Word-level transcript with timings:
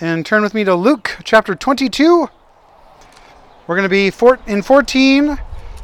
and 0.00 0.24
turn 0.24 0.42
with 0.42 0.54
me 0.54 0.64
to 0.64 0.74
Luke 0.74 1.18
chapter 1.24 1.54
22. 1.54 2.28
We're 3.66 3.76
going 3.76 3.84
to 3.84 3.88
be 3.88 4.10
four, 4.10 4.38
in 4.46 4.62
14 4.62 5.38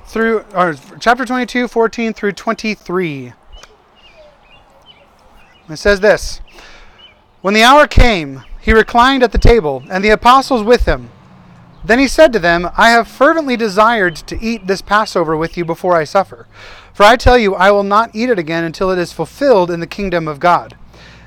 through, 0.06 0.44
or 0.54 0.74
chapter 1.00 1.24
22, 1.24 1.68
14 1.68 2.12
through 2.12 2.32
23. 2.32 3.32
It 5.68 5.76
says 5.76 6.00
this 6.00 6.40
When 7.40 7.54
the 7.54 7.62
hour 7.62 7.86
came, 7.86 8.42
he 8.60 8.72
reclined 8.72 9.22
at 9.22 9.32
the 9.32 9.38
table, 9.38 9.82
and 9.90 10.04
the 10.04 10.10
apostles 10.10 10.62
with 10.62 10.86
him. 10.86 11.10
Then 11.84 11.98
he 11.98 12.08
said 12.08 12.32
to 12.32 12.38
them, 12.38 12.70
I 12.78 12.90
have 12.90 13.08
fervently 13.08 13.56
desired 13.56 14.16
to 14.16 14.40
eat 14.40 14.66
this 14.66 14.80
Passover 14.80 15.36
with 15.36 15.56
you 15.58 15.64
before 15.66 15.96
I 15.96 16.04
suffer. 16.04 16.46
For 16.94 17.02
I 17.02 17.16
tell 17.16 17.36
you, 17.36 17.54
I 17.54 17.70
will 17.72 17.82
not 17.82 18.14
eat 18.14 18.30
it 18.30 18.38
again 18.38 18.64
until 18.64 18.90
it 18.90 18.98
is 18.98 19.12
fulfilled 19.12 19.70
in 19.70 19.80
the 19.80 19.86
kingdom 19.86 20.26
of 20.26 20.40
God. 20.40 20.76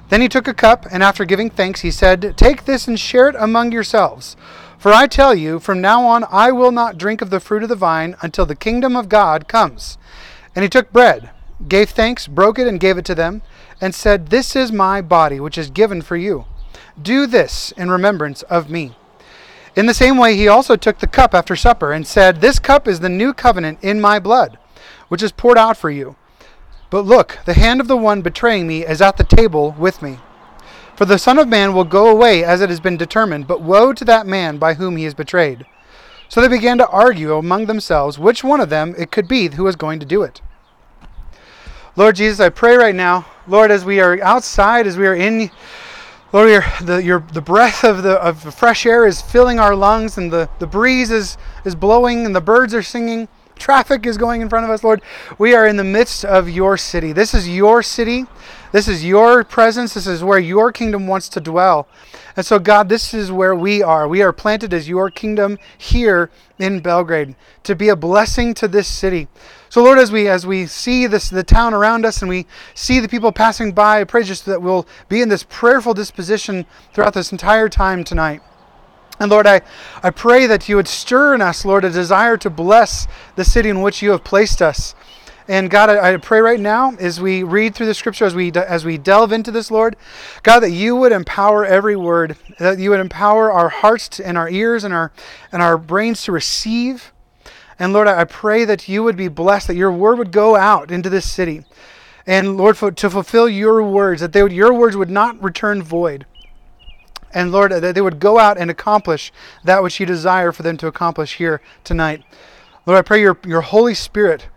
Then 0.10 0.22
he 0.22 0.30
took 0.30 0.48
a 0.48 0.54
cup, 0.54 0.86
and 0.90 1.04
after 1.04 1.26
giving 1.26 1.50
thanks, 1.50 1.82
he 1.82 1.92
said, 1.92 2.36
Take 2.38 2.66
this 2.66 2.88
and 2.88 3.00
share 3.00 3.28
it 3.28 3.36
among 3.38 3.72
yourselves. 3.72 4.38
For 4.78 4.94
I 4.94 5.08
tell 5.08 5.34
you, 5.34 5.60
from 5.60 5.82
now 5.82 6.06
on 6.06 6.24
I 6.32 6.52
will 6.52 6.72
not 6.72 6.98
drink 6.98 7.22
of 7.22 7.30
the 7.30 7.40
fruit 7.40 7.64
of 7.64 7.70
the 7.70 7.76
vine 7.76 8.16
until 8.22 8.46
the 8.46 8.56
kingdom 8.56 8.96
of 8.96 9.10
God 9.10 9.48
comes. 9.48 9.98
And 10.56 10.64
he 10.64 10.70
took 10.70 10.94
bread, 10.94 11.32
gave 11.68 11.90
thanks, 11.90 12.28
broke 12.28 12.58
it, 12.60 12.68
and 12.68 12.80
gave 12.80 12.98
it 12.98 13.06
to 13.06 13.16
them, 13.16 13.42
and 13.82 13.94
said, 13.94 14.28
This 14.28 14.56
is 14.56 14.72
my 14.72 15.02
body, 15.02 15.40
which 15.40 15.58
is 15.58 15.70
given 15.70 16.02
for 16.02 16.16
you. 16.16 16.46
Do 17.02 17.28
this 17.28 17.72
in 17.74 17.92
remembrance 17.92 18.44
of 18.44 18.70
me. 18.70 18.96
In 19.76 19.88
the 19.88 19.94
same 19.94 20.18
way, 20.18 20.36
he 20.36 20.48
also 20.48 20.76
took 20.76 21.00
the 21.00 21.08
cup 21.08 21.34
after 21.34 21.56
supper, 21.56 21.92
and 21.92 22.08
said, 22.08 22.40
This 22.40 22.60
cup 22.60 22.88
is 22.88 23.00
the 23.00 23.10
new 23.10 23.34
covenant 23.34 23.80
in 23.82 24.00
my 24.00 24.20
blood, 24.20 24.58
which 25.10 25.22
is 25.22 25.32
poured 25.32 25.58
out 25.58 25.78
for 25.78 25.90
you. 25.90 26.16
But 26.90 27.06
look, 27.06 27.40
the 27.46 27.54
hand 27.54 27.82
of 27.82 27.88
the 27.88 27.98
one 27.98 28.22
betraying 28.22 28.68
me 28.68 28.86
is 28.86 29.02
at 29.02 29.18
the 29.18 29.24
table 29.24 29.76
with 29.78 30.02
me. 30.02 30.20
For 30.96 31.06
the 31.06 31.20
Son 31.20 31.38
of 31.38 31.48
Man 31.48 31.74
will 31.74 31.84
go 31.84 32.10
away 32.10 32.44
as 32.44 32.62
it 32.62 32.70
has 32.70 32.80
been 32.80 32.98
determined, 32.98 33.46
but 33.46 33.62
woe 33.62 33.94
to 33.94 34.06
that 34.06 34.26
man 34.26 34.58
by 34.58 34.76
whom 34.76 34.96
he 34.96 35.06
is 35.06 35.14
betrayed. 35.14 35.66
So 36.30 36.42
they 36.42 36.48
began 36.48 36.78
to 36.80 36.88
argue 36.88 37.36
among 37.36 37.66
themselves 37.66 38.18
which 38.18 38.44
one 38.44 38.60
of 38.60 38.70
them 38.70 38.96
it 38.98 39.12
could 39.12 39.28
be 39.28 39.50
who 39.50 39.64
was 39.64 39.76
going 39.76 40.00
to 40.00 40.06
do 40.06 40.24
it. 40.24 40.42
Lord 41.96 42.16
Jesus, 42.16 42.40
I 42.40 42.50
pray 42.50 42.76
right 42.76 42.96
now, 42.96 43.26
Lord, 43.48 43.72
as 43.72 43.84
we 43.84 44.00
are 44.00 44.22
outside, 44.22 44.88
as 44.88 44.98
we 44.98 45.08
are 45.08 45.16
in, 45.16 45.50
Lord, 46.32 46.50
your, 46.50 46.64
the, 46.82 46.98
your, 46.98 47.20
the 47.34 47.42
breath 47.42 47.84
of 47.84 48.04
the, 48.04 48.22
of 48.22 48.44
the 48.44 48.52
fresh 48.52 48.86
air 48.86 49.06
is 49.06 49.22
filling 49.22 49.60
our 49.60 49.76
lungs, 49.76 50.18
and 50.18 50.32
the, 50.32 50.50
the 50.60 50.68
breeze 50.68 51.10
is, 51.10 51.38
is 51.66 51.76
blowing, 51.76 52.26
and 52.26 52.36
the 52.36 52.42
birds 52.42 52.74
are 52.74 52.84
singing 52.84 53.28
traffic 53.58 54.06
is 54.06 54.18
going 54.18 54.42
in 54.42 54.50
front 54.50 54.66
of 54.66 54.72
us, 54.72 54.84
Lord. 54.84 55.02
We 55.38 55.54
are 55.54 55.68
in 55.68 55.78
the 55.78 55.84
midst 55.84 56.24
of 56.24 56.50
your 56.50 56.78
city. 56.78 57.12
This 57.12 57.34
is 57.34 57.50
your 57.50 57.84
city. 57.84 58.26
This 58.72 58.88
is 58.88 59.06
your 59.06 59.44
presence. 59.44 59.94
This 59.94 60.08
is 60.08 60.24
where 60.24 60.40
your 60.40 60.72
kingdom 60.72 61.08
wants 61.08 61.30
to 61.30 61.40
dwell. 61.40 61.88
And 62.36 62.46
so, 62.46 62.60
God, 62.60 62.90
this 62.90 63.14
is 63.14 63.32
where 63.32 63.56
we 63.56 63.82
are. 63.82 64.08
We 64.08 64.22
are 64.22 64.32
planted 64.32 64.74
as 64.74 64.88
your 64.88 65.10
kingdom 65.10 65.58
here 65.78 66.30
in 66.60 66.82
Belgrade 66.82 67.36
to 67.64 67.76
be 67.76 67.90
a 67.90 67.96
blessing 67.96 68.54
to 68.56 68.68
this 68.68 68.88
city. 68.88 69.28
So, 69.70 69.84
Lord, 69.84 69.98
as 69.98 70.12
we 70.12 70.28
as 70.28 70.46
we 70.46 70.66
see 70.68 71.08
this 71.08 71.30
the 71.30 71.44
town 71.44 71.74
around 71.74 72.06
us 72.06 72.22
and 72.22 72.30
we 72.30 72.46
see 72.74 73.00
the 73.00 73.10
people 73.10 73.32
passing 73.32 73.72
by, 73.72 74.02
I 74.02 74.04
pray 74.04 74.24
just 74.24 74.46
that 74.46 74.62
we'll 74.62 74.88
be 75.10 75.22
in 75.22 75.30
this 75.30 75.44
prayerful 75.44 75.94
disposition 75.94 76.66
throughout 76.94 77.14
this 77.14 77.32
entire 77.32 77.70
time 77.70 78.04
tonight. 78.04 78.42
And 79.20 79.32
Lord, 79.32 79.48
I, 79.48 79.62
I 80.04 80.12
pray 80.12 80.46
that 80.46 80.70
you 80.70 80.76
would 80.76 80.88
stir 80.88 81.34
in 81.34 81.42
us, 81.42 81.66
Lord, 81.66 81.84
a 81.84 81.90
desire 81.90 82.38
to 82.38 82.50
bless 82.50 83.08
the 83.36 83.44
city 83.44 83.70
in 83.70 83.82
which 83.82 84.02
you 84.02 84.12
have 84.12 84.24
placed 84.24 84.62
us. 84.62 84.94
And 85.48 85.70
God, 85.70 85.90
I, 85.90 86.14
I, 86.14 86.18
pray 86.18 86.42
right 86.42 86.60
now 86.60 86.94
as 87.00 87.22
we 87.22 87.42
read 87.42 87.74
through 87.74 87.86
the 87.86 87.94
scripture, 87.94 88.26
as 88.26 88.36
we 88.36 88.52
as 88.52 88.84
we 88.84 88.98
delve 88.98 89.32
into 89.32 89.50
this, 89.50 89.72
Lord, 89.72 89.96
God, 90.44 90.60
that 90.60 90.72
you 90.72 90.96
would 90.98 91.14
empower 91.14 91.66
every 91.66 91.96
word, 91.96 92.36
that 92.60 92.80
you 92.80 92.90
would 92.90 93.00
empower 93.00 93.50
our 93.50 93.70
hearts 93.70 94.10
to, 94.10 94.28
and 94.28 94.38
our 94.38 94.50
ears 94.50 94.84
and 94.84 94.94
our 94.94 95.14
and 95.54 95.62
our 95.62 95.78
brains 95.78 96.24
to 96.24 96.34
receive. 96.34 97.14
And 97.80 97.94
Lord, 97.94 98.08
I, 98.08 98.26
pray 98.26 98.66
that 98.66 98.90
you 98.90 99.04
would 99.04 99.16
be 99.16 99.30
blessed, 99.30 99.68
that 99.68 99.76
your 99.76 99.92
word 99.92 100.18
would 100.18 100.32
go 100.32 100.56
out 100.58 100.92
into 100.92 101.10
this 101.10 101.32
city, 101.32 101.64
and 102.26 102.58
Lord, 102.58 102.76
for, 102.76 102.92
to 102.92 103.10
fulfill 103.10 103.48
your 103.48 103.84
words, 103.84 104.20
that 104.20 104.34
they 104.34 104.44
would, 104.44 104.52
your 104.52 104.74
words 104.74 104.98
would 104.98 105.12
not 105.12 105.42
return 105.42 105.82
void. 105.82 106.26
And 107.38 107.52
Lord, 107.52 107.72
that 107.72 107.94
they 107.94 108.02
would 108.02 108.20
go 108.20 108.40
out 108.40 108.58
and 108.58 108.72
accomplish 108.72 109.32
that 109.64 109.84
which 109.84 110.00
you 110.00 110.08
desire 110.08 110.52
for 110.52 110.64
them 110.64 110.76
to 110.78 110.88
accomplish 110.88 111.36
here 111.36 111.62
tonight. 111.84 112.24
Lord, 112.88 112.98
I 112.98 113.04
pray 113.04 113.22
your, 113.22 113.38
your 113.46 113.62
Holy 113.62 113.94
Spirit, 113.94 114.48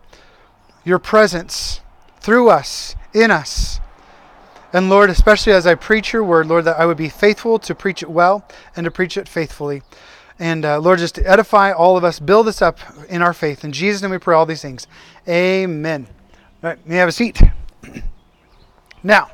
your 0.83 0.97
presence 0.97 1.81
through 2.21 2.49
us, 2.49 2.95
in 3.13 3.29
us. 3.29 3.79
And 4.73 4.89
Lord, 4.89 5.11
especially 5.11 5.53
as 5.53 5.67
I 5.67 5.75
preach 5.75 6.11
your 6.11 6.23
word, 6.23 6.47
Lord, 6.47 6.65
that 6.65 6.79
I 6.79 6.87
would 6.87 6.97
be 6.97 7.07
faithful 7.07 7.59
to 7.59 7.75
preach 7.75 8.01
it 8.01 8.09
well 8.09 8.47
and 8.75 8.83
to 8.85 8.89
preach 8.89 9.15
it 9.15 9.29
faithfully. 9.29 9.83
And 10.39 10.65
uh, 10.65 10.79
Lord, 10.79 10.97
just 10.97 11.19
edify 11.19 11.71
all 11.71 11.97
of 11.97 12.03
us, 12.03 12.19
build 12.19 12.47
us 12.47 12.63
up 12.63 12.79
in 13.09 13.21
our 13.21 13.33
faith. 13.33 13.63
In 13.63 13.73
Jesus' 13.73 14.01
name 14.01 14.09
we 14.09 14.17
pray 14.17 14.33
all 14.33 14.47
these 14.47 14.63
things. 14.63 14.87
Amen. 15.27 16.07
All 16.63 16.71
right, 16.71 16.87
may 16.87 16.95
you 16.95 16.99
have 16.99 17.09
a 17.09 17.11
seat. 17.11 17.43
now, 19.03 19.29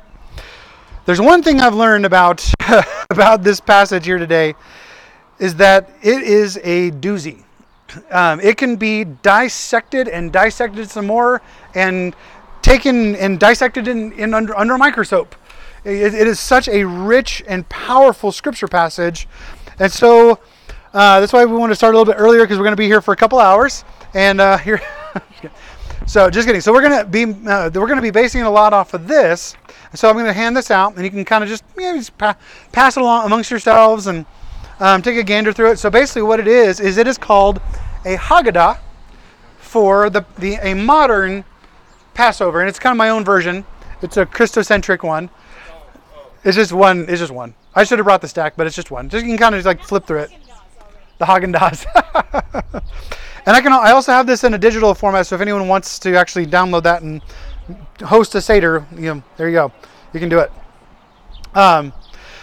there's 1.08 1.22
one 1.22 1.42
thing 1.42 1.58
I've 1.58 1.74
learned 1.74 2.04
about 2.04 2.46
about 3.10 3.42
this 3.42 3.60
passage 3.60 4.04
here 4.04 4.18
today 4.18 4.54
is 5.38 5.54
that 5.54 5.88
it 6.02 6.20
is 6.22 6.58
a 6.62 6.90
doozy. 6.90 7.44
Um, 8.10 8.40
it 8.40 8.58
can 8.58 8.76
be 8.76 9.04
dissected 9.04 10.08
and 10.08 10.30
dissected 10.30 10.90
some 10.90 11.06
more 11.06 11.40
and 11.74 12.14
taken 12.60 13.16
and 13.16 13.40
dissected 13.40 13.88
in, 13.88 14.12
in 14.12 14.34
under, 14.34 14.54
under 14.54 14.74
a 14.74 14.78
microscope. 14.78 15.34
It, 15.82 16.12
it 16.12 16.28
is 16.28 16.38
such 16.38 16.68
a 16.68 16.84
rich 16.84 17.42
and 17.48 17.66
powerful 17.70 18.30
scripture 18.30 18.68
passage. 18.68 19.26
And 19.78 19.90
so 19.90 20.32
uh, 20.92 21.20
that's 21.20 21.32
why 21.32 21.46
we 21.46 21.56
want 21.56 21.70
to 21.70 21.76
start 21.76 21.94
a 21.94 21.98
little 21.98 22.12
bit 22.12 22.20
earlier 22.20 22.42
because 22.42 22.58
we're 22.58 22.64
going 22.64 22.76
to 22.76 22.76
be 22.76 22.86
here 22.86 23.00
for 23.00 23.12
a 23.12 23.16
couple 23.16 23.38
hours. 23.38 23.82
And 24.12 24.42
uh, 24.42 24.58
here, 24.58 24.82
so 26.06 26.28
just 26.28 26.46
kidding. 26.46 26.60
So 26.60 26.70
we're 26.70 26.86
going 26.86 27.02
to 27.02 27.06
be 27.06 27.24
uh, 27.48 27.70
we're 27.72 27.86
going 27.86 27.96
to 27.96 28.02
be 28.02 28.10
basing 28.10 28.42
a 28.42 28.50
lot 28.50 28.74
off 28.74 28.92
of 28.92 29.08
this. 29.08 29.56
So 29.94 30.08
I'm 30.08 30.14
going 30.14 30.26
to 30.26 30.32
hand 30.32 30.56
this 30.56 30.70
out, 30.70 30.94
and 30.96 31.04
you 31.04 31.10
can 31.10 31.24
kind 31.24 31.42
of 31.42 31.48
just, 31.48 31.64
you 31.76 31.84
know, 31.84 31.96
just 31.96 32.16
pa- 32.18 32.36
pass 32.72 32.96
it 32.96 33.00
along 33.00 33.26
amongst 33.26 33.50
yourselves 33.50 34.06
and 34.06 34.26
um, 34.80 35.02
take 35.02 35.16
a 35.16 35.22
gander 35.22 35.52
through 35.52 35.72
it. 35.72 35.78
So 35.78 35.90
basically, 35.90 36.22
what 36.22 36.40
it 36.40 36.48
is 36.48 36.80
is 36.80 36.98
it 36.98 37.06
is 37.06 37.16
called 37.18 37.60
a 38.04 38.16
Haggadah 38.16 38.78
for 39.58 40.10
the, 40.10 40.24
the 40.38 40.54
a 40.56 40.74
modern 40.74 41.44
Passover, 42.14 42.60
and 42.60 42.68
it's 42.68 42.78
kind 42.78 42.92
of 42.92 42.96
my 42.96 43.10
own 43.10 43.24
version. 43.24 43.64
It's 44.02 44.16
a 44.16 44.26
Christocentric 44.26 45.02
one. 45.02 45.30
It's 46.44 46.56
just 46.56 46.72
one. 46.72 47.06
It's 47.08 47.20
just 47.20 47.32
one. 47.32 47.54
I 47.74 47.84
should 47.84 47.98
have 47.98 48.06
brought 48.06 48.20
the 48.20 48.28
stack, 48.28 48.54
but 48.56 48.66
it's 48.66 48.76
just 48.76 48.90
one. 48.90 49.08
Just 49.08 49.24
you 49.24 49.30
can 49.30 49.38
kind 49.38 49.54
of 49.54 49.58
just 49.58 49.66
like 49.66 49.82
flip 49.82 50.06
through 50.06 50.20
it. 50.20 50.30
The 51.18 51.24
Haagen 51.24 51.54
Dazs. 51.54 51.84
and 53.46 53.56
I 53.56 53.60
can. 53.60 53.72
I 53.72 53.92
also 53.92 54.12
have 54.12 54.26
this 54.26 54.44
in 54.44 54.54
a 54.54 54.58
digital 54.58 54.94
format, 54.94 55.26
so 55.26 55.34
if 55.34 55.40
anyone 55.40 55.68
wants 55.68 55.98
to 56.00 56.16
actually 56.16 56.46
download 56.46 56.84
that 56.84 57.02
and 57.02 57.22
host 58.00 58.34
a 58.34 58.40
seder, 58.40 58.86
you 58.94 59.14
know, 59.14 59.22
there 59.36 59.48
you 59.48 59.54
go. 59.54 59.72
You 60.12 60.20
can 60.20 60.28
do 60.28 60.38
it. 60.38 60.52
Um, 61.54 61.92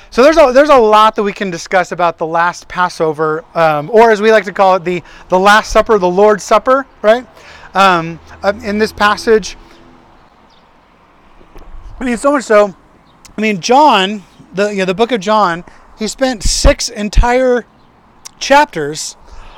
so 0.10 0.24
there's 0.24 0.38
a 0.38 0.52
there's 0.54 0.70
a 0.70 0.78
lot 0.78 1.16
that 1.16 1.24
we 1.24 1.34
can 1.34 1.52
discuss 1.52 1.92
about 1.92 2.18
the 2.18 2.26
last 2.26 2.68
Passover, 2.68 3.44
um, 3.54 3.90
or 3.92 4.12
as 4.12 4.22
we 4.22 4.32
like 4.32 4.46
to 4.46 4.54
call 4.54 4.76
it, 4.76 4.86
the 4.86 5.04
the 5.28 5.38
Last 5.38 5.72
Supper, 5.72 5.98
the 5.98 6.10
Lord's 6.10 6.44
Supper, 6.44 6.86
right? 7.02 7.28
Um, 7.74 8.20
uh, 8.42 8.54
in 8.64 8.78
this 8.78 8.94
passage, 8.94 9.58
I 12.00 12.06
mean, 12.06 12.16
so 12.16 12.32
much 12.32 12.46
so. 12.46 12.76
I 13.38 13.42
mean, 13.42 13.60
John, 13.60 14.24
the 14.54 14.70
you 14.70 14.78
know, 14.78 14.86
the 14.86 14.94
book 14.94 15.12
of 15.12 15.20
John, 15.20 15.66
he 16.00 16.08
spent 16.08 16.44
six 16.44 16.88
entire 16.88 17.66
chapters 18.40 19.18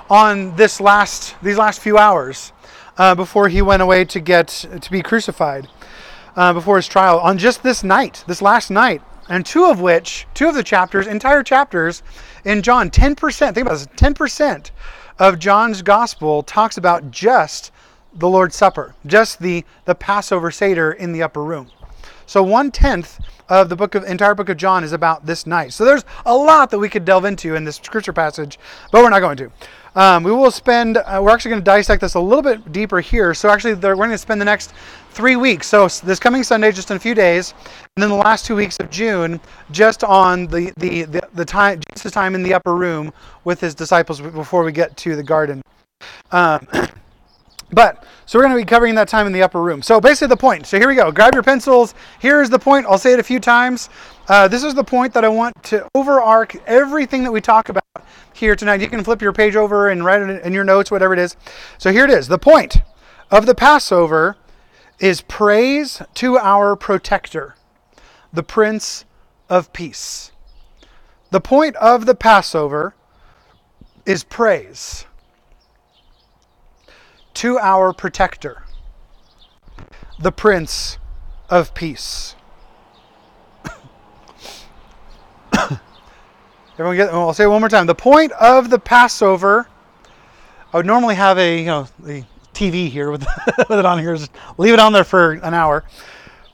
on 0.10 0.56
this 0.56 0.82
last 0.82 1.36
these 1.44 1.58
last 1.58 1.82
few 1.82 2.00
hours 2.00 2.52
uh, 2.98 3.14
before 3.14 3.50
he 3.50 3.62
went 3.62 3.84
away 3.84 4.06
to 4.06 4.20
get 4.20 4.48
to 4.48 4.92
be 4.92 5.04
crucified 5.04 5.68
uh, 6.38 6.54
before 6.54 6.78
his 6.78 6.88
trial 6.88 7.20
on 7.20 7.38
just 7.38 7.64
this 7.64 7.84
night, 7.84 8.24
this 8.28 8.42
last 8.42 8.72
night, 8.72 9.02
and 9.28 9.46
two 9.46 9.66
of 9.66 9.82
which, 9.82 10.26
two 10.34 10.48
of 10.48 10.56
the 10.56 10.64
chapters, 10.64 11.08
entire 11.08 11.44
chapters 11.44 12.04
in 12.46 12.62
John, 12.62 12.90
10%, 12.90 13.54
think 13.54 13.58
about 13.58 13.74
this, 13.74 13.88
10% 13.88 14.72
of 15.20 15.40
John's 15.40 15.82
gospel 15.82 16.44
talks 16.44 16.78
about 16.78 17.12
just 17.12 17.72
the 18.14 18.30
Lord's 18.30 18.56
Supper, 18.56 18.96
just 19.06 19.40
the, 19.40 19.66
the 19.86 19.96
Passover 19.96 20.52
Seder 20.52 20.94
in 20.94 21.12
the 21.12 21.24
upper 21.24 21.44
room. 21.44 21.70
So 22.26 22.44
one 22.44 22.72
tenth 22.72 23.20
of 23.50 23.70
the 23.70 23.76
book 23.76 23.96
of 23.96 24.04
entire 24.04 24.36
book 24.36 24.50
of 24.50 24.58
John 24.58 24.84
is 24.84 24.92
about 24.92 25.26
this 25.26 25.48
night. 25.48 25.74
So 25.74 25.86
there's 25.86 26.04
a 26.26 26.36
lot 26.36 26.70
that 26.72 26.80
we 26.80 26.90
could 26.90 27.06
delve 27.06 27.26
into 27.26 27.56
in 27.56 27.64
this 27.64 27.78
scripture 27.78 28.14
passage, 28.14 28.60
but 28.92 29.02
we're 29.02 29.10
not 29.10 29.22
going 29.22 29.38
to. 29.38 29.52
Um, 29.96 30.24
we 30.24 30.32
will 30.32 30.52
spend. 30.52 30.98
Uh, 30.98 31.22
we're 31.24 31.32
actually 31.32 31.50
going 31.50 31.62
to 31.62 31.66
dissect 31.66 32.02
this 32.02 32.14
a 32.14 32.20
little 32.20 32.44
bit 32.44 32.72
deeper 32.72 33.00
here. 33.00 33.34
So 33.34 33.50
actually, 33.50 33.74
we're 33.74 33.96
going 33.96 34.12
to 34.12 34.18
spend 34.18 34.40
the 34.40 34.46
next 34.46 34.74
three 35.18 35.36
weeks. 35.36 35.66
So 35.66 35.88
this 35.88 36.20
coming 36.20 36.44
Sunday, 36.44 36.72
just 36.72 36.92
in 36.92 36.98
a 36.98 37.00
few 37.00 37.16
days, 37.16 37.56
and 37.96 38.04
then 38.04 38.10
the 38.10 38.16
last 38.16 38.46
two 38.46 38.56
weeks 38.56 38.78
of 38.80 38.92
June, 38.92 39.42
just 39.72 40.04
on 40.04 40.46
the 40.48 40.72
the 40.78 41.04
the, 41.04 41.28
the 41.34 41.44
time 41.44 41.82
Jesus' 41.94 42.12
time 42.12 42.36
in 42.36 42.44
the 42.44 42.54
upper 42.54 42.76
room 42.76 43.12
with 43.44 43.60
his 43.60 43.74
disciples 43.74 44.22
before 44.22 44.64
we 44.64 44.72
get 44.72 44.96
to 44.98 45.16
the 45.16 45.24
garden. 45.24 45.62
Um, 46.32 46.66
But 47.70 48.06
so 48.26 48.40
we're 48.40 48.44
going 48.46 48.56
to 48.56 48.62
be 48.62 48.66
covering 48.66 48.96
that 48.96 49.10
time 49.10 49.28
in 49.28 49.34
the 49.34 49.44
upper 49.44 49.62
room. 49.62 49.82
So 49.82 50.00
basically, 50.00 50.30
the 50.30 50.38
point. 50.38 50.66
So 50.66 50.80
here 50.80 50.88
we 50.88 50.96
go. 50.96 51.12
Grab 51.12 51.34
your 51.34 51.44
pencils. 51.44 51.96
Here's 52.20 52.50
the 52.50 52.58
point. 52.58 52.86
I'll 52.86 52.98
say 52.98 53.12
it 53.12 53.20
a 53.20 53.24
few 53.24 53.42
times. 53.42 53.90
Uh, 54.30 54.48
this 54.48 54.64
is 54.64 54.74
the 54.74 54.86
point 54.86 55.14
that 55.14 55.26
I 55.26 55.28
want 55.28 55.54
to 55.64 55.86
overarch 55.94 56.56
everything 56.66 57.24
that 57.24 57.32
we 57.32 57.42
talk 57.42 57.68
about 57.68 57.84
here 58.34 58.56
tonight. 58.56 58.80
You 58.80 58.88
can 58.88 59.04
flip 59.04 59.22
your 59.22 59.34
page 59.34 59.58
over 59.58 59.90
and 59.90 60.06
write 60.06 60.22
it 60.22 60.46
in 60.46 60.54
your 60.54 60.64
notes, 60.64 60.92
whatever 60.92 61.12
it 61.12 61.20
is. 61.20 61.36
So 61.78 61.92
here 61.92 62.06
it 62.06 62.10
is. 62.10 62.30
The 62.30 62.38
point 62.38 62.78
of 63.32 63.46
the 63.46 63.54
Passover 63.54 64.38
is 65.00 65.22
praise 65.22 66.02
to 66.16 66.38
our 66.38 66.76
protector, 66.76 67.56
the 68.34 68.44
Prince 68.44 69.06
of 69.50 69.72
Peace. 69.74 70.32
The 71.30 71.42
point 71.42 71.76
of 71.76 72.06
the 72.06 72.16
Passover 72.16 72.96
is 74.06 74.24
praise 74.24 75.06
to 77.36 77.60
our 77.60 77.94
protector, 77.94 78.64
the 80.20 80.32
Prince 80.32 80.98
of 81.50 81.74
Peace. 81.76 82.34
Everyone 86.74 86.96
get? 86.96 87.10
Oh, 87.12 87.28
I'll 87.28 87.34
say 87.34 87.44
it 87.44 87.48
one 87.48 87.62
more 87.62 87.70
time. 87.70 87.86
The 87.86 87.96
point 87.96 88.32
of 88.34 88.70
the 88.70 88.80
Passover. 88.80 89.68
I 90.74 90.78
would 90.78 90.86
normally 90.86 91.16
have 91.16 91.38
a 91.38 91.60
you 91.60 91.66
know 91.66 91.88
the 92.00 92.24
TV 92.58 92.90
here 92.90 93.12
with, 93.12 93.26
with 93.70 93.80
it 93.80 93.86
on 93.86 94.00
here. 94.00 94.16
Just 94.16 94.32
leave 94.58 94.74
it 94.74 94.80
on 94.80 94.92
there 94.92 95.04
for 95.04 95.34
an 95.34 95.54
hour. 95.54 95.84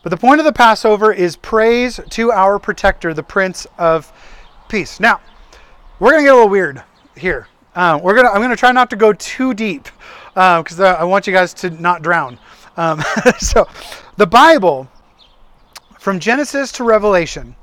But 0.04 0.10
the 0.10 0.18
point 0.18 0.40
of 0.42 0.46
the 0.46 0.52
Passover 0.52 1.14
is 1.14 1.38
praise 1.38 2.00
to 2.10 2.32
our 2.32 2.60
protector, 2.60 3.14
the 3.14 3.24
Prince 3.24 3.66
of 3.78 4.12
Peace. 4.68 5.00
Now, 5.00 5.22
we're 6.00 6.12
gonna 6.12 6.24
get 6.24 6.34
a 6.34 6.36
little 6.36 6.50
weird 6.50 6.84
here. 7.16 7.48
Um, 7.76 8.02
we're 8.02 8.16
gonna. 8.16 8.30
I'm 8.30 8.42
gonna 8.42 8.56
try 8.56 8.72
not 8.74 8.90
to 8.90 8.96
go 8.96 9.14
too 9.14 9.54
deep 9.54 9.88
because 10.34 10.80
uh, 10.80 10.98
I 11.00 11.06
want 11.06 11.26
you 11.26 11.34
guys 11.34 11.54
to 11.56 11.70
not 11.70 12.02
drown. 12.02 12.38
Um, 12.76 13.02
so, 13.40 13.68
the 14.18 14.28
Bible, 14.28 14.90
from 16.00 16.20
Genesis 16.20 16.72
to 16.74 16.84
Revelation, 16.84 17.56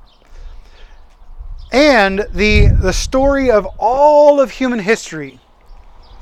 and 1.73 2.27
the 2.33 2.69
the 2.69 2.93
story 2.93 3.51
of 3.51 3.67
all 3.79 4.41
of 4.41 4.51
human 4.51 4.79
history, 4.79 5.39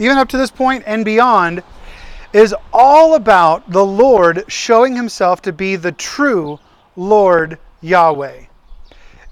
even 0.01 0.19
up 0.19 0.29
to 0.31 0.37
this 0.37 0.51
point 0.51 0.83
and 0.87 1.05
beyond, 1.05 1.63
is 2.33 2.55
all 2.73 3.15
about 3.15 3.71
the 3.71 3.85
Lord 3.85 4.45
showing 4.49 4.95
Himself 4.95 5.43
to 5.43 5.53
be 5.53 5.77
the 5.77 5.93
true 5.93 6.59
Lord 6.97 7.59
Yahweh, 7.81 8.45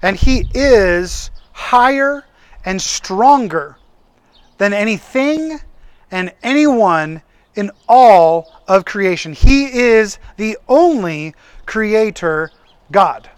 and 0.01 0.15
He 0.15 0.47
is 0.53 1.31
higher 1.51 2.25
and 2.65 2.81
stronger 2.81 3.77
than 4.57 4.73
anything 4.73 5.59
and 6.11 6.33
anyone 6.43 7.21
in 7.55 7.71
all 7.87 8.53
of 8.67 8.85
creation. 8.85 9.33
He 9.33 9.65
is 9.65 10.19
the 10.37 10.57
only 10.67 11.33
creator 11.65 12.51
God. 12.91 13.29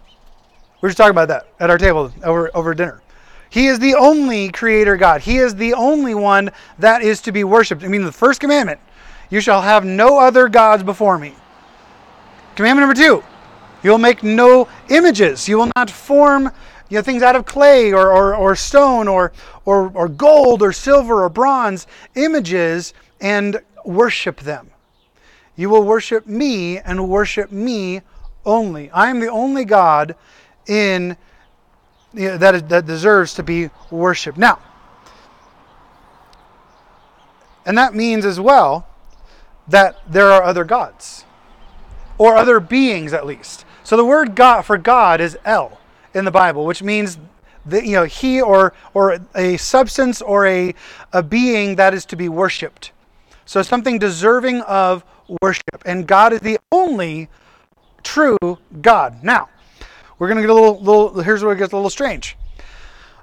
We 0.81 0.88
were 0.88 0.89
just 0.89 0.97
talking 0.97 1.11
about 1.11 1.27
that 1.29 1.47
at 1.59 1.69
our 1.69 1.77
table 1.77 2.11
over, 2.23 2.51
over 2.53 2.73
dinner. 2.73 3.01
He 3.50 3.67
is 3.67 3.79
the 3.79 3.95
only 3.95 4.50
creator 4.50 4.95
God. 4.95 5.21
He 5.21 5.38
is 5.38 5.56
the 5.56 5.73
only 5.73 6.13
one 6.13 6.51
that 6.77 7.01
is 7.01 7.21
to 7.21 7.31
be 7.31 7.44
worshiped. 7.44 7.83
I 7.83 7.88
mean, 7.88 8.03
the 8.03 8.11
first 8.11 8.39
commandment 8.39 8.79
you 9.30 9.42
shall 9.42 9.62
have 9.62 9.86
no 9.86 10.20
other 10.20 10.48
gods 10.48 10.84
before 10.84 11.18
me. 11.18 11.34
Commandment 12.56 12.88
number 12.88 13.02
two 13.02 13.24
you 13.81 13.92
will 13.92 13.98
make 13.98 14.24
no 14.24 14.68
images. 14.90 15.48
You 15.48 15.58
will 15.58 15.72
not 15.76 15.90
form 15.90 16.52
you 16.90 16.98
know, 16.98 17.02
things 17.02 17.24
out 17.24 17.36
of 17.36 17.46
clay 17.46 17.94
or, 17.94 18.12
or, 18.12 18.36
or 18.36 18.56
stone 18.56 19.08
or, 19.08 19.31
or, 19.64 19.92
or 19.94 20.10
gold 20.10 20.62
or 20.62 20.74
silver 20.74 21.24
or 21.24 21.30
bronze, 21.30 21.88
images, 22.16 22.94
and 23.22 23.62
worship 23.86 24.42
them. 24.42 24.72
You 25.56 25.70
will 25.70 25.84
worship 25.84 26.26
me 26.26 26.80
and 26.80 27.08
worship 27.08 27.52
me 27.52 28.02
only. 28.46 28.90
I 28.92 29.10
am 29.10 29.20
the 29.20 29.30
only 29.30 29.66
God 29.66 30.16
in 30.68 31.16
you 32.14 32.30
know, 32.30 32.38
that, 32.38 32.86
deserves 32.86 33.34
to 33.36 33.44
be 33.44 33.70
worshiped. 33.92 34.38
Now, 34.38 34.60
and 37.66 37.78
that 37.78 37.94
means 37.94 38.26
as 38.26 38.40
well 38.40 38.88
that 39.69 39.98
there 40.07 40.31
are 40.31 40.44
other 40.44 40.63
gods, 40.63 41.25
or 42.18 42.36
other 42.36 42.60
beings 42.60 43.13
at 43.13 43.25
least. 43.25 43.66
So 43.83 43.98
the 43.98 44.06
word 44.06 44.36
God 44.36 44.63
for 44.63 44.77
God 44.77 45.21
is 45.21 45.38
El 45.45 45.80
in 46.13 46.25
the 46.25 46.31
Bible, 46.31 46.66
which 46.66 46.83
means 46.83 47.18
that 47.66 47.86
you 47.86 47.94
know 47.94 48.06
he 48.06 48.42
or 48.42 48.74
or 48.94 49.19
a 49.36 49.57
substance 49.57 50.21
or 50.21 50.45
a 50.45 50.74
a 51.13 51.24
being 51.24 51.75
that 51.75 51.94
is 51.94 52.06
to 52.06 52.16
be 52.16 52.30
worshipped. 52.30 52.92
So 53.45 53.62
something 53.62 53.98
deserving 53.98 54.62
of 54.62 55.04
worship, 55.42 55.81
and 55.86 56.07
God 56.07 56.33
is 56.33 56.42
the 56.42 56.60
only 56.71 57.30
true 58.04 58.38
God. 58.81 59.24
Now, 59.24 59.50
we're 60.18 60.27
going 60.27 60.38
to 60.38 60.44
get 60.44 60.50
a 60.50 60.54
little, 60.54 60.80
little 60.80 61.21
here's 61.21 61.44
where 61.44 61.54
it 61.54 61.57
gets 61.57 61.74
a 61.74 61.75
little 61.75 61.89
strange. 61.89 62.38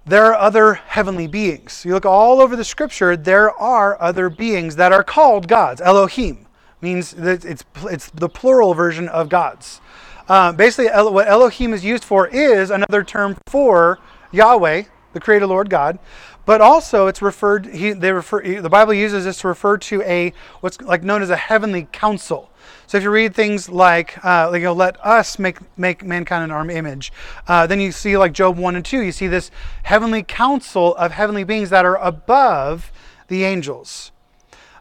There 0.09 0.27
are 0.27 0.37
other 0.37 0.75
heavenly 0.75 1.27
beings. 1.27 1.85
You 1.85 1.93
look 1.93 2.07
all 2.07 2.41
over 2.41 2.55
the 2.55 2.65
scripture, 2.65 3.17
there 3.17 3.51
are 3.51 4.01
other 4.01 4.31
beings 4.31 4.77
that 4.77 4.93
are 4.93 5.03
called 5.03 5.49
gods. 5.49 5.81
Elohim 5.81 6.47
means 6.81 7.11
that 7.11 7.45
it's, 7.45 7.65
it's 7.83 8.09
the 8.11 8.29
plural 8.29 8.73
version 8.73 9.09
of 9.09 9.29
gods. 9.29 9.81
Uh, 10.29 10.53
basically, 10.53 10.87
what 11.11 11.27
Elohim 11.27 11.73
is 11.73 11.85
used 11.85 12.05
for 12.05 12.29
is 12.29 12.71
another 12.71 13.03
term 13.03 13.37
for 13.49 13.99
Yahweh, 14.31 14.85
the 15.13 15.21
Creator 15.21 15.49
Lord 15.49 15.71
God, 15.71 15.99
but 16.45 16.61
also 16.61 17.09
it's 17.09 17.21
referred. 17.21 17.67
He, 17.67 17.91
they 17.91 18.13
refer. 18.13 18.61
The 18.61 18.71
Bible 18.71 18.95
uses 18.95 19.25
this 19.25 19.41
to 19.41 19.49
refer 19.49 19.77
to 19.79 20.03
a 20.03 20.33
what's 20.61 20.81
like 20.81 21.03
known 21.03 21.21
as 21.21 21.31
a 21.31 21.37
heavenly 21.37 21.89
council. 21.91 22.51
So 22.87 22.99
if 22.99 23.03
you 23.03 23.11
read 23.11 23.35
things 23.35 23.69
like, 23.69 24.25
uh, 24.25 24.51
like 24.51 24.61
you 24.61 24.67
know, 24.67 24.73
let 24.73 25.05
us 25.05 25.39
make 25.39 25.59
make 25.77 26.05
mankind 26.05 26.45
in 26.45 26.51
our 26.51 26.69
image, 26.71 27.13
uh, 27.49 27.67
then 27.67 27.81
you 27.81 27.93
see 27.93 28.17
like 28.17 28.33
Job 28.33 28.57
one 28.57 28.77
and 28.77 28.85
two. 28.85 29.03
You 29.03 29.13
see 29.13 29.27
this 29.27 29.51
heavenly 29.83 30.23
council 30.23 30.95
of 30.97 31.13
heavenly 31.13 31.45
beings 31.45 31.71
that 31.71 31.85
are 31.85 31.97
above 31.97 32.93
the 33.29 33.45
angels. 33.45 34.13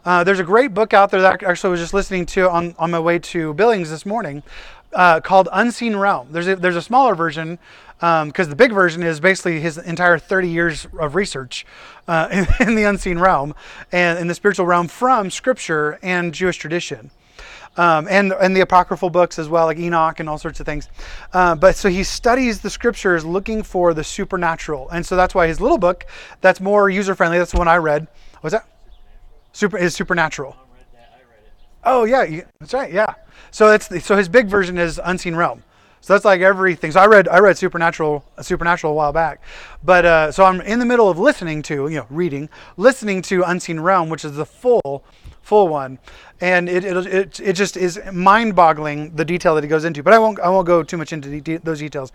Uh, 0.06 0.24
there's 0.24 0.40
a 0.40 0.44
great 0.44 0.74
book 0.74 0.94
out 0.94 1.10
there 1.10 1.22
that 1.22 1.44
I 1.44 1.50
actually 1.50 1.72
was 1.72 1.80
just 1.80 1.94
listening 1.94 2.28
to 2.28 2.48
on, 2.48 2.76
on 2.78 2.92
my 2.92 3.00
way 3.00 3.18
to 3.18 3.56
Billings 3.56 3.90
this 3.90 4.06
morning 4.06 4.44
uh, 4.94 5.20
called 5.20 5.50
Unseen 5.52 5.96
Realm. 5.96 6.28
There's 6.32 6.48
a, 6.48 6.56
there's 6.56 6.76
a 6.76 6.82
smaller 6.82 7.16
version 7.16 7.58
because 8.00 8.46
um, 8.46 8.50
the 8.50 8.56
big 8.56 8.72
version 8.72 9.04
is 9.04 9.20
basically 9.20 9.60
his 9.60 9.78
entire 9.78 10.20
30 10.20 10.50
years 10.50 10.88
of 11.00 11.16
research 11.16 11.66
uh, 12.08 12.28
in, 12.60 12.68
in, 12.68 12.76
the 12.76 12.84
unseen 12.84 13.18
realm 13.18 13.56
and 13.92 14.20
in 14.20 14.28
the 14.28 14.36
spiritual 14.36 14.66
realm 14.66 14.88
from 14.88 15.32
Scripture 15.32 15.98
and 16.04 16.34
Jewish 16.34 16.58
tradition. 16.58 17.10
Um, 17.78 18.08
and 18.10 18.32
and 18.34 18.56
the 18.56 18.62
apocryphal 18.62 19.10
books 19.10 19.38
as 19.38 19.50
well, 19.50 19.66
like 19.66 19.78
Enoch 19.78 20.20
and 20.20 20.30
all 20.30 20.38
sorts 20.38 20.60
of 20.60 20.66
things. 20.66 20.88
Uh, 21.34 21.56
but 21.56 21.76
so 21.76 21.90
he 21.90 22.04
studies 22.04 22.62
the 22.62 22.70
scriptures 22.70 23.26
looking 23.26 23.64
for 23.64 23.94
the 23.94 24.04
supernatural, 24.04 24.90
and 24.90 25.06
so 25.06 25.16
that's 25.16 25.36
why 25.36 25.48
his 25.48 25.60
little 25.60 25.78
book, 25.78 26.06
that's 26.42 26.62
more 26.62 26.90
user 26.90 27.16
friendly. 27.16 27.38
That's 27.38 27.52
the 27.52 27.58
one 27.58 27.68
I 27.68 27.78
read. 27.78 28.08
Was 28.42 28.54
that? 28.54 28.68
Super 29.52 29.78
is 29.78 29.94
supernatural. 29.96 30.56
Oh 31.84 32.04
yeah, 32.06 32.42
that's 32.60 32.74
right. 32.74 32.92
Yeah. 32.92 33.14
So 33.52 33.72
it's 33.72 34.04
so 34.04 34.16
his 34.16 34.30
big 34.30 34.48
version 34.48 34.78
is 34.78 35.00
Unseen 35.04 35.36
Realm. 35.36 35.64
So 36.02 36.14
that's 36.14 36.26
like 36.26 36.42
everything. 36.42 36.92
So 36.92 37.00
I 37.00 37.08
read 37.08 37.28
I 37.28 37.40
read 37.40 37.58
Supernatural 37.58 38.24
Supernatural 38.42 38.94
a 38.94 38.96
while 38.96 39.12
back, 39.12 39.42
but 39.84 40.06
uh, 40.06 40.32
so 40.32 40.44
I'm 40.44 40.62
in 40.62 40.78
the 40.78 40.86
middle 40.86 41.10
of 41.10 41.18
listening 41.18 41.62
to 41.64 41.88
you 41.88 41.98
know 41.98 42.06
reading 42.10 42.50
listening 42.78 43.22
to 43.24 43.44
Unseen 43.44 43.80
Realm, 43.80 44.10
which 44.10 44.24
is 44.24 44.36
the 44.36 44.46
full 44.46 45.04
full 45.46 45.68
one, 45.68 46.00
and 46.42 46.68
it 46.68 46.84
it 46.84 47.40
it, 47.40 47.54
just 47.54 47.78
is 47.78 48.00
mind-boggling 48.12 49.16
the 49.16 49.24
detail 49.24 49.56
that 49.56 49.64
he 49.64 49.70
goes 49.70 49.86
into. 49.86 50.04
But 50.04 50.14
I 50.14 50.20
won't 50.20 50.40
I 50.40 50.50
won't 50.50 50.68
go 50.68 50.84
too 50.84 50.98
much 50.98 51.14
into 51.14 51.40
de- 51.40 51.58
those 51.58 51.80
details. 51.80 52.12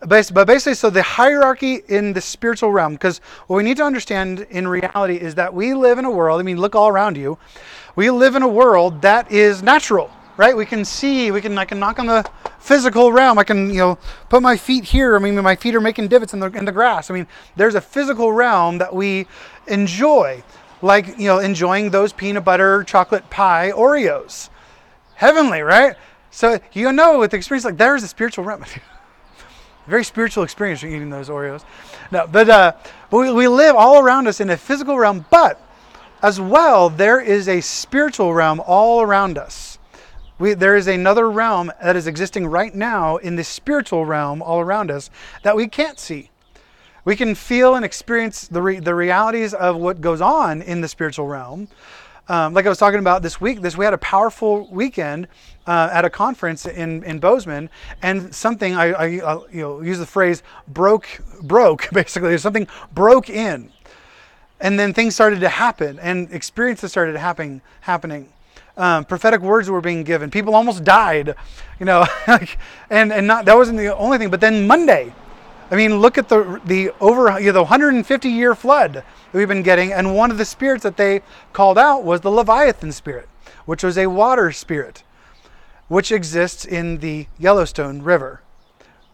But 0.00 0.46
basically, 0.48 0.74
so 0.74 0.90
the 0.90 1.02
hierarchy 1.02 1.82
in 1.86 2.12
the 2.12 2.20
spiritual 2.20 2.72
realm, 2.72 2.94
because 2.94 3.20
what 3.46 3.56
we 3.56 3.62
need 3.62 3.76
to 3.76 3.84
understand 3.84 4.40
in 4.50 4.66
reality 4.66 5.14
is 5.14 5.36
that 5.36 5.54
we 5.54 5.74
live 5.74 5.96
in 5.98 6.04
a 6.04 6.10
world. 6.10 6.40
I 6.40 6.42
mean, 6.42 6.58
look 6.58 6.74
all 6.74 6.88
around 6.88 7.16
you 7.16 7.38
we 7.96 8.10
live 8.10 8.34
in 8.34 8.42
a 8.42 8.48
world 8.48 9.02
that 9.02 9.30
is 9.30 9.62
natural, 9.62 10.10
right? 10.36 10.56
We 10.56 10.66
can 10.66 10.84
see, 10.84 11.30
we 11.30 11.40
can 11.40 11.56
I 11.58 11.64
can 11.64 11.78
knock 11.78 11.98
on 11.98 12.06
the 12.06 12.28
physical 12.58 13.12
realm. 13.12 13.38
I 13.38 13.44
can, 13.44 13.68
you 13.70 13.78
know, 13.78 13.98
put 14.28 14.42
my 14.42 14.56
feet 14.56 14.84
here. 14.84 15.16
I 15.16 15.18
mean, 15.18 15.34
my 15.42 15.56
feet 15.56 15.74
are 15.74 15.80
making 15.80 16.08
divots 16.08 16.32
in 16.32 16.40
the 16.40 16.46
in 16.52 16.64
the 16.64 16.72
grass. 16.72 17.10
I 17.10 17.14
mean, 17.14 17.26
there's 17.56 17.74
a 17.74 17.80
physical 17.80 18.32
realm 18.32 18.78
that 18.78 18.94
we 18.94 19.26
enjoy, 19.66 20.42
like, 20.82 21.18
you 21.18 21.26
know, 21.26 21.38
enjoying 21.38 21.90
those 21.90 22.12
peanut 22.12 22.44
butter 22.44 22.84
chocolate 22.84 23.30
pie 23.30 23.72
Oreos. 23.74 24.50
Heavenly, 25.14 25.62
right? 25.62 25.96
So 26.30 26.58
you 26.72 26.92
know 26.92 27.18
with 27.18 27.30
the 27.30 27.36
experience 27.36 27.64
like 27.64 27.76
there's 27.76 28.02
a 28.02 28.08
spiritual 28.08 28.44
realm. 28.44 28.64
Very 29.86 30.04
spiritual 30.04 30.44
experience 30.44 30.82
eating 30.82 31.10
those 31.10 31.28
Oreos. 31.28 31.64
No, 32.10 32.26
but 32.26 32.48
uh, 32.48 32.72
but 33.10 33.18
we, 33.18 33.32
we 33.32 33.48
live 33.48 33.76
all 33.76 34.00
around 34.00 34.26
us 34.26 34.40
in 34.40 34.50
a 34.50 34.56
physical 34.56 34.98
realm, 34.98 35.26
but 35.30 35.60
as 36.22 36.40
well, 36.40 36.88
there 36.88 37.20
is 37.20 37.48
a 37.48 37.60
spiritual 37.60 38.32
realm 38.32 38.60
all 38.64 39.02
around 39.02 39.36
us. 39.36 39.78
We, 40.38 40.54
there 40.54 40.76
is 40.76 40.86
another 40.86 41.30
realm 41.30 41.70
that 41.82 41.94
is 41.96 42.06
existing 42.06 42.46
right 42.46 42.74
now 42.74 43.18
in 43.18 43.36
the 43.36 43.44
spiritual 43.44 44.04
realm 44.04 44.42
all 44.42 44.60
around 44.60 44.90
us 44.90 45.10
that 45.42 45.54
we 45.54 45.68
can't 45.68 46.00
see. 46.00 46.30
We 47.04 47.16
can 47.16 47.34
feel 47.34 47.74
and 47.74 47.84
experience 47.84 48.46
the, 48.48 48.62
re, 48.62 48.78
the 48.78 48.94
realities 48.94 49.54
of 49.54 49.76
what 49.76 50.00
goes 50.00 50.20
on 50.20 50.62
in 50.62 50.80
the 50.80 50.88
spiritual 50.88 51.26
realm, 51.26 51.68
um, 52.28 52.54
like 52.54 52.66
I 52.66 52.68
was 52.68 52.78
talking 52.78 53.00
about 53.00 53.22
this 53.22 53.40
week, 53.40 53.60
this 53.60 53.76
we 53.76 53.84
had 53.84 53.94
a 53.94 53.98
powerful 53.98 54.68
weekend 54.70 55.26
uh, 55.66 55.90
at 55.92 56.04
a 56.04 56.10
conference 56.10 56.66
in 56.66 57.02
in 57.02 57.18
Bozeman, 57.18 57.68
and 58.00 58.32
something 58.32 58.76
I, 58.76 58.92
I 58.92 59.20
uh, 59.20 59.40
you 59.50 59.60
know 59.60 59.80
use 59.82 59.98
the 59.98 60.06
phrase 60.06 60.42
broke 60.68 61.20
broke 61.42 61.88
basically 61.92 62.38
something 62.38 62.68
broke 62.94 63.28
in, 63.28 63.70
and 64.60 64.78
then 64.78 64.94
things 64.94 65.14
started 65.14 65.40
to 65.40 65.48
happen 65.48 65.98
and 65.98 66.32
experiences 66.32 66.92
started 66.92 67.16
happening 67.16 67.60
happening. 67.80 68.32
Um, 68.76 69.04
prophetic 69.04 69.42
words 69.42 69.68
were 69.68 69.82
being 69.82 70.02
given. 70.02 70.30
People 70.30 70.54
almost 70.54 70.84
died, 70.84 71.34
you 71.80 71.86
know, 71.86 72.06
and 72.88 73.12
and 73.12 73.26
not 73.26 73.46
that 73.46 73.56
wasn't 73.56 73.78
the 73.78 73.94
only 73.96 74.16
thing. 74.16 74.30
But 74.30 74.40
then 74.40 74.66
Monday, 74.66 75.12
I 75.72 75.76
mean, 75.76 75.98
look 75.98 76.18
at 76.18 76.28
the 76.28 76.60
the 76.64 76.90
over 77.00 77.40
you 77.40 77.46
know, 77.46 77.52
the 77.52 77.62
150 77.62 78.28
year 78.28 78.54
flood 78.54 78.92
that 78.92 79.04
we've 79.32 79.48
been 79.48 79.64
getting, 79.64 79.92
and 79.92 80.14
one 80.14 80.30
of 80.30 80.38
the 80.38 80.44
spirits 80.44 80.84
that 80.84 80.96
they 80.96 81.22
called 81.52 81.78
out 81.78 82.04
was 82.04 82.20
the 82.20 82.30
Leviathan 82.30 82.92
spirit, 82.92 83.28
which 83.64 83.82
was 83.82 83.98
a 83.98 84.06
water 84.06 84.52
spirit, 84.52 85.02
which 85.88 86.12
exists 86.12 86.64
in 86.64 86.98
the 86.98 87.26
Yellowstone 87.38 88.02
River. 88.02 88.42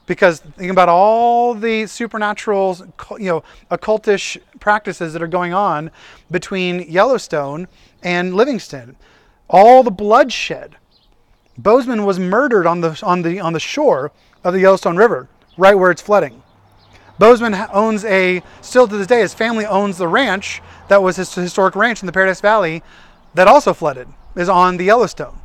Because 0.04 0.40
think 0.40 0.70
about 0.70 0.90
all 0.90 1.54
the 1.54 1.86
supernatural, 1.86 2.76
you 3.18 3.26
know, 3.26 3.44
occultish 3.70 4.38
practices 4.58 5.12
that 5.14 5.22
are 5.22 5.28
going 5.28 5.54
on 5.54 5.90
between 6.30 6.90
Yellowstone 6.90 7.68
and 8.02 8.34
Livingston 8.34 8.96
all 9.48 9.82
the 9.82 9.90
bloodshed. 9.90 10.76
Bozeman 11.56 12.04
was 12.04 12.18
murdered 12.18 12.66
on 12.66 12.80
the, 12.80 12.98
on, 13.02 13.22
the, 13.22 13.40
on 13.40 13.52
the 13.52 13.60
shore 13.60 14.12
of 14.44 14.52
the 14.52 14.60
Yellowstone 14.60 14.96
River, 14.96 15.28
right 15.56 15.74
where 15.74 15.90
it's 15.90 16.02
flooding. 16.02 16.42
Bozeman 17.18 17.54
owns 17.72 18.04
a, 18.04 18.42
still 18.60 18.86
to 18.86 18.96
this 18.96 19.06
day, 19.06 19.20
his 19.20 19.34
family 19.34 19.66
owns 19.66 19.98
the 19.98 20.08
ranch 20.08 20.62
that 20.88 21.02
was 21.02 21.16
his 21.16 21.34
historic 21.34 21.74
ranch 21.74 22.02
in 22.02 22.06
the 22.06 22.12
Paradise 22.12 22.40
Valley 22.40 22.82
that 23.34 23.48
also 23.48 23.74
flooded, 23.74 24.08
is 24.36 24.48
on 24.48 24.76
the 24.76 24.84
Yellowstone. 24.84 25.38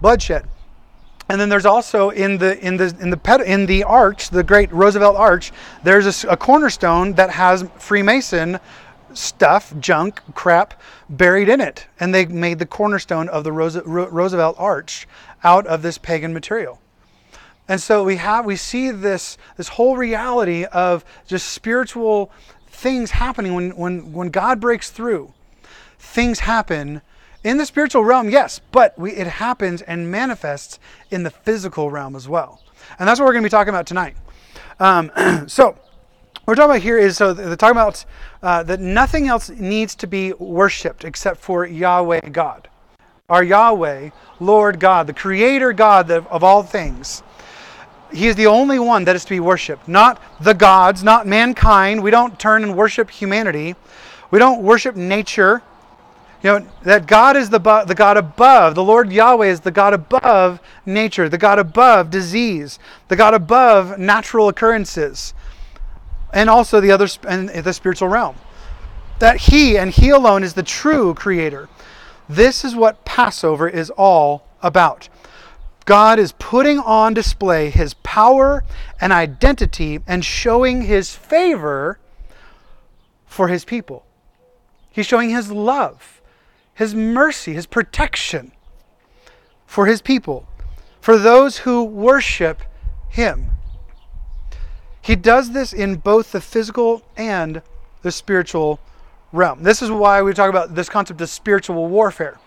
Bloodshed. 0.00 0.46
And 1.28 1.40
then 1.40 1.48
there's 1.48 1.64
also 1.64 2.10
in 2.10 2.36
the 2.36 2.58
in 2.64 2.76
the 2.76 2.94
in 3.00 3.08
the 3.08 3.44
in 3.46 3.66
the 3.66 3.82
arch, 3.84 4.28
the 4.28 4.44
Great 4.44 4.70
Roosevelt 4.70 5.16
Arch, 5.16 5.52
there's 5.82 6.24
a, 6.24 6.28
a 6.28 6.36
cornerstone 6.36 7.14
that 7.14 7.30
has 7.30 7.64
Freemason 7.78 8.60
stuff, 9.14 9.72
junk, 9.80 10.20
crap 10.34 10.80
buried 11.08 11.48
in 11.48 11.60
it. 11.60 11.86
And 11.98 12.14
they 12.14 12.26
made 12.26 12.58
the 12.58 12.66
cornerstone 12.66 13.28
of 13.30 13.44
the 13.44 13.52
Roosevelt 13.52 14.56
Arch 14.58 15.08
out 15.42 15.66
of 15.66 15.82
this 15.82 15.96
pagan 15.96 16.34
material. 16.34 16.80
And 17.68 17.80
so 17.80 18.04
we 18.04 18.16
have 18.16 18.44
we 18.44 18.56
see 18.56 18.90
this 18.90 19.38
this 19.56 19.68
whole 19.68 19.96
reality 19.96 20.64
of 20.64 21.04
just 21.26 21.48
spiritual 21.48 22.30
things 22.68 23.12
happening 23.12 23.54
when 23.54 23.70
when 23.76 24.12
when 24.12 24.28
God 24.28 24.60
breaks 24.60 24.90
through. 24.90 25.32
Things 25.98 26.40
happen 26.40 27.00
in 27.42 27.58
the 27.58 27.66
spiritual 27.66 28.04
realm, 28.04 28.30
yes, 28.30 28.60
but 28.72 28.98
we, 28.98 29.12
it 29.12 29.26
happens 29.26 29.82
and 29.82 30.10
manifests 30.10 30.78
in 31.10 31.22
the 31.22 31.30
physical 31.30 31.90
realm 31.90 32.16
as 32.16 32.26
well. 32.26 32.62
And 32.98 33.06
that's 33.06 33.20
what 33.20 33.26
we're 33.26 33.32
going 33.32 33.42
to 33.42 33.46
be 33.46 33.50
talking 33.50 33.68
about 33.68 33.86
tonight. 33.86 34.16
Um, 34.80 35.10
so 35.46 35.76
we're 36.46 36.54
talking 36.54 36.70
about 36.70 36.82
here 36.82 36.98
is 36.98 37.16
so 37.16 37.32
they're 37.32 37.56
talking 37.56 37.76
about 37.76 38.04
uh, 38.42 38.62
that 38.64 38.80
nothing 38.80 39.28
else 39.28 39.50
needs 39.50 39.94
to 39.96 40.06
be 40.06 40.32
worshipped 40.34 41.04
except 41.04 41.40
for 41.40 41.66
Yahweh 41.66 42.28
God. 42.30 42.68
Our 43.28 43.42
Yahweh, 43.42 44.10
Lord 44.40 44.80
God, 44.80 45.06
the 45.06 45.14
Creator 45.14 45.72
God 45.72 46.10
of 46.10 46.44
all 46.44 46.62
things. 46.62 47.22
He 48.14 48.28
is 48.28 48.36
the 48.36 48.46
only 48.46 48.78
one 48.78 49.04
that 49.04 49.16
is 49.16 49.24
to 49.24 49.30
be 49.30 49.40
worshipped, 49.40 49.88
not 49.88 50.22
the 50.40 50.54
gods, 50.54 51.02
not 51.02 51.26
mankind. 51.26 52.02
We 52.02 52.10
don't 52.10 52.38
turn 52.38 52.62
and 52.62 52.76
worship 52.76 53.10
humanity. 53.10 53.74
We 54.30 54.38
don't 54.38 54.62
worship 54.62 54.96
nature. 54.96 55.62
You 56.42 56.50
know, 56.50 56.66
that 56.82 57.06
God 57.06 57.36
is 57.36 57.50
the, 57.50 57.58
the 57.58 57.94
God 57.96 58.16
above. 58.16 58.74
The 58.74 58.84
Lord 58.84 59.10
Yahweh 59.10 59.46
is 59.46 59.60
the 59.60 59.70
God 59.70 59.94
above 59.94 60.60
nature, 60.84 61.28
the 61.28 61.38
God 61.38 61.58
above 61.58 62.10
disease, 62.10 62.78
the 63.08 63.16
God 63.16 63.34
above 63.34 63.98
natural 63.98 64.48
occurrences 64.48 65.34
and 66.34 66.50
also 66.50 66.80
the 66.80 66.90
other 66.90 67.08
and 67.26 67.48
the 67.48 67.72
spiritual 67.72 68.08
realm. 68.08 68.36
That 69.20 69.36
he 69.36 69.78
and 69.78 69.90
he 69.90 70.10
alone 70.10 70.42
is 70.42 70.54
the 70.54 70.62
true 70.62 71.14
creator. 71.14 71.68
This 72.28 72.64
is 72.64 72.74
what 72.74 73.04
Passover 73.04 73.68
is 73.68 73.90
all 73.90 74.46
about. 74.60 75.08
God 75.84 76.18
is 76.18 76.32
putting 76.38 76.78
on 76.78 77.12
display 77.12 77.70
his 77.70 77.94
power 77.94 78.64
and 79.00 79.12
identity 79.12 80.00
and 80.06 80.24
showing 80.24 80.82
his 80.82 81.14
favor 81.14 81.98
for 83.26 83.48
his 83.48 83.64
people. 83.64 84.06
He's 84.90 85.06
showing 85.06 85.30
his 85.30 85.50
love, 85.50 86.22
his 86.72 86.94
mercy, 86.94 87.52
his 87.52 87.66
protection 87.66 88.52
for 89.66 89.86
his 89.86 90.00
people, 90.00 90.46
for 91.00 91.18
those 91.18 91.58
who 91.58 91.82
worship 91.82 92.62
him. 93.08 93.50
He 95.02 95.16
does 95.16 95.50
this 95.50 95.72
in 95.72 95.96
both 95.96 96.32
the 96.32 96.40
physical 96.40 97.02
and 97.16 97.60
the 98.02 98.12
spiritual 98.12 98.80
realm. 99.32 99.62
This 99.62 99.82
is 99.82 99.90
why 99.90 100.22
we 100.22 100.32
talk 100.32 100.48
about 100.48 100.74
this 100.74 100.88
concept 100.88 101.20
of 101.20 101.28
spiritual 101.28 101.88
warfare. 101.88 102.38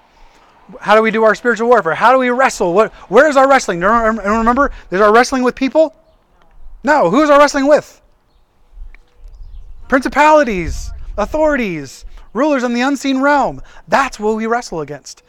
How 0.79 0.95
do 0.95 1.01
we 1.01 1.11
do 1.11 1.23
our 1.23 1.35
spiritual 1.35 1.69
warfare? 1.69 1.95
How 1.95 2.11
do 2.11 2.19
we 2.19 2.29
wrestle? 2.29 2.73
What, 2.73 2.93
where 3.09 3.29
is 3.29 3.37
our 3.37 3.47
wrestling? 3.47 3.79
Remember, 3.79 4.71
there's 4.89 5.01
our 5.01 5.13
wrestling 5.13 5.43
with 5.43 5.55
people? 5.55 5.95
No. 6.83 7.09
Who 7.09 7.21
is 7.21 7.29
our 7.29 7.39
wrestling 7.39 7.67
with? 7.67 8.01
Principalities, 9.87 10.91
authorities, 11.17 12.05
rulers 12.33 12.63
in 12.63 12.73
the 12.73 12.81
unseen 12.81 13.21
realm. 13.21 13.61
That's 13.87 14.19
what 14.19 14.35
we 14.35 14.45
wrestle 14.45 14.81
against 14.81 15.23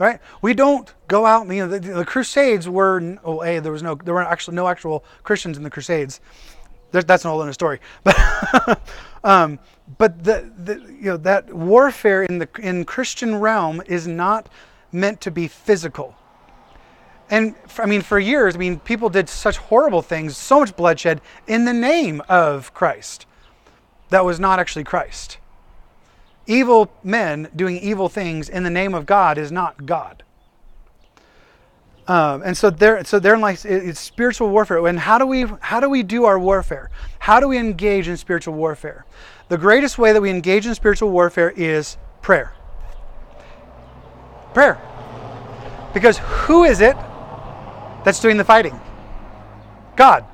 right? 0.00 0.18
We 0.40 0.54
don't 0.54 0.92
go 1.06 1.26
out. 1.26 1.46
You 1.46 1.66
know, 1.66 1.68
the, 1.68 1.78
the 1.78 2.04
Crusades 2.04 2.68
were. 2.68 3.18
Oh, 3.22 3.44
a 3.44 3.60
there 3.60 3.70
was 3.70 3.84
no. 3.84 3.94
There 3.94 4.14
were 4.14 4.22
actually 4.22 4.56
no 4.56 4.66
actual 4.66 5.04
Christians 5.22 5.56
in 5.56 5.62
the 5.62 5.70
Crusades. 5.70 6.20
There's, 6.90 7.04
that's 7.04 7.24
an 7.24 7.30
old 7.30 7.52
story. 7.54 7.80
But 8.04 8.80
um, 9.22 9.58
but 9.98 10.24
the, 10.24 10.50
the 10.56 10.74
you 10.74 11.04
know 11.10 11.16
that 11.18 11.52
warfare 11.52 12.22
in 12.22 12.38
the 12.38 12.48
in 12.58 12.84
Christian 12.84 13.36
realm 13.36 13.82
is 13.86 14.06
not 14.06 14.48
meant 14.92 15.20
to 15.22 15.30
be 15.30 15.46
physical. 15.46 16.14
And 17.28 17.54
I 17.78 17.86
mean, 17.86 18.00
for 18.00 18.18
years, 18.18 18.56
I 18.56 18.58
mean, 18.58 18.80
people 18.80 19.08
did 19.08 19.28
such 19.28 19.58
horrible 19.58 20.02
things, 20.02 20.36
so 20.36 20.60
much 20.60 20.74
bloodshed 20.74 21.20
in 21.46 21.64
the 21.64 21.72
name 21.72 22.22
of 22.28 22.72
Christ. 22.72 23.26
That 24.08 24.24
was 24.24 24.40
not 24.40 24.58
actually 24.58 24.84
Christ 24.84 25.38
evil 26.50 26.90
men 27.04 27.48
doing 27.54 27.78
evil 27.78 28.08
things 28.08 28.48
in 28.48 28.64
the 28.64 28.70
name 28.70 28.92
of 28.92 29.06
God 29.06 29.38
is 29.38 29.52
not 29.52 29.86
God. 29.86 30.22
Um, 32.06 32.42
and 32.42 32.56
so 32.56 32.70
there, 32.70 33.04
so 33.04 33.18
they're 33.18 33.38
like 33.38 33.64
it's 33.64 34.00
spiritual 34.00 34.48
warfare. 34.48 34.84
And 34.86 34.98
how 34.98 35.18
do 35.18 35.26
we 35.26 35.46
how 35.60 35.80
do 35.80 35.88
we 35.88 36.02
do 36.02 36.24
our 36.24 36.38
warfare? 36.38 36.90
How 37.18 37.40
do 37.40 37.48
we 37.48 37.58
engage 37.58 38.08
in 38.08 38.16
spiritual 38.16 38.54
warfare? 38.54 39.04
The 39.48 39.58
greatest 39.58 39.98
way 39.98 40.12
that 40.12 40.20
we 40.20 40.30
engage 40.30 40.66
in 40.66 40.74
spiritual 40.74 41.10
warfare 41.10 41.50
is 41.50 41.96
prayer. 42.22 42.52
Prayer. 44.54 44.80
Because 45.94 46.18
who 46.18 46.64
is 46.64 46.80
it 46.80 46.96
that's 48.04 48.20
doing 48.20 48.36
the 48.36 48.44
fighting? 48.44 48.78
God. 49.96 50.24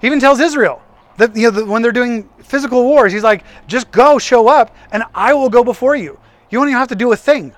He 0.00 0.06
even 0.06 0.20
tells 0.20 0.40
Israel, 0.40 0.82
that 1.16 1.36
you 1.36 1.44
know, 1.44 1.50
the, 1.50 1.64
when 1.64 1.82
they're 1.82 1.92
doing 1.92 2.28
physical 2.42 2.84
wars, 2.84 3.12
he's 3.12 3.22
like, 3.22 3.44
just 3.66 3.90
go, 3.90 4.18
show 4.18 4.48
up, 4.48 4.74
and 4.92 5.02
I 5.14 5.34
will 5.34 5.48
go 5.48 5.64
before 5.64 5.96
you. 5.96 6.18
You 6.50 6.58
don't 6.58 6.68
even 6.68 6.78
have 6.78 6.88
to 6.88 6.96
do 6.96 7.12
a 7.12 7.16
thing. 7.16 7.54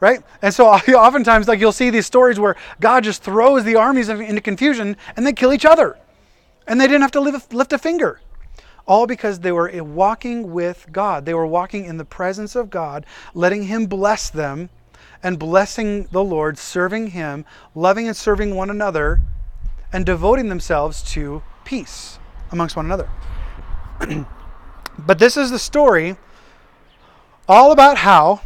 Right? 0.00 0.22
And 0.42 0.52
so 0.52 0.66
oftentimes, 0.68 1.46
like 1.46 1.60
you'll 1.60 1.72
see 1.72 1.90
these 1.90 2.06
stories 2.06 2.40
where 2.40 2.56
God 2.80 3.04
just 3.04 3.22
throws 3.22 3.64
the 3.64 3.76
armies 3.76 4.08
into 4.08 4.40
confusion 4.40 4.96
and 5.16 5.26
they 5.26 5.32
kill 5.32 5.52
each 5.52 5.66
other. 5.66 5.98
And 6.66 6.80
they 6.80 6.86
didn't 6.86 7.02
have 7.02 7.10
to 7.12 7.20
lift 7.20 7.72
a 7.72 7.78
finger. 7.78 8.20
All 8.86 9.06
because 9.06 9.40
they 9.40 9.52
were 9.52 9.68
eh, 9.68 9.80
walking 9.80 10.52
with 10.52 10.86
God. 10.90 11.24
They 11.24 11.34
were 11.34 11.46
walking 11.46 11.84
in 11.84 11.96
the 11.96 12.04
presence 12.04 12.56
of 12.56 12.70
God, 12.70 13.06
letting 13.34 13.64
Him 13.64 13.86
bless 13.86 14.30
them 14.30 14.70
and 15.22 15.38
blessing 15.38 16.08
the 16.12 16.24
Lord, 16.24 16.58
serving 16.58 17.08
Him, 17.08 17.44
loving 17.74 18.08
and 18.08 18.16
serving 18.16 18.54
one 18.54 18.70
another, 18.70 19.20
and 19.92 20.06
devoting 20.06 20.48
themselves 20.48 21.02
to 21.12 21.42
peace 21.64 22.18
amongst 22.50 22.76
one 22.76 22.86
another. 22.86 23.08
but 24.98 25.18
this 25.18 25.36
is 25.36 25.50
the 25.50 25.58
story 25.58 26.16
all 27.48 27.72
about 27.72 27.98
how 27.98 28.40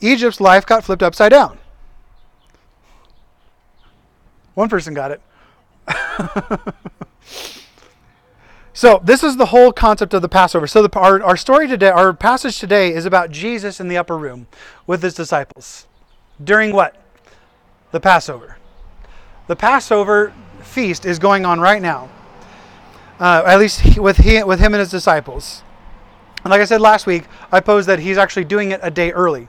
Egypt's 0.00 0.40
life 0.40 0.66
got 0.66 0.84
flipped 0.84 1.02
upside 1.02 1.30
down. 1.30 1.58
One 4.54 4.68
person 4.68 4.94
got 4.94 5.10
it. 5.12 5.20
so 8.72 9.00
this 9.04 9.22
is 9.22 9.36
the 9.36 9.46
whole 9.46 9.72
concept 9.72 10.14
of 10.14 10.22
the 10.22 10.28
Passover. 10.28 10.66
So 10.66 10.86
the, 10.86 10.98
our, 10.98 11.22
our 11.22 11.36
story 11.36 11.68
today, 11.68 11.88
our 11.88 12.12
passage 12.12 12.58
today 12.58 12.92
is 12.92 13.06
about 13.06 13.30
Jesus 13.30 13.80
in 13.80 13.88
the 13.88 13.96
upper 13.96 14.18
room 14.18 14.48
with 14.86 15.02
his 15.02 15.14
disciples. 15.14 15.86
During 16.42 16.72
what? 16.72 16.96
The 17.92 18.00
Passover. 18.00 18.58
The 19.46 19.56
Passover 19.56 20.32
feast 20.60 21.06
is 21.06 21.18
going 21.18 21.46
on 21.46 21.60
right 21.60 21.80
now 21.80 22.10
uh, 23.20 23.42
at 23.46 23.58
least 23.58 23.98
with 23.98 24.18
he, 24.18 24.42
with 24.42 24.60
him 24.60 24.74
and 24.74 24.80
his 24.80 24.90
disciples. 24.90 25.62
And 26.44 26.50
like 26.50 26.60
I 26.60 26.64
said 26.64 26.80
last 26.80 27.06
week, 27.06 27.24
I 27.50 27.60
posed 27.60 27.88
that 27.88 27.98
he's 27.98 28.16
actually 28.16 28.44
doing 28.44 28.70
it 28.70 28.80
a 28.82 28.90
day 28.90 29.12
early. 29.12 29.48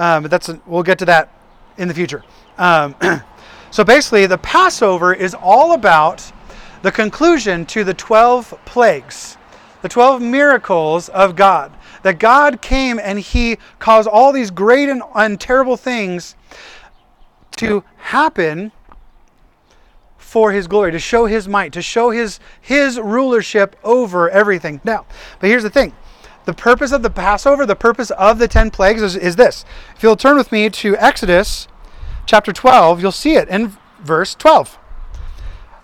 Um, 0.00 0.22
but 0.22 0.30
that's 0.30 0.48
a, 0.48 0.58
we'll 0.66 0.82
get 0.82 0.98
to 1.00 1.04
that 1.04 1.28
in 1.76 1.86
the 1.86 1.92
future. 1.92 2.24
Um, 2.56 2.96
so 3.70 3.84
basically, 3.84 4.24
the 4.24 4.38
Passover 4.38 5.12
is 5.12 5.34
all 5.34 5.74
about 5.74 6.32
the 6.80 6.90
conclusion 6.90 7.66
to 7.66 7.84
the 7.84 7.92
12 7.92 8.58
plagues, 8.64 9.36
the 9.82 9.90
12 9.90 10.22
miracles 10.22 11.10
of 11.10 11.36
God. 11.36 11.72
That 12.02 12.18
God 12.18 12.62
came 12.62 12.98
and 12.98 13.18
He 13.18 13.58
caused 13.78 14.08
all 14.08 14.32
these 14.32 14.50
great 14.50 14.88
and, 14.88 15.02
and 15.14 15.38
terrible 15.38 15.76
things 15.76 16.34
to 17.56 17.84
happen 17.98 18.72
for 20.16 20.50
His 20.52 20.66
glory, 20.66 20.92
to 20.92 20.98
show 20.98 21.26
His 21.26 21.46
might, 21.46 21.74
to 21.74 21.82
show 21.82 22.08
His, 22.08 22.40
His 22.58 22.98
rulership 22.98 23.76
over 23.84 24.30
everything. 24.30 24.80
Now, 24.82 25.04
but 25.40 25.50
here's 25.50 25.62
the 25.62 25.68
thing 25.68 25.92
the 26.50 26.54
purpose 26.54 26.90
of 26.90 27.04
the 27.04 27.10
Passover, 27.10 27.64
the 27.64 27.76
purpose 27.76 28.10
of 28.10 28.40
the 28.40 28.48
10 28.48 28.72
plagues 28.72 29.02
is, 29.02 29.14
is 29.14 29.36
this. 29.36 29.64
If 29.94 30.02
you'll 30.02 30.16
turn 30.16 30.36
with 30.36 30.50
me 30.50 30.68
to 30.68 30.96
Exodus 30.96 31.68
chapter 32.26 32.52
12, 32.52 33.00
you'll 33.00 33.12
see 33.12 33.36
it 33.36 33.48
in 33.48 33.76
verse 34.02 34.34
12. 34.34 34.76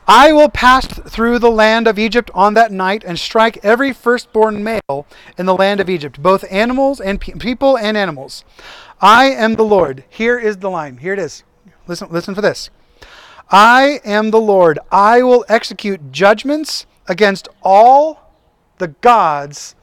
I 0.08 0.32
will 0.32 0.48
pass 0.48 0.88
through 0.88 1.38
the 1.38 1.52
land 1.52 1.86
of 1.86 2.00
Egypt 2.00 2.32
on 2.34 2.54
that 2.54 2.72
night 2.72 3.04
and 3.04 3.16
strike 3.16 3.64
every 3.64 3.92
firstborn 3.92 4.64
male 4.64 5.06
in 5.38 5.46
the 5.46 5.54
land 5.54 5.78
of 5.78 5.88
Egypt, 5.88 6.20
both 6.20 6.44
animals 6.50 7.00
and 7.00 7.20
pe- 7.20 7.34
people 7.34 7.78
and 7.78 7.96
animals. 7.96 8.44
I 9.00 9.26
am 9.26 9.54
the 9.54 9.62
Lord. 9.62 10.02
Here 10.08 10.36
is 10.36 10.56
the 10.56 10.70
line. 10.70 10.96
Here 10.96 11.12
it 11.12 11.20
is. 11.20 11.44
Listen, 11.86 12.08
listen 12.10 12.34
for 12.34 12.40
this. 12.40 12.70
I 13.52 14.00
am 14.04 14.32
the 14.32 14.40
Lord. 14.40 14.80
I 14.90 15.22
will 15.22 15.44
execute 15.48 16.10
judgments 16.10 16.86
against 17.06 17.48
all 17.62 18.32
the 18.78 18.88
gods 18.88 19.75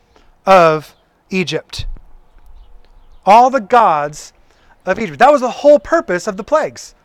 of 0.46 0.96
Egypt. 1.30 1.86
All 3.26 3.50
the 3.50 3.62
gods 3.62 4.34
of 4.86 5.00
Egypt. 5.00 5.20
That 5.20 5.32
was 5.32 5.42
the 5.42 5.50
whole 5.50 5.80
purpose 5.80 6.28
of 6.28 6.38
the 6.38 6.44
plagues. 6.44 6.96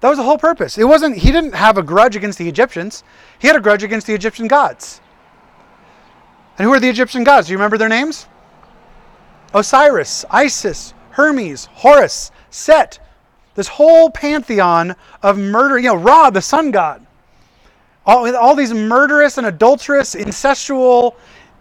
That 0.00 0.08
was 0.08 0.18
the 0.18 0.24
whole 0.24 0.38
purpose. 0.38 0.76
It 0.76 0.84
wasn't 0.84 1.16
he 1.16 1.32
didn't 1.32 1.54
have 1.54 1.78
a 1.78 1.82
grudge 1.82 2.16
against 2.16 2.38
the 2.38 2.48
Egyptians. 2.48 3.04
He 3.38 3.46
had 3.46 3.56
a 3.56 3.60
grudge 3.60 3.82
against 3.82 4.06
the 4.06 4.14
Egyptian 4.14 4.48
gods. 4.48 5.00
And 6.58 6.66
who 6.66 6.72
are 6.72 6.80
the 6.80 6.88
Egyptian 6.88 7.24
gods? 7.24 7.46
Do 7.46 7.52
you 7.52 7.58
remember 7.58 7.78
their 7.78 7.88
names? 7.88 8.26
Osiris, 9.54 10.24
Isis, 10.30 10.94
Hermes, 11.10 11.66
Horus, 11.66 12.30
Set. 12.50 12.98
This 13.54 13.68
whole 13.68 14.10
pantheon 14.10 14.96
of 15.22 15.38
murder, 15.38 15.78
you 15.78 15.88
know, 15.88 15.94
Ra, 15.94 16.30
the 16.30 16.42
sun 16.42 16.70
god. 16.72 17.06
All, 18.04 18.36
all 18.36 18.54
these 18.54 18.74
murderous 18.74 19.38
and 19.38 19.46
adulterous, 19.46 20.14
incestual, 20.14 21.14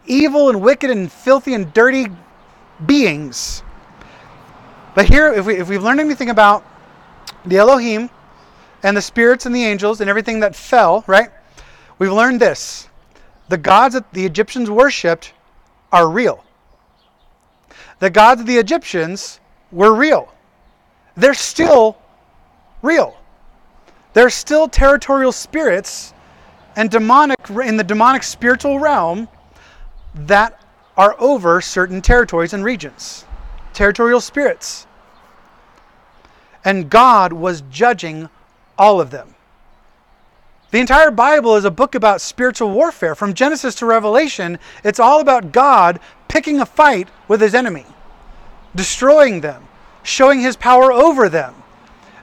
evil 0.05 0.49
and 0.49 0.61
wicked 0.61 0.89
and 0.89 1.11
filthy 1.11 1.53
and 1.53 1.71
dirty 1.73 2.07
beings. 2.85 3.63
But 4.95 5.05
here, 5.05 5.31
if, 5.33 5.45
we, 5.45 5.55
if 5.57 5.69
we've 5.69 5.83
learned 5.83 5.99
anything 5.99 6.29
about 6.29 6.65
the 7.45 7.57
Elohim, 7.57 8.09
and 8.83 8.95
the 8.95 9.01
spirits 9.01 9.45
and 9.45 9.55
the 9.55 9.63
angels 9.63 10.01
and 10.01 10.09
everything 10.09 10.41
that 10.41 10.55
fell, 10.55 11.03
right? 11.07 11.29
We've 11.97 12.11
learned 12.11 12.39
this. 12.39 12.89
The 13.47 13.57
gods 13.57 13.93
that 13.93 14.11
the 14.11 14.25
Egyptians 14.25 14.69
worshipped 14.69 15.33
are 15.91 16.09
real. 16.09 16.43
The 17.99 18.09
gods 18.09 18.41
of 18.41 18.47
the 18.47 18.57
Egyptians 18.57 19.39
were 19.71 19.93
real. 19.93 20.33
They're 21.15 21.33
still 21.33 21.97
real. 22.81 23.15
They're 24.11 24.29
still 24.29 24.67
territorial 24.67 25.31
spirits 25.31 26.13
and 26.75 26.89
demonic 26.89 27.37
in 27.49 27.77
the 27.77 27.83
demonic 27.83 28.23
spiritual 28.23 28.79
realm 28.79 29.29
that 30.15 30.61
are 30.95 31.15
over 31.19 31.61
certain 31.61 32.01
territories 32.01 32.53
and 32.53 32.63
regions. 32.63 33.25
Territorial 33.73 34.21
spirits. 34.21 34.85
And 36.63 36.89
God 36.89 37.33
was 37.33 37.63
judging 37.71 38.29
all 38.77 39.01
of 39.01 39.11
them. 39.11 39.35
The 40.71 40.79
entire 40.79 41.11
Bible 41.11 41.55
is 41.55 41.65
a 41.65 41.71
book 41.71 41.93
about 41.93 42.21
spiritual 42.21 42.71
warfare. 42.71 43.13
From 43.13 43.33
Genesis 43.33 43.75
to 43.75 43.85
Revelation, 43.85 44.57
it's 44.83 44.99
all 44.99 45.19
about 45.19 45.51
God 45.51 45.99
picking 46.27 46.59
a 46.59 46.65
fight 46.65 47.09
with 47.27 47.41
his 47.41 47.53
enemy, 47.53 47.85
destroying 48.73 49.41
them, 49.41 49.67
showing 50.01 50.39
his 50.39 50.55
power 50.55 50.91
over 50.91 51.29
them. 51.29 51.53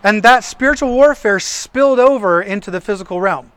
And 0.03 0.23
that 0.23 0.43
spiritual 0.43 0.93
warfare 0.93 1.39
spilled 1.39 2.01
over 2.01 2.43
into 2.43 2.71
the 2.71 2.81
physical 2.81 3.21
realm 3.21 3.53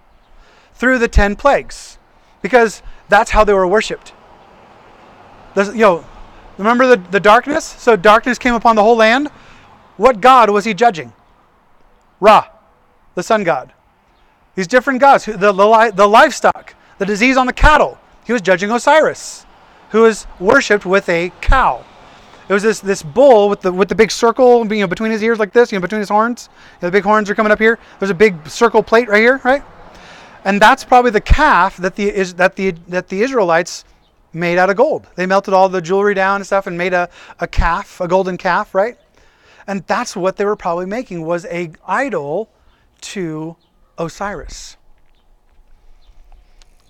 through 0.75 0.99
the 0.99 1.07
10 1.07 1.37
plagues 1.37 1.97
because 2.41 2.83
that's 3.09 3.31
how 3.31 3.43
they 3.43 3.53
were 3.53 3.67
worshiped. 3.67 4.13
You 5.55 5.73
know, 5.73 6.05
remember 6.57 6.87
the, 6.87 6.97
the 7.11 7.19
darkness? 7.19 7.65
So 7.65 7.95
darkness 7.95 8.37
came 8.37 8.53
upon 8.53 8.75
the 8.75 8.83
whole 8.83 8.95
land. 8.95 9.29
What 9.97 10.21
God 10.21 10.49
was 10.49 10.65
he 10.65 10.73
judging? 10.73 11.13
Ra 12.19 12.47
the 13.15 13.23
sun 13.23 13.43
god. 13.43 13.73
These 14.55 14.67
different 14.67 14.99
gods, 14.99 15.25
the, 15.25 15.33
the, 15.37 15.91
the 15.95 16.07
livestock, 16.07 16.75
the 16.99 17.05
disease 17.05 17.37
on 17.37 17.47
the 17.47 17.53
cattle. 17.53 17.97
He 18.25 18.33
was 18.33 18.41
judging 18.41 18.71
Osiris, 18.71 19.45
who 19.89 20.01
was 20.01 20.27
worshipped 20.39 20.85
with 20.85 21.09
a 21.09 21.31
cow. 21.41 21.83
It 22.47 22.53
was 22.53 22.63
this, 22.63 22.79
this 22.79 23.03
bull 23.03 23.49
with 23.49 23.61
the 23.61 23.71
with 23.71 23.87
the 23.87 23.95
big 23.95 24.11
circle 24.11 24.65
you 24.73 24.81
know, 24.81 24.87
between 24.87 25.11
his 25.11 25.23
ears 25.23 25.39
like 25.39 25.53
this, 25.53 25.71
you 25.71 25.77
know, 25.77 25.81
between 25.81 25.99
his 25.99 26.09
horns. 26.09 26.49
You 26.51 26.85
know, 26.85 26.87
the 26.89 26.91
big 26.91 27.03
horns 27.03 27.29
are 27.29 27.35
coming 27.35 27.51
up 27.51 27.59
here. 27.59 27.79
There's 27.99 28.11
a 28.11 28.15
big 28.15 28.47
circle 28.47 28.83
plate 28.83 29.07
right 29.07 29.21
here, 29.21 29.39
right? 29.43 29.63
And 30.45 30.61
that's 30.61 30.83
probably 30.83 31.11
the 31.11 31.21
calf 31.21 31.77
that 31.77 31.95
the 31.95 32.09
is 32.09 32.33
that 32.35 32.57
the 32.57 32.71
that 32.89 33.07
the 33.07 33.21
Israelites 33.21 33.85
made 34.33 34.57
out 34.57 34.69
of 34.69 34.77
gold. 34.77 35.07
They 35.15 35.25
melted 35.25 35.53
all 35.53 35.69
the 35.69 35.81
jewelry 35.81 36.13
down 36.13 36.37
and 36.37 36.45
stuff 36.45 36.67
and 36.67 36.77
made 36.77 36.93
a, 36.93 37.09
a 37.39 37.47
calf, 37.47 38.01
a 38.01 38.07
golden 38.07 38.37
calf, 38.37 38.73
right? 38.73 38.97
And 39.67 39.85
that's 39.87 40.15
what 40.15 40.37
they 40.37 40.45
were 40.45 40.55
probably 40.55 40.85
making 40.85 41.25
was 41.25 41.45
a 41.45 41.71
idol 41.87 42.49
to 43.01 43.55
Osiris. 43.97 44.77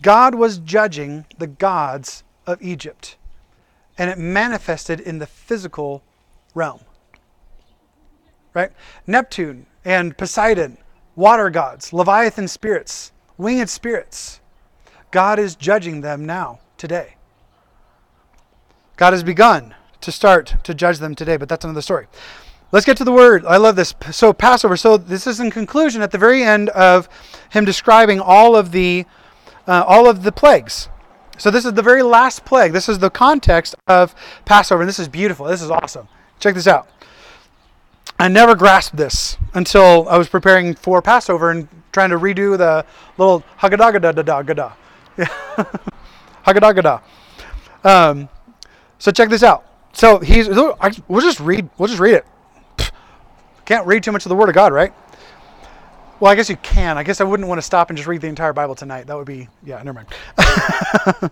God 0.02 0.36
was 0.36 0.58
judging 0.58 1.26
the 1.38 1.48
gods 1.48 2.24
of 2.46 2.62
Egypt, 2.62 3.16
and 3.98 4.10
it 4.10 4.18
manifested 4.18 5.00
in 5.00 5.20
the 5.20 5.28
physical 5.28 6.04
realm. 6.54 6.82
Right? 8.54 8.72
Neptune 9.08 9.66
and 9.86 10.18
Poseidon, 10.18 10.78
water 11.16 11.50
gods, 11.50 11.94
Leviathan 11.94 12.48
spirits, 12.48 13.12
winged 13.38 13.70
spirits. 13.70 14.42
God 15.12 15.40
is 15.40 15.56
judging 15.56 16.02
them 16.02 16.26
now, 16.26 16.60
today. 16.78 17.16
God 19.04 19.12
has 19.12 19.22
begun 19.22 19.76
to 20.00 20.14
start 20.14 20.56
to 20.64 20.74
judge 20.74 21.00
them 21.00 21.14
today, 21.14 21.36
but 21.36 21.50
that's 21.50 21.66
another 21.66 21.82
story. 21.82 22.08
Let's 22.72 22.86
get 22.86 22.96
to 22.96 23.04
the 23.04 23.12
word. 23.12 23.46
I 23.46 23.58
love 23.58 23.76
this. 23.76 23.94
So 24.12 24.32
Passover. 24.32 24.78
So 24.78 24.96
this 24.96 25.28
is 25.28 25.42
in 25.42 25.52
conclusion 25.52 26.02
at 26.02 26.12
the 26.12 26.18
very 26.18 26.42
end 26.42 26.70
of 26.70 27.10
him 27.50 27.66
describing 27.66 28.22
all 28.22 28.56
of 28.56 28.72
the 28.72 29.06
uh, 29.68 29.84
all 29.86 30.10
of 30.10 30.24
the 30.24 30.32
plagues. 30.32 30.88
So 31.38 31.52
this 31.52 31.66
is 31.66 31.74
the 31.74 31.82
very 31.82 32.02
last 32.02 32.46
plague. 32.46 32.72
This 32.72 32.88
is 32.88 32.98
the 33.00 33.10
context 33.10 33.76
of 33.88 34.16
Passover, 34.46 34.84
and 34.84 34.88
this 34.88 35.00
is 35.00 35.10
beautiful. 35.10 35.48
This 35.48 35.62
is 35.62 35.70
awesome. 35.70 36.08
Check 36.40 36.56
this 36.56 36.66
out. 36.66 36.88
I 38.18 38.30
never 38.30 38.56
grasped 38.56 38.96
this 38.96 39.36
until 39.54 40.08
I 40.08 40.18
was 40.18 40.30
preparing 40.30 40.76
for 40.76 41.02
Passover 41.02 41.52
and 41.52 41.68
trying 41.92 42.12
to 42.12 42.18
redo 42.18 42.58
the 42.58 42.86
little 43.18 43.44
Haggadah 43.60 44.00
da 44.00 44.12
da 44.14 44.42
da 44.44 44.72
Haggadah 46.46 47.02
Um, 47.84 48.30
so 49.04 49.12
check 49.12 49.28
this 49.28 49.44
out. 49.44 49.66
So 49.92 50.20
he's 50.20 50.48
we'll 50.48 51.20
just 51.20 51.42
read 51.42 51.70
we'll 51.78 51.90
just 51.90 52.00
read 52.00 52.14
it. 52.14 52.26
Can't 53.66 53.86
read 53.86 54.02
too 54.02 54.14
much 54.14 54.24
of 54.24 54.30
the 54.30 54.36
Word 54.36 54.48
of 54.48 54.56
God, 54.56 54.72
right? 54.72 54.94
Well, 56.22 56.32
I 56.32 56.36
guess 56.36 56.50
you 56.50 56.56
can. 56.56 56.98
I 56.98 57.04
guess 57.04 57.20
I 57.20 57.26
wouldn't 57.26 57.50
want 57.50 57.58
to 57.58 57.64
stop 57.64 57.90
and 57.90 57.98
just 57.98 58.08
read 58.08 58.22
the 58.22 58.28
entire 58.28 58.54
Bible 58.54 58.76
tonight. 58.76 59.08
That 59.08 59.18
would 59.18 59.28
be, 59.28 59.50
yeah, 59.62 59.84
never 59.84 60.06
mind. 60.38 61.32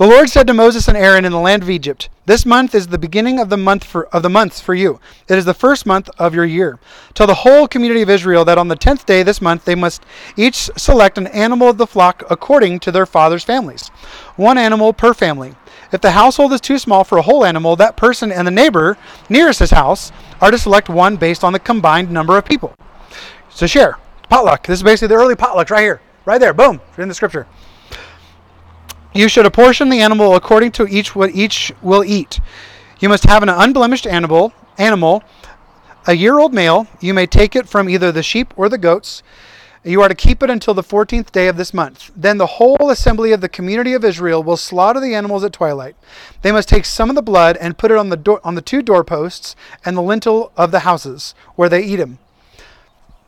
the 0.00 0.06
Lord 0.06 0.30
said 0.30 0.46
to 0.46 0.54
Moses 0.54 0.88
and 0.88 0.96
Aaron 0.96 1.26
in 1.26 1.32
the 1.32 1.38
land 1.38 1.62
of 1.62 1.68
Egypt, 1.68 2.08
"This 2.24 2.46
month 2.46 2.74
is 2.74 2.86
the 2.86 2.96
beginning 2.96 3.38
of 3.38 3.50
the 3.50 3.58
month 3.58 3.84
for 3.84 4.06
of 4.14 4.22
the 4.22 4.30
months 4.30 4.58
for 4.58 4.72
you. 4.72 4.98
It 5.28 5.36
is 5.36 5.44
the 5.44 5.52
first 5.52 5.84
month 5.84 6.08
of 6.18 6.34
your 6.34 6.46
year. 6.46 6.78
Tell 7.12 7.26
the 7.26 7.44
whole 7.44 7.68
community 7.68 8.00
of 8.00 8.08
Israel 8.08 8.46
that 8.46 8.56
on 8.56 8.68
the 8.68 8.76
tenth 8.76 9.04
day 9.04 9.22
this 9.22 9.42
month 9.42 9.66
they 9.66 9.74
must 9.74 10.02
each 10.38 10.70
select 10.74 11.18
an 11.18 11.26
animal 11.26 11.68
of 11.68 11.76
the 11.76 11.86
flock 11.86 12.22
according 12.30 12.80
to 12.80 12.90
their 12.90 13.04
father's 13.04 13.44
families, 13.44 13.90
one 14.36 14.56
animal 14.56 14.94
per 14.94 15.12
family. 15.12 15.54
If 15.92 16.00
the 16.00 16.12
household 16.12 16.54
is 16.54 16.62
too 16.62 16.78
small 16.78 17.04
for 17.04 17.18
a 17.18 17.22
whole 17.22 17.44
animal, 17.44 17.76
that 17.76 17.98
person 17.98 18.32
and 18.32 18.46
the 18.46 18.50
neighbor 18.50 18.96
nearest 19.28 19.58
his 19.58 19.72
house 19.72 20.12
are 20.40 20.50
to 20.50 20.56
select 20.56 20.88
one 20.88 21.16
based 21.16 21.44
on 21.44 21.52
the 21.52 21.58
combined 21.58 22.10
number 22.10 22.38
of 22.38 22.46
people. 22.46 22.72
So 23.50 23.66
share. 23.66 23.98
Potluck. 24.30 24.66
This 24.66 24.78
is 24.78 24.82
basically 24.82 25.08
the 25.08 25.20
early 25.20 25.34
potlucks 25.34 25.68
right 25.68 25.82
here. 25.82 26.00
Right 26.24 26.40
there. 26.40 26.54
Boom. 26.54 26.80
In 26.96 27.08
the 27.08 27.14
scripture. 27.14 27.46
You 29.12 29.28
should 29.28 29.44
apportion 29.44 29.88
the 29.88 30.00
animal 30.00 30.36
according 30.36 30.70
to 30.72 30.86
each 30.86 31.16
what 31.16 31.34
each 31.34 31.72
will 31.82 32.04
eat. 32.04 32.38
You 33.00 33.08
must 33.08 33.24
have 33.24 33.42
an 33.42 33.48
unblemished 33.48 34.06
animal, 34.06 34.52
animal, 34.78 35.24
a 36.06 36.14
year 36.14 36.38
old 36.38 36.54
male. 36.54 36.86
You 37.00 37.12
may 37.12 37.26
take 37.26 37.56
it 37.56 37.68
from 37.68 37.88
either 37.88 38.12
the 38.12 38.22
sheep 38.22 38.54
or 38.56 38.68
the 38.68 38.78
goats. 38.78 39.24
You 39.82 40.00
are 40.02 40.08
to 40.08 40.14
keep 40.14 40.42
it 40.42 40.50
until 40.50 40.74
the 40.74 40.84
fourteenth 40.84 41.32
day 41.32 41.48
of 41.48 41.56
this 41.56 41.74
month. 41.74 42.12
Then 42.14 42.38
the 42.38 42.46
whole 42.46 42.90
assembly 42.90 43.32
of 43.32 43.40
the 43.40 43.48
community 43.48 43.94
of 43.94 44.04
Israel 44.04 44.44
will 44.44 44.56
slaughter 44.56 45.00
the 45.00 45.14
animals 45.14 45.42
at 45.42 45.54
twilight. 45.54 45.96
They 46.42 46.52
must 46.52 46.68
take 46.68 46.84
some 46.84 47.08
of 47.08 47.16
the 47.16 47.22
blood 47.22 47.56
and 47.56 47.78
put 47.78 47.90
it 47.90 47.96
on 47.96 48.10
the 48.10 48.16
door, 48.16 48.40
on 48.44 48.54
the 48.54 48.62
two 48.62 48.82
doorposts 48.82 49.56
and 49.84 49.96
the 49.96 50.02
lintel 50.02 50.52
of 50.56 50.70
the 50.70 50.80
houses 50.80 51.34
where 51.56 51.68
they 51.68 51.82
eat 51.82 51.96
them. 51.96 52.18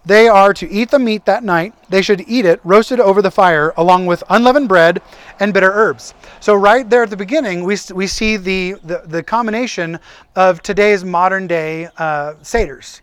They 0.04 0.26
are 0.26 0.52
to 0.54 0.68
eat 0.68 0.90
the 0.90 0.98
meat 0.98 1.24
that 1.26 1.44
night. 1.44 1.74
They 1.88 2.02
should 2.02 2.24
eat 2.28 2.44
it 2.44 2.60
roasted 2.64 2.98
over 2.98 3.22
the 3.22 3.30
fire, 3.30 3.72
along 3.76 4.06
with 4.06 4.24
unleavened 4.28 4.68
bread 4.68 5.00
and 5.38 5.54
bitter 5.54 5.70
herbs. 5.72 6.14
So, 6.40 6.54
right 6.54 6.88
there 6.88 7.04
at 7.04 7.10
the 7.10 7.16
beginning, 7.16 7.62
we, 7.62 7.76
we 7.94 8.08
see 8.08 8.36
the, 8.36 8.74
the, 8.82 9.02
the 9.06 9.22
combination 9.22 10.00
of 10.34 10.60
today's 10.62 11.04
modern 11.04 11.46
day 11.46 11.88
uh, 11.98 12.34
Seder's. 12.42 13.00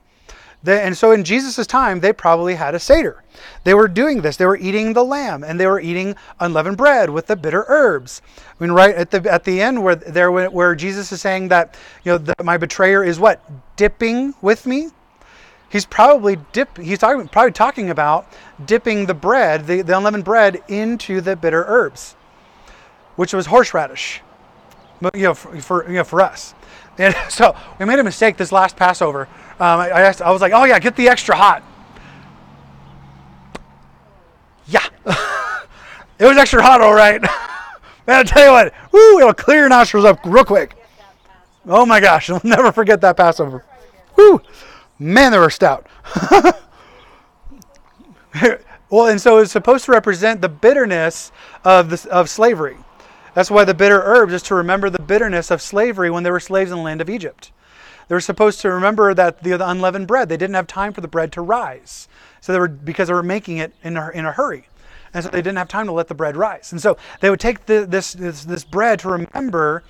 The, 0.61 0.81
and 0.81 0.97
so 0.97 1.11
in 1.11 1.23
Jesus' 1.23 1.65
time, 1.65 2.01
they 2.01 2.11
probably 2.11 2.55
had 2.55 2.75
a 2.75 2.79
Seder. 2.79 3.23
They 3.63 3.73
were 3.73 3.87
doing 3.87 4.21
this. 4.21 4.35
They 4.35 4.45
were 4.45 4.57
eating 4.57 4.91
the 4.91 5.05
lamb 5.05 5.43
and 5.43 5.57
they 5.57 5.67
were 5.67 5.79
eating 5.79 6.15
unleavened 6.41 6.75
bread 6.75 7.09
with 7.09 7.27
the 7.27 7.37
bitter 7.37 7.63
herbs. 7.69 8.21
I 8.37 8.63
mean, 8.63 8.73
right 8.73 8.93
at 8.93 9.09
the 9.09 9.31
at 9.31 9.45
the 9.45 9.61
end 9.61 9.81
where 9.81 9.95
there 9.95 10.29
where 10.31 10.75
Jesus 10.75 11.13
is 11.13 11.21
saying 11.21 11.47
that 11.47 11.75
you 12.03 12.19
know 12.19 12.33
my 12.43 12.57
betrayer 12.57 13.05
is 13.05 13.21
what 13.21 13.41
dipping 13.77 14.33
with 14.41 14.65
me. 14.65 14.89
He's 15.69 15.85
probably 15.85 16.37
dip. 16.51 16.77
He's 16.77 16.97
talking 16.99 17.27
probably 17.27 17.51
talking 17.51 17.89
about 17.89 18.27
dipping 18.65 19.05
the 19.05 19.13
bread, 19.13 19.67
the, 19.67 19.81
the 19.81 19.95
unleavened 19.95 20.25
bread, 20.25 20.61
into 20.67 21.21
the 21.21 21.35
bitter 21.35 21.63
herbs, 21.67 22.15
which 23.15 23.33
was 23.33 23.45
horseradish. 23.45 24.21
You 25.13 25.21
know, 25.21 25.33
for, 25.33 25.61
for 25.61 25.87
you 25.87 25.95
know 25.95 26.03
for 26.03 26.21
us. 26.21 26.55
And 26.97 27.15
so 27.29 27.55
we 27.79 27.85
made 27.85 27.99
a 27.99 28.03
mistake 28.03 28.37
this 28.37 28.51
last 28.51 28.75
Passover. 28.75 29.27
Um, 29.59 29.79
I, 29.79 29.89
I, 29.89 30.01
asked, 30.01 30.21
I 30.21 30.31
was 30.31 30.41
like, 30.41 30.53
oh 30.53 30.65
yeah, 30.65 30.79
get 30.79 30.95
the 30.95 31.07
extra 31.07 31.35
hot. 31.35 31.63
Yeah. 34.67 34.85
it 36.19 36.25
was 36.25 36.37
extra 36.37 36.61
hot, 36.61 36.81
all 36.81 36.93
right. 36.93 37.21
Man, 38.07 38.17
I'll 38.17 38.23
tell 38.23 38.45
you 38.45 38.51
what, 38.51 38.73
woo, 38.91 39.19
it'll 39.19 39.33
clear 39.33 39.59
your 39.59 39.69
nostrils 39.69 40.05
up 40.05 40.19
real 40.25 40.45
quick. 40.45 40.75
Oh 41.67 41.85
my 41.85 41.99
gosh, 41.99 42.29
I'll 42.29 42.41
never 42.43 42.71
forget 42.71 43.01
that 43.01 43.17
Passover. 43.17 43.65
Woo! 44.15 44.41
Man, 44.99 45.31
they 45.31 45.39
were 45.39 45.49
stout. 45.49 45.87
well, 48.89 49.07
and 49.07 49.19
so 49.19 49.37
it's 49.37 49.51
supposed 49.51 49.85
to 49.85 49.91
represent 49.91 50.41
the 50.41 50.49
bitterness 50.49 51.31
of, 51.63 51.89
the, 51.89 52.09
of 52.11 52.29
slavery. 52.29 52.77
That's 53.33 53.49
why 53.49 53.63
the 53.63 53.73
bitter 53.73 54.01
herbs 54.03 54.33
is 54.33 54.43
to 54.43 54.55
remember 54.55 54.89
the 54.89 55.01
bitterness 55.01 55.51
of 55.51 55.61
slavery 55.61 56.09
when 56.09 56.23
they 56.23 56.31
were 56.31 56.41
slaves 56.41 56.71
in 56.71 56.77
the 56.77 56.83
land 56.83 56.99
of 56.99 57.09
Egypt. 57.09 57.51
They 58.09 58.15
were 58.15 58.21
supposed 58.21 58.59
to 58.61 58.71
remember 58.71 59.13
that 59.13 59.43
the, 59.43 59.55
the 59.55 59.69
unleavened 59.69 60.07
bread, 60.07 60.29
they 60.29 60.37
didn't 60.37 60.55
have 60.55 60.67
time 60.67 60.93
for 60.93 61.01
the 61.01 61.07
bread 61.07 61.31
to 61.33 61.41
rise. 61.41 62.09
So 62.41 62.51
they 62.51 62.59
were 62.59 62.67
because 62.67 63.07
they 63.07 63.13
were 63.13 63.23
making 63.23 63.57
it 63.57 63.73
in 63.83 63.95
a, 63.95 64.09
in 64.09 64.25
a 64.25 64.31
hurry. 64.31 64.67
And 65.13 65.23
so 65.23 65.29
they 65.29 65.41
didn't 65.41 65.57
have 65.57 65.67
time 65.67 65.85
to 65.87 65.91
let 65.91 66.07
the 66.07 66.15
bread 66.15 66.35
rise. 66.35 66.71
And 66.71 66.81
so 66.81 66.97
they 67.19 67.29
would 67.29 67.39
take 67.39 67.65
the, 67.65 67.85
this, 67.85 68.13
this, 68.13 68.43
this 68.43 68.63
bread 68.63 68.99
to 68.99 69.09
remember 69.09 69.83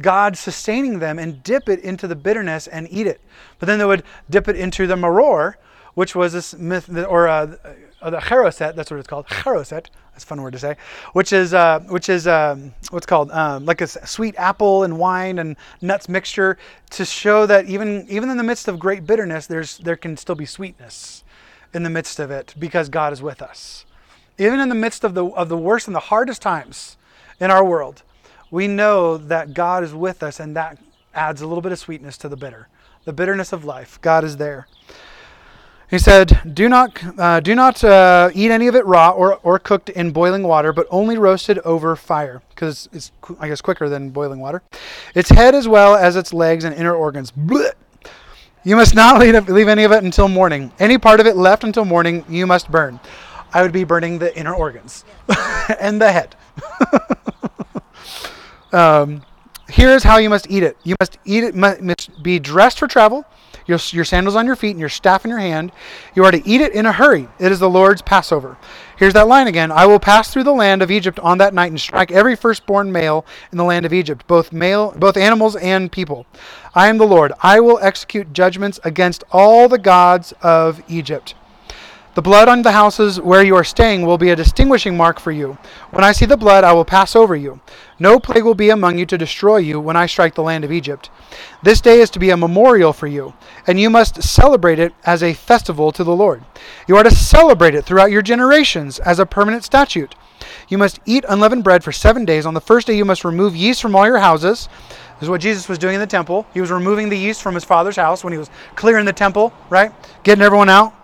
God 0.00 0.36
sustaining 0.36 0.98
them 0.98 1.18
and 1.18 1.42
dip 1.42 1.68
it 1.68 1.80
into 1.80 2.06
the 2.06 2.16
bitterness 2.16 2.66
and 2.66 2.86
eat 2.90 3.06
it. 3.06 3.20
But 3.58 3.66
then 3.66 3.78
they 3.78 3.84
would 3.84 4.02
dip 4.28 4.48
it 4.48 4.56
into 4.56 4.86
the 4.86 4.96
maror, 4.96 5.54
which 5.94 6.14
was 6.14 6.32
this 6.32 6.54
myth, 6.54 6.88
or 6.88 7.28
uh, 7.28 7.56
uh, 8.02 8.10
the 8.10 8.18
charoset, 8.18 8.74
that's 8.74 8.90
what 8.90 8.98
it's 8.98 9.08
called, 9.08 9.26
charoset, 9.26 9.86
that's 10.12 10.24
a 10.24 10.26
fun 10.26 10.42
word 10.42 10.52
to 10.52 10.58
say, 10.58 10.76
which 11.12 11.32
is, 11.32 11.54
uh, 11.54 11.80
which 11.88 12.08
is 12.08 12.26
um, 12.26 12.74
what's 12.90 13.06
called 13.06 13.30
um, 13.30 13.64
like 13.64 13.80
a 13.80 13.86
sweet 13.86 14.34
apple 14.38 14.84
and 14.84 14.98
wine 14.98 15.38
and 15.38 15.56
nuts 15.80 16.08
mixture 16.08 16.58
to 16.90 17.04
show 17.04 17.46
that 17.46 17.66
even, 17.66 18.06
even 18.08 18.30
in 18.30 18.36
the 18.36 18.42
midst 18.42 18.68
of 18.68 18.78
great 18.78 19.06
bitterness, 19.06 19.46
there's, 19.46 19.78
there 19.78 19.96
can 19.96 20.16
still 20.16 20.34
be 20.34 20.46
sweetness 20.46 21.24
in 21.72 21.82
the 21.82 21.90
midst 21.90 22.20
of 22.20 22.30
it 22.30 22.54
because 22.58 22.88
God 22.88 23.12
is 23.12 23.22
with 23.22 23.42
us. 23.42 23.84
Even 24.38 24.60
in 24.60 24.68
the 24.68 24.74
midst 24.74 25.04
of 25.04 25.14
the, 25.14 25.26
of 25.26 25.48
the 25.48 25.56
worst 25.56 25.86
and 25.86 25.94
the 25.94 26.00
hardest 26.00 26.42
times 26.42 26.96
in 27.40 27.50
our 27.50 27.64
world, 27.64 28.02
we 28.50 28.68
know 28.68 29.16
that 29.16 29.54
God 29.54 29.82
is 29.84 29.92
with 29.94 30.22
us 30.22 30.40
and 30.40 30.56
that 30.56 30.78
adds 31.14 31.40
a 31.40 31.46
little 31.46 31.62
bit 31.62 31.72
of 31.72 31.78
sweetness 31.78 32.16
to 32.18 32.28
the 32.28 32.36
bitter. 32.36 32.68
The 33.04 33.12
bitterness 33.12 33.52
of 33.52 33.64
life, 33.64 34.00
God 34.02 34.24
is 34.24 34.36
there. 34.36 34.66
He 35.88 35.98
said, 36.00 36.40
"Do 36.52 36.68
not, 36.68 37.00
uh, 37.16 37.38
do 37.38 37.54
not 37.54 37.82
uh, 37.84 38.30
eat 38.34 38.50
any 38.50 38.66
of 38.66 38.74
it 38.74 38.84
raw 38.84 39.10
or, 39.10 39.38
or 39.44 39.60
cooked 39.60 39.88
in 39.88 40.10
boiling 40.10 40.42
water, 40.42 40.72
but 40.72 40.88
only 40.90 41.16
roasted 41.16 41.60
over 41.60 41.94
fire, 41.94 42.42
because 42.48 42.88
it's, 42.92 43.12
I 43.38 43.46
guess, 43.46 43.60
quicker 43.60 43.88
than 43.88 44.10
boiling 44.10 44.40
water. 44.40 44.62
Its 45.14 45.30
head 45.30 45.54
as 45.54 45.68
well 45.68 45.94
as 45.94 46.16
its 46.16 46.32
legs 46.32 46.64
and 46.64 46.74
inner 46.74 46.94
organs. 46.94 47.30
Blech. 47.30 47.74
You 48.64 48.74
must 48.74 48.96
not 48.96 49.20
leave, 49.20 49.48
leave 49.48 49.68
any 49.68 49.84
of 49.84 49.92
it 49.92 50.02
until 50.02 50.26
morning. 50.26 50.72
Any 50.80 50.98
part 50.98 51.20
of 51.20 51.26
it 51.26 51.36
left 51.36 51.62
until 51.62 51.84
morning, 51.84 52.24
you 52.28 52.48
must 52.48 52.68
burn. 52.68 52.98
I 53.54 53.62
would 53.62 53.72
be 53.72 53.84
burning 53.84 54.18
the 54.18 54.36
inner 54.36 54.54
organs 54.54 55.04
and 55.80 56.02
the 56.02 56.10
head. 56.10 56.34
um, 58.72 59.22
here's 59.68 60.02
how 60.02 60.18
you 60.18 60.30
must 60.30 60.50
eat 60.50 60.62
it. 60.62 60.76
You 60.84 60.96
must 61.00 61.18
eat 61.24 61.44
it. 61.44 61.54
Must 61.54 62.22
be 62.22 62.38
dressed 62.38 62.78
for 62.78 62.86
travel." 62.86 63.24
your, 63.66 63.78
your 63.90 64.04
sandals 64.04 64.36
on 64.36 64.46
your 64.46 64.56
feet 64.56 64.70
and 64.70 64.80
your 64.80 64.88
staff 64.88 65.24
in 65.24 65.30
your 65.30 65.40
hand. 65.40 65.72
You 66.14 66.24
are 66.24 66.30
to 66.30 66.48
eat 66.48 66.60
it 66.60 66.72
in 66.72 66.86
a 66.86 66.92
hurry. 66.92 67.28
It 67.38 67.52
is 67.52 67.58
the 67.58 67.70
Lord's 67.70 68.02
Passover. 68.02 68.56
Here's 68.96 69.12
that 69.14 69.28
line 69.28 69.46
again. 69.46 69.70
I 69.70 69.86
will 69.86 69.98
pass 69.98 70.32
through 70.32 70.44
the 70.44 70.52
land 70.52 70.82
of 70.82 70.90
Egypt 70.90 71.18
on 71.20 71.38
that 71.38 71.54
night 71.54 71.70
and 71.70 71.80
strike 71.80 72.10
every 72.10 72.36
firstborn 72.36 72.90
male 72.92 73.26
in 73.52 73.58
the 73.58 73.64
land 73.64 73.84
of 73.84 73.92
Egypt, 73.92 74.26
both 74.26 74.52
male, 74.52 74.92
both 74.96 75.16
animals 75.16 75.56
and 75.56 75.90
people. 75.90 76.26
I 76.74 76.88
am 76.88 76.98
the 76.98 77.06
Lord. 77.06 77.32
I 77.42 77.60
will 77.60 77.78
execute 77.80 78.32
judgments 78.32 78.80
against 78.84 79.24
all 79.32 79.68
the 79.68 79.78
gods 79.78 80.32
of 80.42 80.82
Egypt. 80.88 81.34
The 82.16 82.22
blood 82.22 82.48
on 82.48 82.62
the 82.62 82.72
houses 82.72 83.20
where 83.20 83.42
you 83.42 83.54
are 83.56 83.62
staying 83.62 84.06
will 84.06 84.16
be 84.16 84.30
a 84.30 84.36
distinguishing 84.36 84.96
mark 84.96 85.20
for 85.20 85.32
you. 85.32 85.58
When 85.90 86.02
I 86.02 86.12
see 86.12 86.24
the 86.24 86.38
blood, 86.38 86.64
I 86.64 86.72
will 86.72 86.86
pass 86.86 87.14
over 87.14 87.36
you. 87.36 87.60
No 87.98 88.18
plague 88.18 88.42
will 88.42 88.54
be 88.54 88.70
among 88.70 88.96
you 88.96 89.04
to 89.04 89.18
destroy 89.18 89.58
you 89.58 89.78
when 89.78 89.96
I 89.96 90.06
strike 90.06 90.34
the 90.34 90.42
land 90.42 90.64
of 90.64 90.72
Egypt. 90.72 91.10
This 91.62 91.82
day 91.82 92.00
is 92.00 92.08
to 92.08 92.18
be 92.18 92.30
a 92.30 92.36
memorial 92.38 92.94
for 92.94 93.06
you, 93.06 93.34
and 93.66 93.78
you 93.78 93.90
must 93.90 94.22
celebrate 94.22 94.78
it 94.78 94.94
as 95.04 95.22
a 95.22 95.34
festival 95.34 95.92
to 95.92 96.02
the 96.02 96.16
Lord. 96.16 96.42
You 96.88 96.96
are 96.96 97.02
to 97.02 97.10
celebrate 97.10 97.74
it 97.74 97.84
throughout 97.84 98.10
your 98.10 98.22
generations 98.22 98.98
as 99.00 99.18
a 99.18 99.26
permanent 99.26 99.62
statute. 99.62 100.14
You 100.70 100.78
must 100.78 101.00
eat 101.04 101.26
unleavened 101.28 101.64
bread 101.64 101.84
for 101.84 101.92
seven 101.92 102.24
days. 102.24 102.46
On 102.46 102.54
the 102.54 102.62
first 102.62 102.86
day, 102.86 102.96
you 102.96 103.04
must 103.04 103.26
remove 103.26 103.54
yeast 103.54 103.82
from 103.82 103.94
all 103.94 104.06
your 104.06 104.20
houses. 104.20 104.70
This 104.88 105.24
is 105.24 105.28
what 105.28 105.42
Jesus 105.42 105.68
was 105.68 105.76
doing 105.76 105.96
in 105.96 106.00
the 106.00 106.06
temple. 106.06 106.46
He 106.54 106.62
was 106.62 106.70
removing 106.70 107.10
the 107.10 107.18
yeast 107.18 107.42
from 107.42 107.54
his 107.54 107.64
father's 107.64 107.96
house 107.96 108.24
when 108.24 108.32
he 108.32 108.38
was 108.38 108.48
clearing 108.74 109.04
the 109.04 109.12
temple, 109.12 109.52
right? 109.68 109.92
Getting 110.22 110.42
everyone 110.42 110.70
out. 110.70 110.94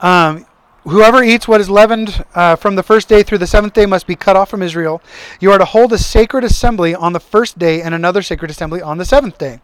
Um, 0.00 0.46
Whoever 0.84 1.22
eats 1.22 1.46
what 1.46 1.60
is 1.60 1.68
leavened 1.68 2.24
uh, 2.34 2.56
from 2.56 2.74
the 2.74 2.82
first 2.82 3.06
day 3.06 3.22
through 3.22 3.36
the 3.38 3.46
seventh 3.46 3.74
day 3.74 3.84
must 3.84 4.06
be 4.06 4.16
cut 4.16 4.34
off 4.34 4.48
from 4.48 4.62
Israel. 4.62 5.02
You 5.38 5.52
are 5.52 5.58
to 5.58 5.66
hold 5.66 5.92
a 5.92 5.98
sacred 5.98 6.42
assembly 6.42 6.94
on 6.94 7.12
the 7.12 7.20
first 7.20 7.58
day 7.58 7.82
and 7.82 7.94
another 7.94 8.22
sacred 8.22 8.50
assembly 8.50 8.80
on 8.80 8.96
the 8.96 9.04
seventh 9.04 9.36
day. 9.36 9.60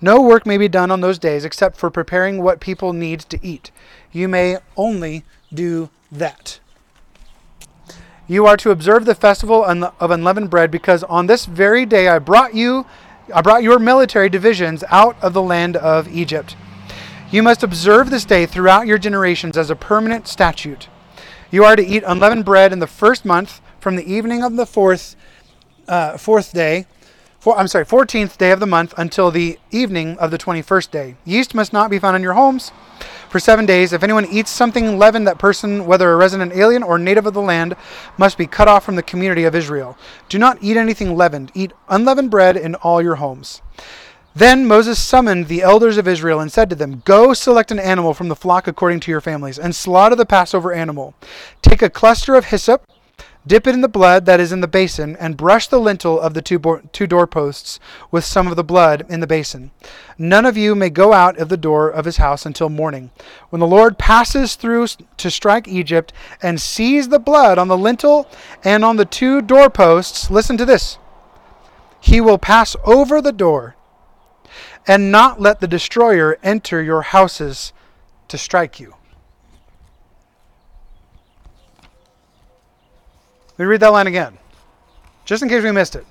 No 0.00 0.20
work 0.20 0.44
may 0.44 0.58
be 0.58 0.66
done 0.66 0.90
on 0.90 1.02
those 1.02 1.20
days 1.20 1.44
except 1.44 1.76
for 1.76 1.88
preparing 1.88 2.42
what 2.42 2.58
people 2.58 2.92
need 2.92 3.20
to 3.20 3.38
eat. 3.46 3.70
You 4.10 4.26
may 4.26 4.58
only 4.76 5.22
do 5.54 5.88
that. 6.10 6.58
You 8.26 8.44
are 8.46 8.56
to 8.56 8.72
observe 8.72 9.04
the 9.04 9.14
festival 9.14 9.64
of 9.64 10.10
unleavened 10.10 10.50
bread 10.50 10.72
because 10.72 11.04
on 11.04 11.26
this 11.26 11.46
very 11.46 11.86
day 11.86 12.08
I 12.08 12.18
brought 12.18 12.54
you 12.54 12.86
I 13.32 13.40
brought 13.40 13.62
your 13.62 13.78
military 13.78 14.28
divisions 14.28 14.82
out 14.88 15.16
of 15.22 15.32
the 15.32 15.42
land 15.42 15.76
of 15.76 16.08
Egypt. 16.08 16.56
You 17.28 17.42
must 17.42 17.64
observe 17.64 18.10
this 18.10 18.24
day 18.24 18.46
throughout 18.46 18.86
your 18.86 18.98
generations 18.98 19.56
as 19.56 19.68
a 19.68 19.74
permanent 19.74 20.28
statute. 20.28 20.88
You 21.50 21.64
are 21.64 21.74
to 21.74 21.84
eat 21.84 22.04
unleavened 22.06 22.44
bread 22.44 22.72
in 22.72 22.78
the 22.78 22.86
first 22.86 23.24
month 23.24 23.60
from 23.80 23.96
the 23.96 24.12
evening 24.12 24.44
of 24.44 24.54
the 24.54 24.64
fourth, 24.64 25.16
uh, 25.88 26.18
fourth 26.18 26.52
day. 26.52 26.86
I'm 27.44 27.68
sorry, 27.68 27.84
14th 27.84 28.38
day 28.38 28.52
of 28.52 28.60
the 28.60 28.66
month 28.66 28.94
until 28.96 29.30
the 29.30 29.58
evening 29.72 30.18
of 30.18 30.30
the 30.30 30.38
21st 30.38 30.90
day. 30.90 31.16
Yeast 31.24 31.54
must 31.54 31.72
not 31.72 31.90
be 31.90 31.98
found 31.98 32.16
in 32.16 32.22
your 32.22 32.34
homes 32.34 32.70
for 33.28 33.40
seven 33.40 33.66
days. 33.66 33.92
If 33.92 34.02
anyone 34.02 34.26
eats 34.26 34.50
something 34.50 34.98
leavened, 34.98 35.26
that 35.26 35.38
person, 35.38 35.86
whether 35.86 36.12
a 36.12 36.16
resident 36.16 36.52
alien 36.52 36.82
or 36.82 36.98
native 36.98 37.26
of 37.26 37.34
the 37.34 37.42
land, 37.42 37.76
must 38.18 38.38
be 38.38 38.46
cut 38.46 38.66
off 38.66 38.84
from 38.84 38.96
the 38.96 39.02
community 39.02 39.44
of 39.44 39.54
Israel. 39.54 39.96
Do 40.28 40.38
not 40.38 40.58
eat 40.60 40.76
anything 40.76 41.16
leavened. 41.16 41.52
Eat 41.54 41.72
unleavened 41.88 42.30
bread 42.30 42.56
in 42.56 42.76
all 42.76 43.02
your 43.02 43.16
homes. 43.16 43.62
Then 44.36 44.66
Moses 44.66 45.02
summoned 45.02 45.48
the 45.48 45.62
elders 45.62 45.96
of 45.96 46.06
Israel 46.06 46.40
and 46.40 46.52
said 46.52 46.68
to 46.68 46.76
them, 46.76 47.00
Go 47.06 47.32
select 47.32 47.70
an 47.70 47.78
animal 47.78 48.12
from 48.12 48.28
the 48.28 48.36
flock 48.36 48.68
according 48.68 49.00
to 49.00 49.10
your 49.10 49.22
families, 49.22 49.58
and 49.58 49.74
slaughter 49.74 50.14
the 50.14 50.26
Passover 50.26 50.74
animal. 50.74 51.14
Take 51.62 51.80
a 51.80 51.88
cluster 51.88 52.34
of 52.34 52.44
hyssop, 52.44 52.86
dip 53.46 53.66
it 53.66 53.72
in 53.72 53.80
the 53.80 53.88
blood 53.88 54.26
that 54.26 54.38
is 54.38 54.52
in 54.52 54.60
the 54.60 54.68
basin, 54.68 55.16
and 55.16 55.38
brush 55.38 55.68
the 55.68 55.80
lintel 55.80 56.20
of 56.20 56.34
the 56.34 56.42
two, 56.42 56.58
bo- 56.58 56.82
two 56.92 57.06
doorposts 57.06 57.80
with 58.10 58.26
some 58.26 58.46
of 58.46 58.56
the 58.56 58.62
blood 58.62 59.06
in 59.08 59.20
the 59.20 59.26
basin. 59.26 59.70
None 60.18 60.44
of 60.44 60.54
you 60.54 60.74
may 60.74 60.90
go 60.90 61.14
out 61.14 61.38
of 61.38 61.48
the 61.48 61.56
door 61.56 61.88
of 61.88 62.04
his 62.04 62.18
house 62.18 62.44
until 62.44 62.68
morning. 62.68 63.12
When 63.48 63.60
the 63.60 63.66
Lord 63.66 63.96
passes 63.96 64.54
through 64.54 64.88
to 65.16 65.30
strike 65.30 65.66
Egypt 65.66 66.12
and 66.42 66.60
sees 66.60 67.08
the 67.08 67.18
blood 67.18 67.56
on 67.56 67.68
the 67.68 67.78
lintel 67.78 68.28
and 68.62 68.84
on 68.84 68.96
the 68.96 69.06
two 69.06 69.40
doorposts, 69.40 70.30
listen 70.30 70.58
to 70.58 70.66
this. 70.66 70.98
He 72.00 72.20
will 72.20 72.36
pass 72.36 72.76
over 72.84 73.22
the 73.22 73.32
door 73.32 73.75
and 74.86 75.10
not 75.10 75.40
let 75.40 75.60
the 75.60 75.68
destroyer 75.68 76.38
enter 76.42 76.82
your 76.82 77.02
houses 77.02 77.72
to 78.28 78.38
strike 78.38 78.78
you. 78.78 78.94
Let 83.58 83.64
me 83.64 83.64
read 83.64 83.80
that 83.80 83.92
line 83.92 84.06
again, 84.06 84.38
just 85.24 85.42
in 85.42 85.48
case 85.48 85.62
we 85.62 85.72
missed 85.72 85.96
it. 85.96 86.06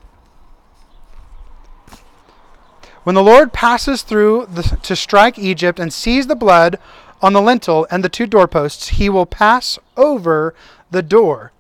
When 3.04 3.14
the 3.14 3.24
Lord 3.24 3.54
passes 3.54 4.02
through 4.02 4.48
the, 4.48 4.64
to 4.64 4.96
strike 4.96 5.38
Egypt 5.38 5.80
and 5.80 5.94
sees 5.94 6.26
the 6.26 6.36
blood 6.36 6.80
on 7.22 7.34
the 7.34 7.42
lintel 7.42 7.86
and 7.92 8.04
the 8.04 8.10
two 8.10 8.26
doorposts, 8.26 8.90
he 8.90 9.10
will 9.10 9.28
pass 9.28 9.78
over 9.96 10.56
the 10.90 11.04
door 11.04 11.52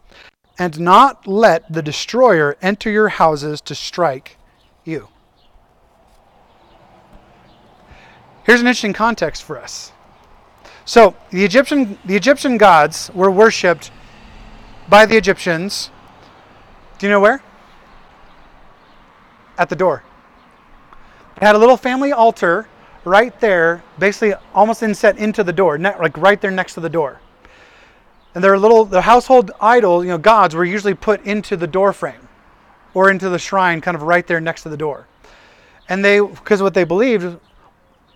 and 0.57 0.79
not 0.79 1.27
let 1.27 1.71
the 1.71 1.83
destroyer 1.83 2.57
enter 2.63 2.89
your 2.89 3.09
houses 3.09 3.61
to 3.61 3.75
strike 3.75 4.37
you. 4.83 5.09
Here's 8.45 8.61
an 8.61 8.67
interesting 8.67 8.93
context 8.93 9.41
for 9.41 9.59
us. 9.59 9.91
So 10.85 11.15
the 11.31 11.43
Egyptian 11.43 11.97
the 12.05 12.15
Egyptian 12.15 12.57
gods 12.57 13.09
were 13.15 13.31
worshipped 13.31 13.89
by 14.87 15.07
the 15.07 15.17
Egyptians. 15.17 15.89
Do 16.99 17.07
you 17.07 17.11
know 17.11 17.19
where? 17.19 17.41
At 19.57 19.69
the 19.69 19.75
door. 19.75 20.03
They 21.39 21.45
had 21.45 21.55
a 21.55 21.57
little 21.57 21.75
family 21.75 22.11
altar 22.11 22.67
right 23.03 23.37
there, 23.39 23.83
basically 23.97 24.35
almost 24.53 24.83
inset 24.83 25.17
into 25.17 25.43
the 25.43 25.53
door, 25.53 25.79
like 25.79 26.15
right 26.15 26.39
there 26.39 26.51
next 26.51 26.75
to 26.75 26.79
the 26.81 26.89
door. 26.89 27.21
And 28.35 28.43
their 28.43 28.59
little 28.59 28.85
the 28.85 29.01
household 29.01 29.51
idols, 29.59 30.05
you 30.05 30.11
know, 30.11 30.19
gods 30.19 30.53
were 30.53 30.65
usually 30.65 30.93
put 30.93 31.25
into 31.25 31.57
the 31.57 31.67
door 31.67 31.93
frame 31.93 32.27
or 32.93 33.09
into 33.09 33.29
the 33.29 33.39
shrine, 33.39 33.81
kind 33.81 33.95
of 33.95 34.03
right 34.03 34.27
there 34.27 34.39
next 34.39 34.61
to 34.63 34.69
the 34.69 34.77
door. 34.77 35.07
And 35.89 36.05
they, 36.05 36.19
because 36.19 36.61
what 36.61 36.75
they 36.75 36.83
believed 36.83 37.39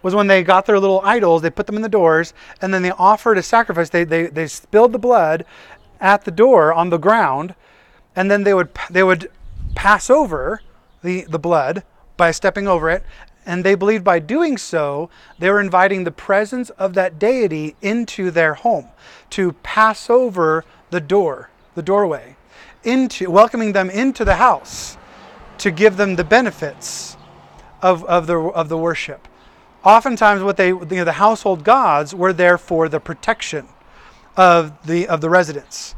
was 0.02 0.16
when 0.16 0.28
they 0.28 0.44
got 0.44 0.66
their 0.66 0.80
little 0.80 1.02
idols, 1.04 1.42
they 1.42 1.50
put 1.50 1.66
them 1.66 1.76
in 1.76 1.82
the 1.82 1.90
doors, 1.90 2.34
and 2.62 2.74
then 2.74 2.82
they 2.82 2.92
offered 2.92 3.38
a 3.38 3.44
sacrifice. 3.44 3.90
They, 3.90 4.04
they, 4.04 4.28
they 4.28 4.48
spilled 4.48 4.92
the 4.92 5.00
blood 5.00 5.46
at 6.00 6.26
the 6.26 6.32
door 6.32 6.74
on 6.74 6.90
the 6.90 6.98
ground, 6.98 7.56
and 8.16 8.30
then 8.30 8.44
they 8.44 8.54
would, 8.54 8.70
they 8.90 9.04
would 9.04 9.30
pass 9.76 10.10
over 10.10 10.62
the, 11.04 11.26
the 11.30 11.40
blood 11.40 11.84
by 12.18 12.32
stepping 12.32 12.68
over 12.68 12.90
it. 12.90 13.04
And 13.46 13.64
they 13.64 13.76
believed 13.76 14.04
by 14.04 14.20
doing 14.20 14.58
so, 14.58 15.10
they 15.40 15.50
were 15.50 15.62
inviting 15.62 16.04
the 16.04 16.12
presence 16.12 16.70
of 16.72 16.94
that 16.94 17.18
deity 17.18 17.76
into 17.82 18.30
their 18.32 18.54
home 18.54 18.90
to 19.32 19.54
pass 19.64 20.10
over 20.10 20.66
the 20.92 21.02
door, 21.02 21.50
the 21.76 21.82
doorway, 21.82 22.36
into 22.84 23.32
welcoming 23.32 23.72
them 23.74 23.90
into 23.90 24.24
the 24.24 24.36
house 24.36 24.98
to 25.58 25.72
give 25.72 25.98
them 25.98 26.16
the 26.16 26.24
benefits 26.24 27.18
of, 27.82 28.04
of, 28.06 28.28
the, 28.28 28.38
of 28.38 28.70
the 28.70 28.78
worship 28.78 29.29
oftentimes 29.84 30.44
what 30.44 30.58
they 30.58 30.70
you 30.70 30.86
know, 30.86 31.04
the 31.04 31.14
household 31.14 31.64
gods 31.64 32.14
were 32.14 32.34
there 32.34 32.58
for 32.58 32.90
the 32.90 33.00
protection 33.00 33.68
of 34.36 34.86
the 34.86 35.08
of 35.08 35.22
the 35.22 35.30
residents. 35.30 35.96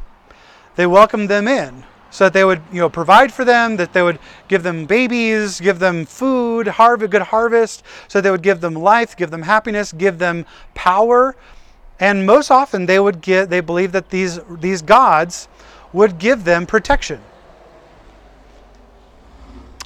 They 0.76 0.86
welcomed 0.86 1.28
them 1.28 1.48
in 1.48 1.84
so 2.10 2.24
that 2.24 2.32
they 2.34 2.44
would 2.44 2.62
you 2.70 2.78
know 2.78 2.90
provide 2.90 3.32
for 3.32 3.44
them, 3.44 3.76
that 3.76 3.92
they 3.92 4.02
would 4.02 4.18
give 4.48 4.62
them 4.62 4.86
babies, 4.86 5.60
give 5.60 5.78
them 5.78 6.04
food, 6.04 6.68
harvest 6.68 7.10
good 7.10 7.22
harvest, 7.22 7.82
so 8.08 8.20
they 8.20 8.30
would 8.30 8.42
give 8.42 8.60
them 8.60 8.74
life, 8.74 9.16
give 9.16 9.30
them 9.30 9.42
happiness, 9.42 9.92
give 9.92 10.18
them 10.18 10.44
power. 10.74 11.34
And 11.98 12.26
most 12.26 12.50
often 12.50 12.86
they 12.86 12.98
would 13.00 13.20
get 13.20 13.50
they 13.50 13.60
believed 13.60 13.92
that 13.94 14.10
these 14.10 14.40
these 14.48 14.82
gods 14.82 15.48
would 15.92 16.18
give 16.18 16.44
them 16.44 16.66
protection. 16.66 17.20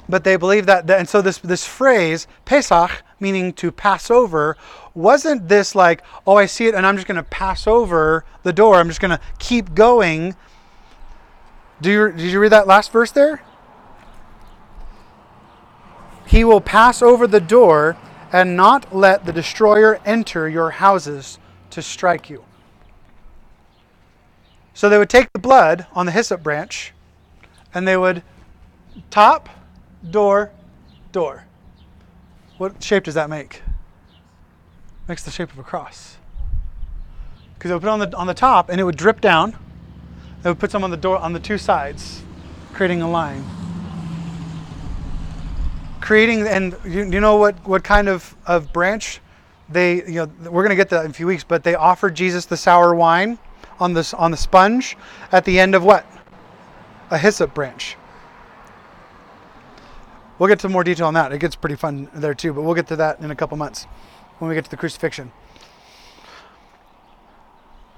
But 0.09 0.23
they 0.23 0.37
believed 0.37 0.67
that, 0.67 0.89
and 0.89 1.07
so 1.07 1.21
this 1.21 1.37
this 1.39 1.65
phrase 1.65 2.27
Pesach 2.45 3.03
meaning 3.19 3.53
to 3.53 3.71
pass 3.71 4.11
over, 4.11 4.57
wasn't 4.93 5.47
this 5.47 5.75
like, 5.75 6.03
oh, 6.25 6.35
I 6.35 6.45
see 6.45 6.67
it 6.67 6.75
and 6.75 6.85
I'm 6.85 6.95
just 6.95 7.07
going 7.07 7.15
to 7.15 7.23
pass 7.23 7.67
over 7.67 8.25
the 8.43 8.53
door. 8.53 8.75
I'm 8.75 8.87
just 8.87 9.01
going 9.01 9.11
to 9.11 9.19
keep 9.39 9.73
going. 9.73 10.35
Do 11.81 11.91
you, 11.91 12.11
did 12.11 12.31
you 12.31 12.39
read 12.39 12.51
that 12.51 12.67
last 12.67 12.91
verse 12.91 13.11
there? 13.11 13.41
He 16.25 16.43
will 16.43 16.61
pass 16.61 17.01
over 17.01 17.25
the 17.25 17.39
door 17.39 17.97
and 18.31 18.57
not 18.57 18.93
let 18.93 19.25
the 19.25 19.31
destroyer 19.31 19.99
enter 20.05 20.49
your 20.49 20.71
houses 20.71 21.39
to 21.69 21.81
strike 21.81 22.29
you. 22.29 22.43
So 24.73 24.89
they 24.89 24.97
would 24.97 25.09
take 25.09 25.31
the 25.33 25.39
blood 25.39 25.87
on 25.93 26.05
the 26.05 26.11
hyssop 26.11 26.43
branch 26.43 26.93
and 27.73 27.87
they 27.87 27.97
would 27.97 28.21
top, 29.09 29.49
door, 30.07 30.51
door. 31.11 31.46
What 32.57 32.81
shape 32.83 33.03
does 33.03 33.13
that 33.13 33.29
make? 33.29 33.61
Makes 35.07 35.23
the 35.23 35.31
shape 35.31 35.51
of 35.51 35.59
a 35.59 35.63
cross. 35.63 36.17
Because 37.53 37.71
it 37.71 37.73
would 37.75 37.83
put 37.83 37.89
on 37.89 37.99
the 37.99 38.15
on 38.17 38.27
the 38.27 38.33
top 38.33 38.69
and 38.69 38.79
it 38.79 38.83
would 38.83 38.97
drip 38.97 39.21
down. 39.21 39.55
It 40.43 40.47
would 40.47 40.59
put 40.59 40.71
some 40.71 40.83
on 40.83 40.91
the 40.91 40.97
door 40.97 41.17
on 41.17 41.33
the 41.33 41.39
two 41.39 41.57
sides, 41.57 42.23
creating 42.73 43.01
a 43.01 43.09
line. 43.09 43.43
Creating 46.01 46.47
and 46.47 46.75
you, 46.85 47.03
you 47.03 47.19
know 47.19 47.37
what 47.37 47.55
what 47.67 47.83
kind 47.83 48.07
of, 48.09 48.35
of 48.45 48.71
branch 48.73 49.19
they 49.69 49.95
you 50.05 50.25
know 50.25 50.31
we're 50.49 50.63
gonna 50.63 50.75
get 50.75 50.89
that 50.89 51.05
in 51.05 51.11
a 51.11 51.13
few 51.13 51.27
weeks, 51.27 51.43
but 51.43 51.63
they 51.63 51.75
offered 51.75 52.15
Jesus 52.15 52.45
the 52.45 52.57
sour 52.57 52.95
wine 52.95 53.37
on 53.79 53.93
this 53.93 54.13
on 54.13 54.31
the 54.31 54.37
sponge 54.37 54.97
at 55.31 55.45
the 55.45 55.59
end 55.59 55.75
of 55.75 55.83
what? 55.83 56.05
A 57.11 57.17
hyssop 57.17 57.53
branch. 57.53 57.97
We'll 60.39 60.49
get 60.49 60.59
to 60.59 60.69
more 60.69 60.83
detail 60.83 61.07
on 61.07 61.13
that. 61.15 61.31
It 61.31 61.39
gets 61.39 61.55
pretty 61.55 61.75
fun 61.75 62.09
there 62.13 62.33
too, 62.33 62.53
but 62.53 62.61
we'll 62.61 62.75
get 62.75 62.87
to 62.87 62.95
that 62.97 63.19
in 63.19 63.31
a 63.31 63.35
couple 63.35 63.57
months 63.57 63.85
when 64.39 64.49
we 64.49 64.55
get 64.55 64.65
to 64.65 64.71
the 64.71 64.77
crucifixion. 64.77 65.31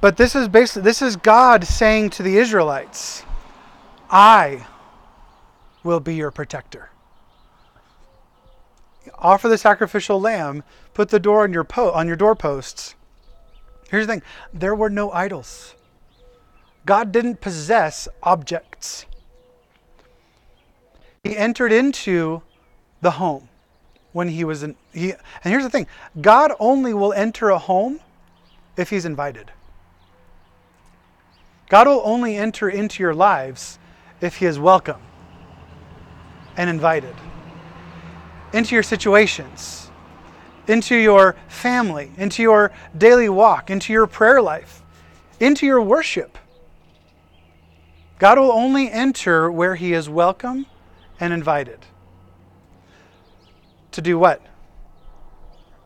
But 0.01 0.15
this 0.15 0.35
is 0.35 0.47
basically 0.47 0.83
this 0.83 1.01
is 1.01 1.17
God 1.17 1.65
saying 1.65 2.11
to 2.11 2.23
the 2.23 2.37
Israelites, 2.37 3.23
I 4.09 4.65
will 5.83 5.99
be 5.99 6.15
your 6.15 6.31
protector. 6.31 6.89
Offer 9.17 9.49
the 9.49 9.57
sacrificial 9.57 10.21
lamb, 10.21 10.63
put 10.93 11.09
the 11.09 11.19
door 11.19 11.43
on 11.43 11.51
your 11.51 11.65
po- 11.65 11.91
on 11.91 12.07
your 12.07 12.15
doorposts. 12.15 12.95
Here's 13.89 14.07
the 14.07 14.13
thing, 14.13 14.21
there 14.53 14.75
were 14.75 14.89
no 14.89 15.11
idols. 15.11 15.75
God 16.85 17.11
didn't 17.11 17.41
possess 17.41 18.07
objects. 18.23 19.05
He 21.23 21.35
entered 21.35 21.71
into 21.71 22.41
the 23.01 23.11
home 23.11 23.49
when 24.11 24.29
he 24.29 24.43
was 24.43 24.63
in 24.63 24.75
he 24.93 25.11
and 25.11 25.51
here's 25.51 25.63
the 25.63 25.69
thing 25.69 25.87
god 26.19 26.51
only 26.59 26.93
will 26.93 27.13
enter 27.13 27.49
a 27.49 27.59
home 27.59 27.99
if 28.77 28.89
he's 28.89 29.05
invited. 29.05 29.51
God 31.69 31.87
will 31.87 32.01
only 32.03 32.35
enter 32.35 32.67
into 32.67 33.03
your 33.03 33.13
lives 33.13 33.77
if 34.21 34.37
he 34.37 34.45
is 34.45 34.57
welcome 34.57 35.01
and 36.57 36.69
invited 36.69 37.15
into 38.53 38.73
your 38.73 38.83
situations 38.83 39.91
into 40.67 40.95
your 40.95 41.35
family 41.47 42.11
into 42.17 42.41
your 42.41 42.71
daily 42.97 43.29
walk 43.29 43.69
into 43.69 43.93
your 43.93 44.07
prayer 44.07 44.41
life 44.41 44.81
into 45.39 45.65
your 45.65 45.81
worship. 45.81 46.37
God 48.17 48.37
will 48.37 48.51
only 48.51 48.91
enter 48.91 49.49
where 49.51 49.75
he 49.75 49.93
is 49.93 50.09
welcome 50.09 50.65
and 51.19 51.33
invited. 51.33 51.79
To 53.91 54.01
do 54.01 54.17
what? 54.19 54.41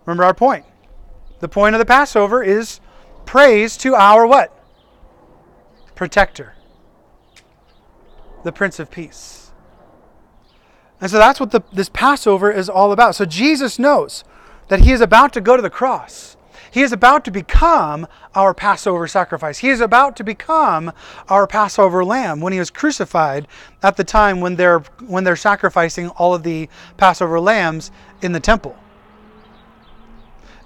Remember 0.06 0.24
our 0.24 0.34
point. 0.34 0.65
The 1.39 1.48
point 1.48 1.76
of 1.76 1.80
the 1.80 1.86
Passover 1.86 2.43
is 2.43 2.80
praise 3.26 3.78
to 3.78 3.96
our 3.96 4.28
what? 4.28 4.52
Protector. 5.96 6.54
The 8.43 8.52
Prince 8.52 8.80
of 8.80 8.91
Peace. 8.91 9.52
And 11.00 11.10
so 11.10 11.17
that's 11.17 11.39
what 11.39 11.52
the, 11.52 11.62
this 11.74 11.89
Passover 11.89 12.52
is 12.52 12.69
all 12.69 12.91
about. 12.91 13.15
So 13.15 13.26
Jesus 13.26 13.78
knows 13.80 14.24
that 14.69 14.82
he 14.82 14.91
is 14.91 15.02
about 15.02 15.34
to 15.34 15.41
go 15.41 15.56
to 15.56 15.62
the 15.62 15.69
cross. 15.69 16.38
He 16.73 16.81
is 16.81 16.91
about 16.91 17.23
to 17.25 17.31
become 17.31 18.07
our 18.33 18.55
Passover 18.55 19.07
sacrifice. 19.07 19.59
He 19.59 19.69
is 19.69 19.79
about 19.79 20.15
to 20.15 20.23
become 20.23 20.91
our 21.29 21.45
Passover 21.45 22.03
lamb 22.03 22.41
when 22.41 22.51
he 22.51 22.57
was 22.57 22.71
crucified 22.71 23.47
at 23.83 23.95
the 23.95 24.03
time 24.03 24.41
when 24.41 24.55
they're, 24.55 24.79
when 25.05 25.23
they're 25.23 25.36
sacrificing 25.36 26.09
all 26.09 26.33
of 26.33 26.41
the 26.41 26.67
Passover 26.97 27.39
lambs 27.39 27.91
in 28.23 28.31
the 28.31 28.39
temple. 28.39 28.75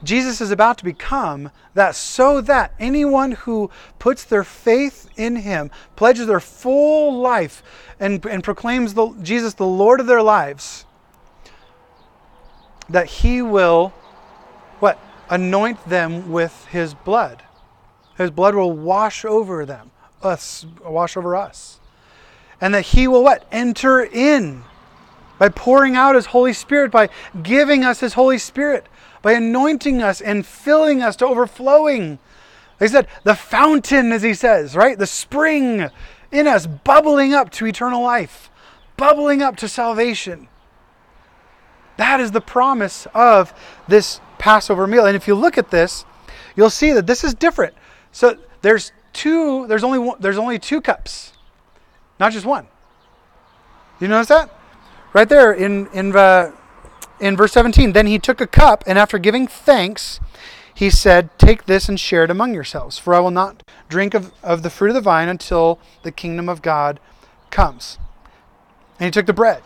Jesus 0.01 0.39
is 0.39 0.49
about 0.49 0.77
to 0.77 0.85
become 0.85 1.51
that 1.73 1.93
so 1.93 2.39
that 2.39 2.73
anyone 2.79 3.33
who 3.33 3.69
puts 3.99 4.23
their 4.23 4.45
faith 4.45 5.09
in 5.17 5.35
him, 5.35 5.69
pledges 5.97 6.27
their 6.27 6.39
full 6.39 7.19
life, 7.19 7.61
and, 7.99 8.25
and 8.25 8.45
proclaims 8.45 8.93
the, 8.93 9.09
Jesus 9.21 9.55
the 9.55 9.65
Lord 9.65 9.99
of 9.99 10.07
their 10.07 10.23
lives, 10.23 10.85
that 12.87 13.07
he 13.07 13.41
will 13.41 13.93
what? 14.79 14.97
Anoint 15.29 15.87
them 15.87 16.31
with 16.31 16.65
his 16.67 16.93
blood. 16.93 17.43
His 18.17 18.31
blood 18.31 18.55
will 18.55 18.73
wash 18.73 19.25
over 19.25 19.65
them, 19.65 19.91
us, 20.23 20.65
wash 20.83 21.15
over 21.15 21.35
us. 21.35 21.79
And 22.59 22.73
that 22.73 22.81
he 22.81 23.07
will 23.07 23.23
what? 23.23 23.45
Enter 23.51 24.01
in 24.03 24.63
by 25.37 25.49
pouring 25.49 25.95
out 25.95 26.15
his 26.15 26.27
Holy 26.27 26.53
Spirit, 26.53 26.91
by 26.91 27.09
giving 27.43 27.83
us 27.83 27.99
his 27.99 28.13
Holy 28.13 28.39
Spirit, 28.39 28.87
by 29.21 29.33
anointing 29.33 30.01
us 30.01 30.19
and 30.19 30.45
filling 30.45 31.03
us 31.03 31.15
to 31.17 31.27
overflowing. 31.27 32.17
He 32.79 32.87
said, 32.87 33.07
the 33.23 33.35
fountain, 33.35 34.11
as 34.11 34.23
he 34.23 34.33
says, 34.33 34.75
right? 34.75 34.97
The 34.97 35.07
spring 35.07 35.89
in 36.31 36.47
us, 36.47 36.65
bubbling 36.65 37.33
up 37.33 37.51
to 37.51 37.67
eternal 37.67 38.01
life, 38.01 38.49
bubbling 38.97 39.41
up 39.41 39.55
to 39.57 39.67
salvation. 39.67 40.47
That 41.97 42.19
is 42.19 42.31
the 42.31 42.41
promise 42.41 43.07
of 43.13 43.53
this 43.87 44.21
Passover 44.37 44.87
meal. 44.87 45.05
And 45.05 45.15
if 45.15 45.27
you 45.27 45.35
look 45.35 45.57
at 45.57 45.71
this, 45.71 46.05
you'll 46.55 46.69
see 46.69 46.91
that 46.93 47.07
this 47.07 47.23
is 47.23 47.33
different. 47.33 47.73
So 48.11 48.37
there's 48.61 48.91
two. 49.13 49.67
There's 49.67 49.83
only 49.83 49.99
one, 49.99 50.17
there's 50.19 50.37
only 50.37 50.59
two 50.59 50.81
cups, 50.81 51.33
not 52.19 52.31
just 52.31 52.45
one. 52.45 52.67
You 53.99 54.07
notice 54.07 54.27
that? 54.27 54.49
Right 55.13 55.27
there 55.27 55.51
in 55.51 55.87
in 55.87 56.15
uh, 56.15 56.51
in 57.19 57.35
verse 57.35 57.51
17. 57.53 57.93
Then 57.93 58.07
he 58.07 58.19
took 58.19 58.41
a 58.41 58.47
cup, 58.47 58.83
and 58.85 58.99
after 58.99 59.17
giving 59.17 59.47
thanks, 59.47 60.19
he 60.73 60.91
said, 60.91 61.29
Take 61.39 61.65
this 61.65 61.89
and 61.89 61.99
share 61.99 62.23
it 62.23 62.29
among 62.29 62.53
yourselves, 62.53 62.99
for 62.99 63.15
I 63.15 63.19
will 63.19 63.31
not 63.31 63.63
drink 63.89 64.13
of, 64.13 64.31
of 64.43 64.61
the 64.61 64.69
fruit 64.69 64.89
of 64.89 64.93
the 64.93 65.01
vine 65.01 65.27
until 65.27 65.79
the 66.03 66.11
kingdom 66.11 66.47
of 66.47 66.61
God 66.61 66.99
comes. 67.49 67.97
And 68.99 69.05
he 69.05 69.11
took 69.11 69.25
the 69.25 69.33
bread 69.33 69.63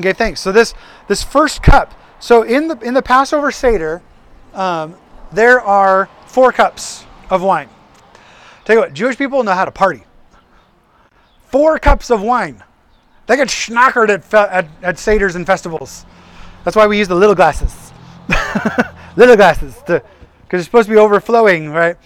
gave 0.00 0.16
thanks. 0.16 0.40
So 0.40 0.52
this 0.52 0.74
this 1.08 1.22
first 1.22 1.62
cup. 1.62 1.92
So 2.20 2.42
in 2.42 2.68
the 2.68 2.78
in 2.80 2.94
the 2.94 3.02
Passover 3.02 3.50
Seder, 3.50 4.02
um, 4.54 4.96
there 5.32 5.60
are 5.60 6.08
four 6.26 6.52
cups 6.52 7.04
of 7.30 7.42
wine. 7.42 7.68
Tell 8.64 8.76
you 8.76 8.80
what, 8.80 8.94
Jewish 8.94 9.18
people 9.18 9.42
know 9.42 9.52
how 9.52 9.64
to 9.64 9.70
party. 9.70 10.04
Four 11.46 11.78
cups 11.78 12.10
of 12.10 12.22
wine. 12.22 12.62
They 13.26 13.36
get 13.36 13.48
schnockered 13.48 14.08
at, 14.08 14.24
fe- 14.24 14.48
at, 14.50 14.68
at 14.82 14.96
seders 14.96 15.36
and 15.36 15.46
festivals. 15.46 16.06
That's 16.64 16.76
why 16.76 16.86
we 16.86 16.98
use 16.98 17.08
the 17.08 17.14
little 17.14 17.34
glasses. 17.34 17.92
little 19.16 19.36
glasses, 19.36 19.74
because 19.84 20.00
it's 20.52 20.64
supposed 20.64 20.88
to 20.88 20.94
be 20.94 20.98
overflowing, 20.98 21.70
right? 21.70 21.96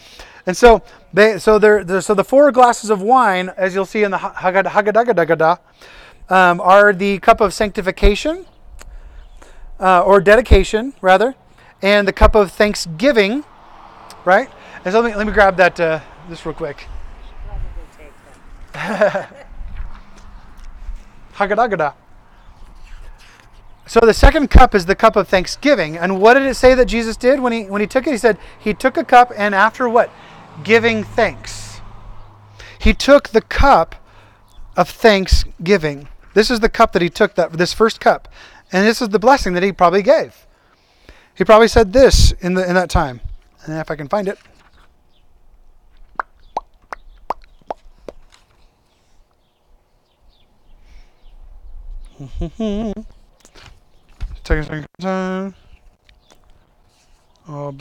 And 0.46 0.57
so 0.57 0.83
they, 1.12 1.38
so 1.38 1.59
there, 1.59 2.01
so 2.01 2.14
the 2.14 2.25
four 2.25 2.53
glasses 2.53 2.90
of 2.90 3.03
wine, 3.03 3.51
as 3.57 3.75
you'll 3.75 3.85
see 3.85 4.03
in 4.03 4.11
the 4.11 4.18
Haggadah, 4.18 5.59
um, 6.29 6.61
are 6.61 6.93
the 6.93 7.19
cup 7.19 7.41
of 7.41 7.55
sanctification, 7.55 8.47
uh, 9.79 10.03
or 10.03 10.21
dedication, 10.21 10.95
rather, 11.01 11.35
and 11.83 12.09
the 12.09 12.12
cup 12.12 12.35
of 12.35 12.51
thanksgiving, 12.53 13.45
right? 14.25 14.51
And 14.85 14.93
so 14.93 15.01
let 15.01 15.11
me, 15.11 15.17
let 15.17 15.27
me 15.27 15.33
grab 15.33 15.57
that 15.57 15.79
uh, 15.79 16.01
this 16.29 16.45
real 16.47 16.55
quick. 16.55 16.87
Haggadah. 21.35 21.95
So 23.87 24.01
the 24.01 24.15
second 24.15 24.51
cup 24.51 24.75
is 24.75 24.87
the 24.87 24.97
cup 24.97 25.15
of 25.15 25.29
thanksgiving. 25.29 25.97
And 25.97 26.21
what 26.21 26.35
did 26.35 26.43
it 26.43 26.55
say 26.55 26.75
that 26.75 26.87
Jesus 26.87 27.17
did 27.17 27.39
when 27.41 27.53
he 27.53 27.65
when 27.65 27.81
he 27.81 27.87
took 27.87 28.07
it? 28.07 28.11
He 28.11 28.19
said 28.19 28.39
he 28.59 28.75
took 28.75 28.97
a 28.97 29.05
cup 29.05 29.33
and 29.37 29.55
after 29.55 29.89
what? 29.89 30.11
Giving 30.65 31.05
thanks. 31.05 31.81
He 32.79 32.93
took 32.95 33.29
the 33.29 33.43
cup 33.43 33.95
of 34.77 34.89
thanksgiving. 34.89 36.09
This 36.37 36.51
is 36.51 36.61
the 36.61 36.68
cup 36.68 36.92
that 36.92 37.01
he 37.01 37.09
took 37.09 37.35
that 37.37 37.55
this 37.55 37.72
first 37.72 37.99
cup. 37.99 38.29
And 38.70 38.87
this 38.87 39.01
is 39.01 39.09
the 39.09 39.18
blessing 39.18 39.55
that 39.55 39.62
he 39.62 39.72
probably 39.72 40.03
gave. 40.03 40.46
He 41.35 41.44
probably 41.44 41.66
said 41.66 41.94
this 41.94 42.33
in 42.42 42.53
the 42.53 42.68
in 42.68 42.75
that 42.75 42.90
time. 42.90 43.22
And 43.64 43.79
if 43.79 43.90
I 43.90 43.96
can 43.96 44.07
find 44.07 44.29
it. 44.29 44.38
Take 54.44 54.59
a 54.59 54.62
second. 54.62 55.55
Oh, 57.49 57.75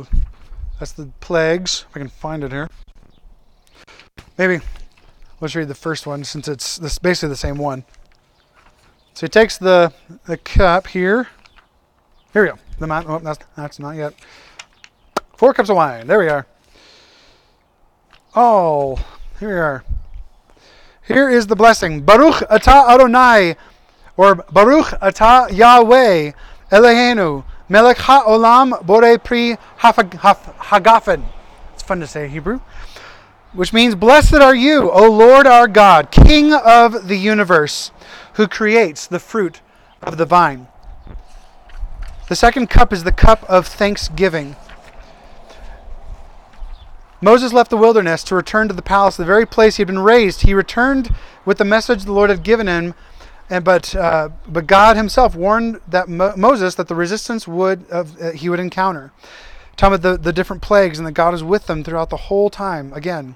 that's 0.80 0.94
the 0.94 1.12
plagues. 1.20 1.86
If 1.90 1.98
I 1.98 2.00
can 2.00 2.08
find 2.08 2.42
it 2.42 2.54
here. 2.54 2.70
Maybe 4.38 4.62
let's 5.42 5.56
read 5.56 5.68
the 5.68 5.76
first 5.76 6.08
one 6.08 6.24
since 6.24 6.48
it's 6.48 6.78
this 6.78 6.98
basically 7.00 7.28
the 7.28 7.36
same 7.36 7.58
one. 7.58 7.84
So 9.16 9.26
he 9.26 9.30
takes 9.30 9.58
the 9.58 9.94
the 10.26 10.38
cup 10.38 10.88
here. 10.88 11.30
Here 12.34 12.44
we 12.44 12.50
go. 12.50 12.58
The 12.80 12.86
man, 12.86 13.06
oh, 13.08 13.20
that's 13.20 13.40
that's 13.56 13.80
not 13.80 13.96
yet. 13.96 14.14
Four 15.38 15.54
cups 15.54 15.70
of 15.70 15.78
wine. 15.78 16.06
There 16.06 16.20
we 16.20 16.28
are. 16.28 16.46
Oh, 18.36 18.98
here 19.40 19.48
we 19.48 19.56
are. 19.56 19.84
Here 21.08 21.30
is 21.30 21.48
the 21.48 21.56
blessing. 21.56 22.02
Baruch 22.02 22.36
atah 22.50 22.90
Adonai 22.90 23.56
or 24.18 24.36
Baruch 24.36 24.88
Atah 25.02 25.50
Yahweh 25.50 26.32
Eloheinu 26.72 27.46
Melech 27.70 27.98
HaOlam 27.98 28.86
Bore 28.86 29.18
Pri 29.18 29.56
Hagafen. 29.80 31.24
It's 31.74 31.84
fun 31.84 32.00
to 32.02 32.08
say 32.08 32.28
Hebrew. 32.28 32.60
Which 33.54 33.72
means, 33.72 33.96
Blessed 33.96 34.36
are 34.36 34.56
you, 34.56 34.92
O 34.92 35.10
Lord 35.10 35.48
our 35.48 35.70
God, 35.70 36.12
King 36.12 36.54
of 36.54 37.08
the 37.08 37.16
universe, 37.16 37.92
who 38.36 38.48
creates 38.48 39.08
the 39.08 39.20
fruit 39.20 39.62
of 40.02 40.18
the 40.18 40.26
vine. 40.26 40.68
The 42.28 42.36
second 42.36 42.70
cup 42.70 42.92
is 42.92 43.04
the 43.04 43.12
cup 43.12 43.44
of 43.50 43.68
thanksgiving. 43.68 44.56
Moses 47.22 47.54
left 47.54 47.70
the 47.70 47.78
wilderness 47.78 48.24
to 48.26 48.36
return 48.36 48.68
to 48.68 48.74
the 48.74 48.82
palace, 48.82 49.18
the 49.18 49.26
very 49.26 49.46
place 49.46 49.78
he 49.78 49.82
had 49.82 49.88
been 49.88 50.00
raised. 50.00 50.42
He 50.42 50.54
returned 50.54 51.14
with 51.46 51.58
the 51.58 51.66
message 51.66 52.04
the 52.04 52.12
Lord 52.12 52.30
had 52.30 52.44
given 52.44 52.68
him 52.68 52.94
and 53.50 53.64
but 53.64 53.96
uh, 53.96 54.30
but 54.48 54.68
God 54.68 54.98
Himself 54.98 55.36
warned 55.36 55.80
that 55.88 56.10
Mo- 56.10 56.34
Moses 56.36 56.76
that 56.76 56.88
the 56.88 56.96
resistance 56.96 57.48
would 57.48 57.86
uh, 57.92 58.32
he 58.32 58.50
would 58.50 58.60
encounter. 58.60 59.12
Talking 59.78 59.96
about 59.96 60.10
the, 60.10 60.18
the 60.18 60.34
different 60.34 60.62
plagues 60.62 60.98
and 60.98 61.08
that 61.08 61.12
God 61.12 61.34
is 61.34 61.44
with 61.44 61.68
them 61.68 61.84
throughout 61.84 62.10
the 62.10 62.18
whole 62.18 62.50
time. 62.50 62.94
Again, 62.94 63.36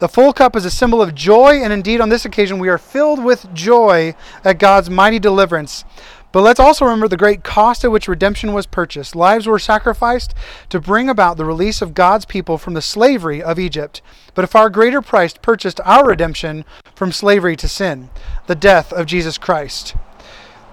the 0.00 0.08
full 0.08 0.32
cup 0.32 0.56
is 0.56 0.64
a 0.64 0.70
symbol 0.70 1.00
of 1.00 1.14
joy, 1.14 1.62
and 1.62 1.72
indeed 1.72 2.00
on 2.00 2.08
this 2.08 2.24
occasion 2.24 2.58
we 2.58 2.68
are 2.68 2.78
filled 2.78 3.22
with 3.22 3.52
joy 3.54 4.14
at 4.42 4.58
God's 4.58 4.90
mighty 4.90 5.18
deliverance. 5.18 5.84
But 6.32 6.42
let's 6.42 6.60
also 6.60 6.84
remember 6.84 7.08
the 7.08 7.16
great 7.16 7.42
cost 7.42 7.84
at 7.84 7.90
which 7.90 8.08
redemption 8.08 8.52
was 8.52 8.66
purchased. 8.66 9.16
Lives 9.16 9.46
were 9.46 9.58
sacrificed 9.58 10.32
to 10.68 10.80
bring 10.80 11.08
about 11.08 11.36
the 11.36 11.44
release 11.44 11.82
of 11.82 11.92
God's 11.92 12.24
people 12.24 12.56
from 12.56 12.74
the 12.74 12.80
slavery 12.80 13.42
of 13.42 13.58
Egypt. 13.58 14.00
But 14.34 14.44
a 14.44 14.48
far 14.48 14.70
greater 14.70 15.02
price 15.02 15.34
purchased 15.34 15.80
our 15.84 16.06
redemption 16.06 16.64
from 16.94 17.12
slavery 17.12 17.56
to 17.56 17.68
sin, 17.68 18.10
the 18.46 18.54
death 18.54 18.92
of 18.92 19.06
Jesus 19.06 19.38
Christ. 19.38 19.96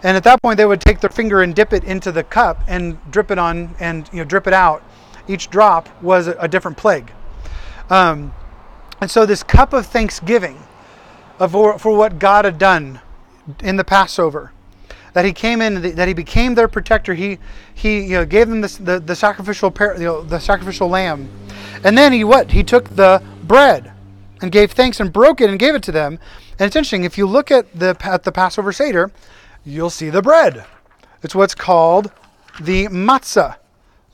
And 0.04 0.16
at 0.16 0.24
that 0.26 0.42
point, 0.44 0.58
they 0.58 0.66
would 0.66 0.80
take 0.80 1.00
their 1.00 1.10
finger 1.10 1.42
and 1.42 1.56
dip 1.56 1.74
it 1.74 1.84
into 1.84 2.12
the 2.12 2.24
cup 2.24 2.62
and 2.68 3.00
drip 3.12 3.32
it 3.32 3.40
on 3.40 3.76
and 3.80 4.08
you 4.14 4.20
know 4.20 4.26
drip 4.26 4.48
it 4.48 4.54
out. 4.54 4.84
Each 5.28 5.50
drop 5.50 5.90
was 6.02 6.28
a, 6.28 6.48
different 6.48 6.78
plague. 6.78 7.12
Um, 7.90 8.32
and 9.02 9.10
so, 9.10 9.26
this 9.26 9.44
cup 9.44 9.74
of 9.74 9.86
thanksgiving 9.86 10.64
of, 11.40 11.52
for 11.52 11.98
what 11.98 12.20
God 12.20 12.46
had 12.46 12.58
done 12.58 13.00
in 13.62 13.78
the 13.78 13.84
Passover 13.84 14.52
that 15.14 15.26
he 15.26 15.34
came 15.34 15.62
in, 15.62 15.96
that 15.96 16.08
he 16.08 16.14
became 16.14 16.56
their 16.56 16.68
protector. 16.68 17.14
He 17.14 17.40
he 17.74 18.02
you 18.02 18.18
know, 18.18 18.26
gave 18.26 18.50
them 18.50 18.62
the 18.62 19.02
the 19.04 19.16
sacrificial 19.16 19.74
you 19.80 20.04
know, 20.04 20.22
the 20.22 20.40
sacrificial 20.40 20.90
lamb, 20.90 21.30
and 21.84 21.98
then 21.98 22.14
he 22.14 22.24
what? 22.24 22.52
He 22.52 22.64
took 22.64 22.90
the 22.90 23.24
bread 23.44 23.92
and 24.42 24.52
gave 24.52 24.72
thanks 24.72 25.00
and 25.00 25.12
broke 25.12 25.42
it 25.42 25.50
and 25.50 25.60
gave 25.60 25.76
it 25.76 25.84
to 25.84 25.92
them. 25.92 26.20
And 26.60 26.68
it's 26.68 26.76
interesting 26.76 27.04
if 27.04 27.18
you 27.18 27.26
look 27.28 27.52
at 27.52 27.74
the 27.78 27.98
at 28.02 28.24
the 28.24 28.32
Passover 28.32 28.72
Seder, 28.72 29.12
you'll 29.66 29.90
see 29.90 30.10
the 30.10 30.22
bread. 30.22 30.66
It's 31.24 31.36
what's 31.36 31.56
called 31.56 32.12
the 32.62 32.88
matzah, 32.88 33.56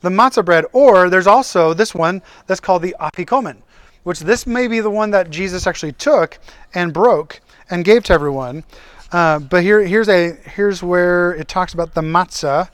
the 0.00 0.10
matzah 0.10 0.44
bread. 0.44 0.64
Or 0.72 1.10
there's 1.10 1.26
also 1.26 1.74
this 1.74 1.94
one 1.94 2.22
that's 2.46 2.60
called 2.60 2.82
the 2.82 2.96
afikomen, 3.00 3.58
which 4.04 4.20
this 4.20 4.46
may 4.46 4.68
be 4.68 4.80
the 4.80 4.90
one 4.90 5.10
that 5.10 5.30
Jesus 5.30 5.66
actually 5.66 5.92
took 5.92 6.38
and 6.72 6.92
broke 6.92 7.40
and 7.70 7.84
gave 7.84 8.04
to 8.04 8.12
everyone. 8.12 8.62
Uh, 9.10 9.38
but 9.38 9.62
here, 9.62 9.80
here's 9.84 10.08
a 10.08 10.32
here's 10.32 10.82
where 10.82 11.32
it 11.32 11.48
talks 11.48 11.74
about 11.74 11.94
the 11.94 12.00
matzah. 12.00 12.68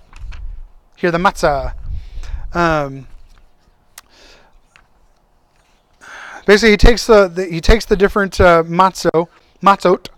Here, 0.96 1.10
the 1.10 1.18
matzah. 1.18 1.74
Um, 2.52 3.06
basically, 6.46 6.72
he 6.72 6.76
takes 6.76 7.06
the, 7.06 7.28
the, 7.28 7.46
he 7.46 7.60
takes 7.60 7.84
the 7.84 7.96
different 7.96 8.40
uh, 8.40 8.64
matzo 8.64 9.28
matzot, 9.62 10.08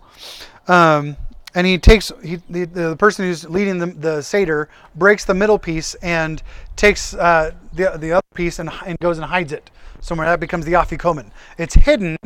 um, 0.67 1.15
and 1.53 1.67
he 1.67 1.77
takes 1.77 2.11
he, 2.23 2.37
the, 2.49 2.65
the 2.65 2.95
person 2.97 3.25
who's 3.25 3.47
leading 3.49 3.77
the, 3.77 3.87
the 3.87 4.21
seder 4.21 4.67
breaks 4.95 5.25
the 5.25 5.33
middle 5.33 5.59
piece 5.59 5.93
and 5.95 6.41
takes 6.75 7.13
uh, 7.13 7.51
the 7.73 7.97
the 7.97 8.13
other 8.13 8.27
piece 8.33 8.59
and, 8.59 8.69
and 8.85 8.97
goes 8.99 9.17
and 9.17 9.25
hides 9.25 9.51
it 9.51 9.69
somewhere. 10.03 10.27
That 10.27 10.39
becomes 10.39 10.65
the 10.65 10.73
afikomen. 10.73 11.31
It's 11.57 11.73
hidden 11.73 12.17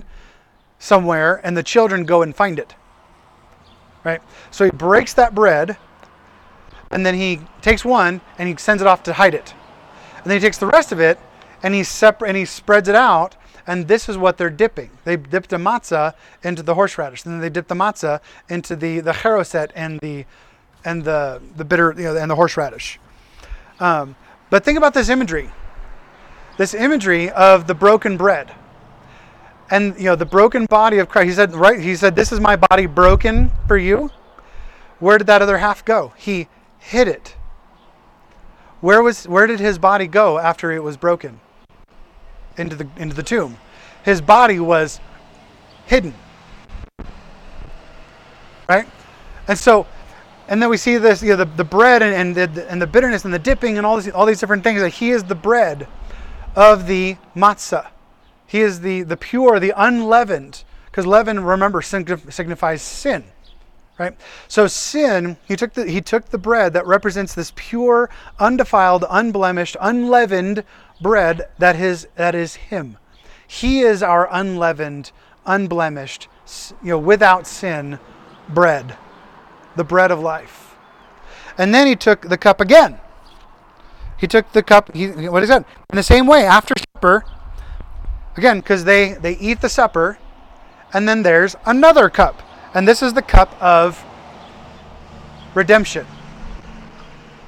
somewhere, 0.79 1.39
and 1.43 1.55
the 1.55 1.63
children 1.63 2.05
go 2.05 2.21
and 2.21 2.35
find 2.35 2.59
it. 2.59 2.75
Right? 4.03 4.21
So 4.51 4.65
he 4.65 4.71
breaks 4.71 5.13
that 5.13 5.35
bread, 5.35 5.77
and 6.91 7.05
then 7.05 7.15
he 7.15 7.41
takes 7.61 7.83
one 7.83 8.21
and 8.37 8.47
he 8.47 8.55
sends 8.57 8.81
it 8.81 8.87
off 8.87 9.03
to 9.03 9.13
hide 9.13 9.33
it. 9.33 9.53
And 10.15 10.25
then 10.25 10.37
he 10.37 10.41
takes 10.41 10.57
the 10.57 10.67
rest 10.67 10.91
of 10.91 10.99
it 10.99 11.19
and 11.63 11.73
he 11.73 11.83
separ- 11.83 12.27
and 12.27 12.37
he 12.37 12.45
spreads 12.45 12.87
it 12.87 12.95
out. 12.95 13.35
And 13.65 13.87
this 13.89 14.07
is 14.07 14.17
what 14.17 14.37
they're 14.37 14.49
dipping. 14.49 14.91
They 15.03 15.17
dip 15.17 15.47
the 15.47 15.57
matzah 15.57 16.13
into 16.41 16.63
the 16.63 16.75
horseradish. 16.75 17.25
And 17.25 17.33
then 17.33 17.41
they 17.41 17.49
dip 17.49 17.67
the 17.67 17.75
matzah 17.75 18.21
into 18.47 18.75
the, 18.77 19.01
the 19.01 19.11
charoset 19.11 19.71
and 19.75 19.99
the 19.99 20.25
and 20.85 21.03
the 21.03 21.41
the 21.57 21.65
bitter 21.65 21.93
you 21.97 22.03
know, 22.03 22.15
and 22.15 22.31
the 22.31 22.35
horseradish. 22.35 22.99
Um, 23.79 24.15
but 24.49 24.63
think 24.63 24.77
about 24.77 24.93
this 24.93 25.09
imagery. 25.09 25.49
This 26.57 26.73
imagery 26.73 27.29
of 27.31 27.67
the 27.67 27.75
broken 27.75 28.17
bread. 28.17 28.51
and 29.69 29.97
you 29.97 30.05
know 30.05 30.15
the 30.15 30.25
broken 30.25 30.65
body 30.65 30.97
of 30.99 31.09
Christ. 31.09 31.27
He 31.27 31.33
said, 31.33 31.53
right? 31.53 31.79
He 31.79 31.95
said, 31.95 32.15
"This 32.15 32.31
is 32.31 32.39
my 32.39 32.55
body 32.55 32.85
broken 32.85 33.51
for 33.67 33.77
you." 33.77 34.09
Where 34.99 35.17
did 35.17 35.27
that 35.27 35.41
other 35.41 35.57
half 35.57 35.85
go? 35.85 36.13
He 36.17 36.47
hid 36.79 37.07
it. 37.07 37.35
Where 38.81 39.03
was 39.03 39.27
where 39.27 39.45
did 39.45 39.59
his 39.59 39.77
body 39.77 40.07
go 40.07 40.39
after 40.39 40.71
it 40.71 40.81
was 40.81 40.97
broken? 40.97 41.39
Into 42.57 42.75
the 42.75 42.87
into 42.97 43.15
the 43.15 43.23
tomb. 43.23 43.57
His 44.03 44.21
body 44.21 44.59
was 44.59 44.99
hidden. 45.85 46.13
Right? 48.69 48.87
And 49.47 49.57
so 49.57 49.85
and 50.47 50.61
then 50.61 50.69
we 50.69 50.77
see 50.77 50.97
this, 50.97 51.21
you 51.21 51.31
know, 51.31 51.35
the, 51.35 51.45
the 51.45 51.63
bread 51.65 52.01
and, 52.01 52.37
and, 52.37 52.53
the, 52.53 52.71
and 52.71 52.81
the 52.81 52.87
bitterness 52.87 53.25
and 53.25 53.33
the 53.33 53.39
dipping 53.39 53.77
and 53.77 53.85
all, 53.85 53.97
this, 53.97 54.07
all 54.13 54.25
these 54.25 54.39
different 54.39 54.63
things. 54.63 54.79
That 54.79 54.93
he 54.93 55.11
is 55.11 55.25
the 55.25 55.35
bread 55.35 55.87
of 56.57 56.87
the 56.87 57.17
matzah. 57.35 57.91
He 58.47 58.61
is 58.61 58.81
the, 58.81 59.03
the 59.03 59.15
pure, 59.15 59.59
the 59.59 59.73
unleavened. 59.77 60.63
Because 60.87 61.05
leaven, 61.05 61.41
remember, 61.41 61.83
signifies 61.83 62.81
sin. 62.81 63.25
Right? 63.99 64.17
So 64.47 64.67
sin, 64.67 65.37
he 65.47 65.55
took 65.55 65.73
the 65.73 65.89
he 65.89 66.01
took 66.01 66.25
the 66.25 66.37
bread 66.37 66.73
that 66.73 66.85
represents 66.85 67.33
this 67.33 67.51
pure, 67.55 68.11
undefiled, 68.39 69.05
unblemished, 69.09 69.75
unleavened 69.81 70.63
bread 71.01 71.49
that 71.57 71.75
is 71.77 72.07
that 72.15 72.35
is 72.35 72.55
him. 72.55 72.97
He 73.47 73.81
is 73.81 74.03
our 74.03 74.27
unleavened, 74.31 75.11
unblemished, 75.47 76.27
you 76.83 76.91
know, 76.91 76.99
without 76.99 77.47
sin 77.47 77.97
bread 78.49 78.95
the 79.75 79.83
bread 79.83 80.11
of 80.11 80.19
life. 80.19 80.75
And 81.57 81.73
then 81.73 81.87
he 81.87 81.95
took 81.95 82.29
the 82.29 82.37
cup 82.37 82.61
again. 82.61 82.99
He 84.17 84.27
took 84.27 84.51
the 84.51 84.63
cup, 84.63 84.93
he, 84.95 85.07
what 85.27 85.43
is 85.43 85.49
that? 85.49 85.65
In 85.91 85.95
the 85.95 86.03
same 86.03 86.27
way, 86.27 86.45
after 86.45 86.73
supper, 86.93 87.23
again, 88.35 88.59
because 88.59 88.83
they, 88.83 89.13
they 89.13 89.37
eat 89.37 89.61
the 89.61 89.69
supper, 89.69 90.17
and 90.93 91.07
then 91.07 91.23
there's 91.23 91.55
another 91.65 92.09
cup. 92.09 92.41
And 92.73 92.87
this 92.87 93.01
is 93.01 93.13
the 93.13 93.21
cup 93.21 93.61
of 93.61 94.03
redemption. 95.53 96.05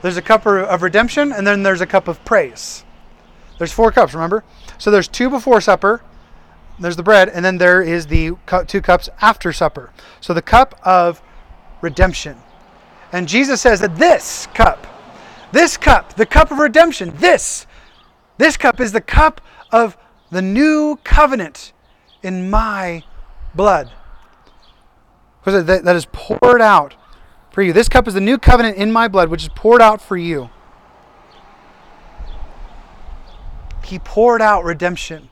There's 0.01 0.17
a 0.17 0.21
cup 0.21 0.45
of 0.45 0.81
redemption, 0.81 1.31
and 1.31 1.45
then 1.45 1.63
there's 1.63 1.81
a 1.81 1.87
cup 1.87 2.07
of 2.07 2.23
praise. 2.23 2.83
There's 3.57 3.71
four 3.71 3.91
cups, 3.91 4.13
remember? 4.13 4.43
So 4.77 4.91
there's 4.91 5.07
two 5.07 5.29
before 5.29 5.59
supper, 5.61 6.01
there's 6.79 6.95
the 6.95 7.03
bread, 7.03 7.27
and 7.29 7.43
then 7.43 7.57
there 7.57 7.81
is 7.81 8.07
the 8.07 8.37
two 8.67 8.81
cups 8.81 9.09
after 9.21 9.51
supper. 9.51 9.91
So 10.21 10.33
the 10.33 10.41
cup 10.41 10.79
of 10.83 11.21
redemption. 11.81 12.37
And 13.11 13.27
Jesus 13.27 13.59
says 13.59 13.81
that 13.81 13.97
this 13.97 14.47
cup, 14.53 14.87
this 15.51 15.77
cup, 15.77 16.15
the 16.15 16.25
cup 16.25 16.51
of 16.51 16.59
redemption, 16.59 17.13
this, 17.17 17.65
this 18.37 18.57
cup 18.57 18.79
is 18.79 18.91
the 18.91 19.01
cup 19.01 19.41
of 19.71 19.97
the 20.31 20.41
new 20.41 20.99
covenant 21.03 21.73
in 22.21 22.49
my 22.49 23.03
blood. 23.55 23.91
That, 25.45 25.83
that 25.83 25.95
is 25.95 26.05
poured 26.11 26.61
out 26.61 26.95
for 27.49 27.63
you. 27.63 27.73
This 27.73 27.89
cup 27.89 28.07
is 28.07 28.13
the 28.13 28.21
new 28.21 28.37
covenant 28.37 28.77
in 28.77 28.91
my 28.91 29.07
blood, 29.07 29.29
which 29.29 29.43
is 29.43 29.49
poured 29.49 29.81
out 29.81 30.01
for 30.01 30.15
you. 30.15 30.49
He 33.83 33.97
poured 33.97 34.41
out 34.41 34.63
redemption 34.63 35.29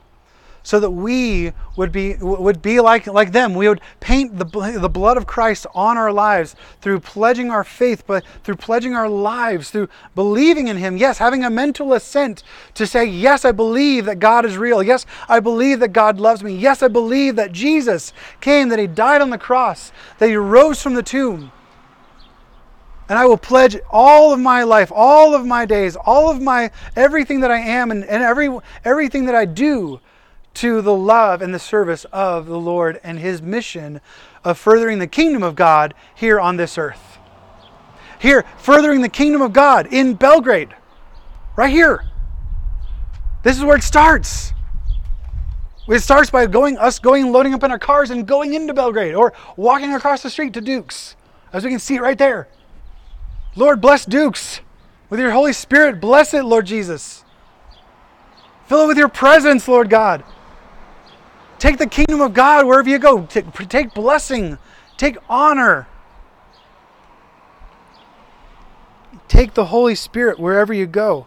so 0.62 0.80
that 0.80 0.90
we 0.90 1.52
would 1.76 1.92
be 1.92 2.14
would 2.20 2.60
be 2.60 2.80
like 2.80 3.06
like 3.06 3.32
them. 3.32 3.54
We 3.54 3.68
would 3.68 3.80
paint 4.00 4.38
the 4.38 4.44
the 4.44 4.88
blood 4.88 5.16
of 5.16 5.26
Christ 5.26 5.66
on 5.74 5.96
our 5.96 6.12
lives 6.12 6.56
through 6.80 7.00
pledging 7.00 7.50
our 7.50 7.64
faith 7.64 8.04
but 8.06 8.24
through 8.44 8.56
pledging 8.56 8.94
our 8.94 9.08
lives 9.08 9.70
through 9.70 9.88
believing 10.14 10.68
in 10.68 10.76
him. 10.76 10.96
Yes 10.96 11.18
having 11.18 11.44
a 11.44 11.50
mental 11.50 11.92
assent 11.92 12.42
to 12.74 12.86
say 12.86 13.04
yes 13.04 13.44
I 13.44 13.52
believe 13.52 14.04
that 14.06 14.18
God 14.18 14.44
is 14.44 14.58
real. 14.58 14.82
Yes 14.82 15.06
I 15.28 15.40
believe 15.40 15.80
that 15.80 15.92
God 15.92 16.20
loves 16.20 16.42
me. 16.42 16.54
Yes 16.54 16.82
I 16.82 16.88
believe 16.88 17.36
that 17.36 17.52
Jesus 17.52 18.12
came 18.40 18.68
that 18.68 18.78
he 18.78 18.86
died 18.86 19.22
on 19.22 19.30
the 19.30 19.38
cross 19.38 19.92
that 20.18 20.28
he 20.28 20.36
rose 20.36 20.82
from 20.82 20.94
the 20.94 21.02
tomb. 21.02 21.52
And 23.08 23.18
I 23.18 23.24
will 23.24 23.38
pledge 23.38 23.78
all 23.88 24.34
of 24.34 24.40
my 24.40 24.64
life, 24.64 24.92
all 24.94 25.34
of 25.34 25.46
my 25.46 25.64
days, 25.64 25.96
all 25.96 26.30
of 26.30 26.42
my 26.42 26.70
everything 26.94 27.40
that 27.40 27.50
I 27.50 27.58
am 27.58 27.90
and, 27.90 28.04
and 28.04 28.22
every 28.22 28.54
everything 28.84 29.24
that 29.26 29.34
I 29.34 29.46
do 29.46 30.00
to 30.54 30.82
the 30.82 30.94
love 30.94 31.40
and 31.42 31.54
the 31.54 31.58
service 31.58 32.04
of 32.12 32.46
the 32.46 32.58
Lord 32.58 33.00
and 33.02 33.18
his 33.18 33.40
mission 33.40 34.00
of 34.44 34.58
furthering 34.58 34.98
the 34.98 35.06
kingdom 35.06 35.42
of 35.42 35.54
God 35.54 35.94
here 36.14 36.40
on 36.40 36.56
this 36.56 36.78
earth. 36.78 37.18
Here, 38.20 38.44
furthering 38.58 39.02
the 39.02 39.08
kingdom 39.08 39.42
of 39.42 39.52
God 39.52 39.92
in 39.92 40.14
Belgrade, 40.14 40.74
right 41.56 41.70
here. 41.70 42.04
This 43.42 43.56
is 43.56 43.64
where 43.64 43.76
it 43.76 43.82
starts. 43.82 44.52
It 45.88 46.00
starts 46.00 46.28
by 46.28 46.46
going 46.46 46.76
us 46.76 46.98
going 46.98 47.32
loading 47.32 47.54
up 47.54 47.62
in 47.62 47.70
our 47.70 47.78
cars 47.78 48.10
and 48.10 48.26
going 48.26 48.54
into 48.54 48.74
Belgrade 48.74 49.14
or 49.14 49.32
walking 49.56 49.94
across 49.94 50.22
the 50.22 50.30
street 50.30 50.52
to 50.54 50.60
Duke's. 50.60 51.16
As 51.52 51.64
we 51.64 51.70
can 51.70 51.78
see 51.78 51.98
right 51.98 52.18
there. 52.18 52.48
Lord 53.56 53.80
bless 53.80 54.04
Duke's 54.04 54.60
with 55.08 55.18
your 55.18 55.30
Holy 55.30 55.52
Spirit. 55.52 56.00
Bless 56.00 56.34
it, 56.34 56.44
Lord 56.44 56.66
Jesus. 56.66 57.24
Fill 58.66 58.84
it 58.84 58.86
with 58.88 58.98
your 58.98 59.08
presence, 59.08 59.66
Lord 59.66 59.88
God. 59.88 60.24
Take 61.58 61.78
the 61.78 61.86
kingdom 61.86 62.20
of 62.20 62.34
God 62.34 62.66
wherever 62.66 62.88
you 62.88 62.98
go. 62.98 63.26
Take, 63.26 63.94
blessing. 63.94 64.58
Take 64.96 65.16
honor. 65.28 65.88
Take 69.26 69.54
the 69.54 69.66
Holy 69.66 69.94
Spirit 69.94 70.38
wherever 70.38 70.72
you 70.72 70.86
go. 70.86 71.26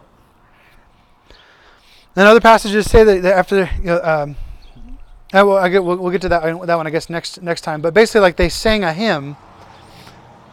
And 2.16 2.26
other 2.26 2.40
passages 2.40 2.90
say 2.90 3.04
that, 3.04 3.22
that 3.22 3.38
after, 3.38 3.70
you 3.78 3.84
know, 3.84 4.02
um, 4.02 4.36
I 5.32 5.42
will, 5.42 5.56
I 5.56 5.68
get, 5.68 5.82
we'll, 5.82 5.96
we'll, 5.96 6.10
get 6.10 6.20
to 6.22 6.28
that, 6.28 6.42
that 6.66 6.74
one, 6.74 6.86
I 6.86 6.90
guess, 6.90 7.08
next 7.08 7.40
next 7.40 7.62
time. 7.62 7.80
But 7.80 7.94
basically, 7.94 8.20
like 8.20 8.36
they 8.36 8.50
sang 8.50 8.84
a 8.84 8.92
hymn, 8.92 9.34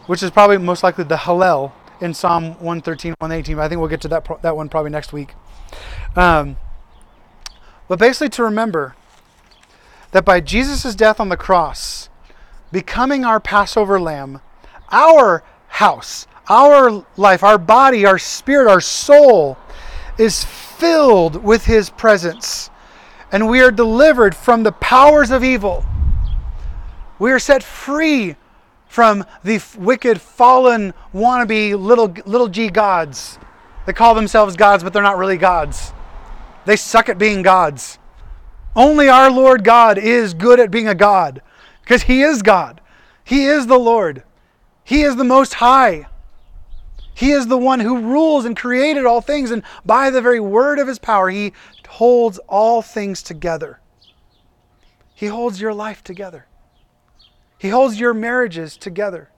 which 0.06 0.22
is 0.22 0.30
probably 0.30 0.56
most 0.56 0.82
likely 0.82 1.04
the 1.04 1.16
Hallel 1.16 1.72
in 2.00 2.14
Psalm 2.14 2.52
113, 2.60 3.14
118. 3.18 3.56
But 3.56 3.62
I 3.62 3.68
think 3.68 3.78
we'll 3.78 3.90
get 3.90 4.00
to 4.02 4.08
that, 4.08 4.26
that 4.40 4.56
one 4.56 4.70
probably 4.70 4.90
next 4.90 5.12
week. 5.12 5.34
Um, 6.16 6.56
but 7.88 7.98
basically, 7.98 8.30
to 8.30 8.42
remember 8.42 8.94
that 10.12 10.24
by 10.24 10.40
Jesus' 10.40 10.94
death 10.94 11.20
on 11.20 11.28
the 11.28 11.36
cross, 11.36 12.08
becoming 12.72 13.24
our 13.24 13.40
Passover 13.40 14.00
lamb, 14.00 14.40
our 14.90 15.42
house, 15.68 16.26
our 16.48 17.04
life, 17.16 17.42
our 17.42 17.58
body, 17.58 18.04
our 18.04 18.18
spirit, 18.18 18.68
our 18.68 18.80
soul 18.80 19.56
is 20.18 20.44
filled 20.44 21.42
with 21.42 21.64
his 21.64 21.90
presence. 21.90 22.70
And 23.32 23.48
we 23.48 23.60
are 23.60 23.70
delivered 23.70 24.34
from 24.34 24.64
the 24.64 24.72
powers 24.72 25.30
of 25.30 25.44
evil. 25.44 25.84
We 27.20 27.30
are 27.30 27.38
set 27.38 27.62
free 27.62 28.34
from 28.88 29.24
the 29.44 29.62
wicked, 29.78 30.20
fallen, 30.20 30.92
wannabe 31.14 31.80
little, 31.80 32.12
little 32.26 32.48
g 32.48 32.68
gods. 32.68 33.38
They 33.86 33.92
call 33.92 34.16
themselves 34.16 34.56
gods, 34.56 34.82
but 34.82 34.92
they're 34.92 35.02
not 35.02 35.16
really 35.16 35.36
gods. 35.36 35.92
They 36.64 36.74
suck 36.74 37.08
at 37.08 37.16
being 37.16 37.42
gods. 37.42 37.99
Only 38.76 39.08
our 39.08 39.30
Lord 39.30 39.64
God 39.64 39.98
is 39.98 40.34
good 40.34 40.60
at 40.60 40.70
being 40.70 40.88
a 40.88 40.94
God 40.94 41.42
because 41.82 42.02
He 42.02 42.22
is 42.22 42.42
God. 42.42 42.80
He 43.24 43.46
is 43.46 43.66
the 43.66 43.78
Lord. 43.78 44.22
He 44.84 45.02
is 45.02 45.16
the 45.16 45.24
Most 45.24 45.54
High. 45.54 46.06
He 47.14 47.32
is 47.32 47.48
the 47.48 47.58
one 47.58 47.80
who 47.80 48.00
rules 48.00 48.44
and 48.44 48.56
created 48.56 49.04
all 49.04 49.20
things, 49.20 49.50
and 49.50 49.62
by 49.84 50.10
the 50.10 50.22
very 50.22 50.40
word 50.40 50.78
of 50.78 50.88
His 50.88 50.98
power, 50.98 51.28
He 51.28 51.52
holds 51.88 52.38
all 52.48 52.82
things 52.82 53.22
together. 53.22 53.80
He 55.14 55.26
holds 55.26 55.60
your 55.60 55.74
life 55.74 56.02
together. 56.02 56.46
He 57.58 57.68
holds 57.68 58.00
your 58.00 58.14
marriages 58.14 58.76
together. 58.78 59.28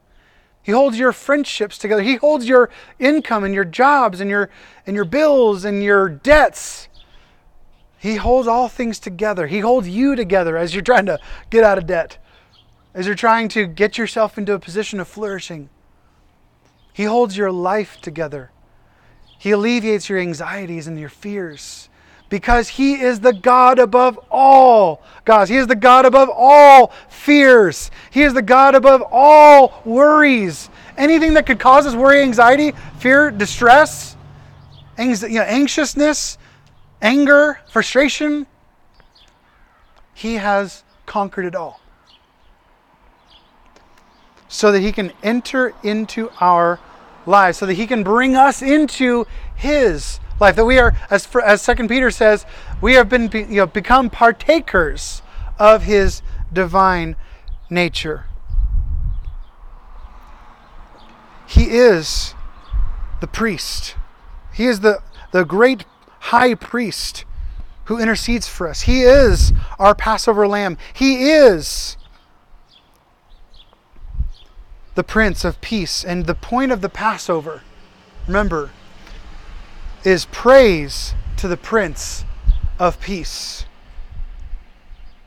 He 0.62 0.70
holds 0.70 0.96
your 0.96 1.12
friendships 1.12 1.76
together. 1.76 2.02
He 2.02 2.16
holds 2.16 2.46
your 2.46 2.70
income 3.00 3.42
and 3.42 3.52
your 3.52 3.64
jobs 3.64 4.20
and 4.20 4.30
your 4.30 4.48
and 4.86 4.94
your 4.94 5.04
bills 5.04 5.64
and 5.64 5.82
your 5.82 6.08
debts. 6.08 6.88
He 8.03 8.16
holds 8.16 8.48
all 8.48 8.68
things 8.68 8.98
together. 8.98 9.46
He 9.46 9.61
holds 9.61 9.88
you 9.88 10.16
together 10.16 10.57
as 10.57 10.74
you're 10.74 10.82
trying 10.82 11.07
to 11.07 11.20
get 11.50 11.62
out 11.62 11.78
of 11.78 11.86
debt, 11.86 12.18
as 12.94 13.07
you're 13.07 13.14
trying 13.14 13.46
to 13.50 13.64
get 13.64 13.96
yourself 13.96 14.36
into 14.36 14.55
a 14.55 14.59
position 14.59 14.98
of 14.98 15.07
flourishing. 15.07 15.68
He 16.92 17.05
holds 17.05 17.36
your 17.36 17.53
life 17.53 18.00
together. 18.00 18.50
He 19.38 19.53
alleviates 19.53 20.09
your 20.09 20.18
anxieties 20.18 20.88
and 20.88 20.98
your 20.98 21.11
fears 21.11 21.88
because 22.28 22.70
He 22.70 22.94
is 22.94 23.20
the 23.20 23.32
God 23.32 23.78
above 23.78 24.18
all 24.32 25.00
gods. 25.24 25.48
He 25.48 25.57
is 25.57 25.68
the 25.68 25.76
God 25.76 26.05
above 26.05 26.28
all 26.28 26.88
fears. 27.09 27.92
He 28.11 28.22
is 28.22 28.34
the 28.34 28.42
God 28.42 28.74
above 28.74 29.05
all 29.12 29.80
worries. 29.84 30.70
Anything 30.96 31.34
that 31.34 31.46
could 31.46 31.61
cause 31.61 31.86
us 31.86 31.94
worry, 31.94 32.20
anxiety, 32.22 32.72
fear, 32.98 33.30
distress, 33.30 34.16
you 34.98 35.28
know, 35.28 35.42
anxiousness, 35.42 36.36
anger, 37.03 37.61
frustration, 37.70 38.46
He 40.14 40.36
has 40.36 40.84
conquered 41.05 41.44
it 41.44 41.55
all. 41.55 41.80
So 44.48 44.72
that 44.72 44.80
He 44.80 44.92
can 44.92 45.12
enter 45.22 45.74
into 45.82 46.30
our 46.40 46.80
lives, 47.26 47.59
so 47.59 47.66
that 47.66 47.74
He 47.74 47.86
can 47.86 48.03
bring 48.03 48.36
us 48.36 48.62
into 48.62 49.26
His 49.55 50.20
life. 50.40 50.57
That 50.57 50.64
we 50.64 50.78
are, 50.78 50.96
as 51.11 51.28
as 51.44 51.61
Second 51.61 51.88
Peter 51.88 52.11
says, 52.11 52.46
we 52.80 52.94
have 52.94 53.09
been 53.09 53.30
you 53.32 53.57
know 53.57 53.66
become 53.66 54.09
partakers 54.09 55.22
of 55.59 55.84
his 55.84 56.22
divine 56.53 57.16
nature. 57.70 58.26
He 61.46 61.64
is 61.70 62.34
the 63.20 63.26
priest. 63.26 63.94
He 64.53 64.66
is 64.66 64.80
the, 64.80 65.03
the 65.32 65.44
great 65.44 65.84
high 66.22 66.54
priest 66.54 67.24
who 67.86 67.98
intercedes 67.98 68.46
for 68.48 68.68
us. 68.68 68.82
He 68.82 69.02
is 69.02 69.52
our 69.78 69.94
Passover 69.94 70.46
lamb. 70.46 70.78
He 70.94 71.30
is 71.30 71.96
the 74.94 75.02
Prince 75.02 75.44
of 75.44 75.60
Peace. 75.60 76.04
And 76.04 76.26
the 76.26 76.34
point 76.34 76.70
of 76.70 76.80
the 76.80 76.88
Passover, 76.88 77.62
remember, 78.26 78.70
is 80.04 80.26
praise 80.26 81.14
to 81.38 81.48
the 81.48 81.56
Prince 81.56 82.24
of 82.78 83.00
Peace. 83.00 83.64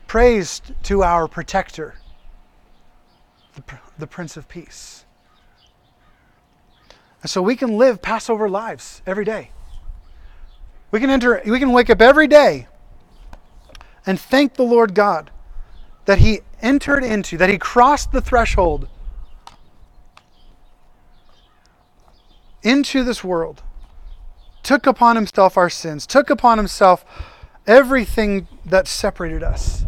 Praise 0.06 0.62
to 0.84 1.02
our 1.02 1.28
protector, 1.28 1.96
the, 3.54 3.62
the 3.98 4.06
Prince 4.06 4.36
of 4.36 4.48
Peace. 4.48 5.04
And 7.22 7.30
so 7.30 7.42
we 7.42 7.54
can 7.54 7.76
live 7.76 8.00
Passover 8.00 8.48
lives 8.48 9.02
every 9.06 9.24
day. 9.24 9.50
We 10.96 11.00
can 11.00 11.10
enter 11.10 11.42
we 11.44 11.58
can 11.58 11.72
wake 11.72 11.90
up 11.90 12.00
every 12.00 12.26
day 12.26 12.68
and 14.06 14.18
thank 14.18 14.54
the 14.54 14.62
Lord 14.62 14.94
God 14.94 15.30
that 16.06 16.20
he 16.20 16.40
entered 16.62 17.04
into, 17.04 17.36
that 17.36 17.50
he 17.50 17.58
crossed 17.58 18.12
the 18.12 18.22
threshold 18.22 18.88
into 22.62 23.04
this 23.04 23.22
world, 23.22 23.62
took 24.62 24.86
upon 24.86 25.16
himself 25.16 25.58
our 25.58 25.68
sins, 25.68 26.06
took 26.06 26.30
upon 26.30 26.56
himself 26.56 27.04
everything 27.66 28.48
that 28.64 28.88
separated 28.88 29.42
us, 29.42 29.84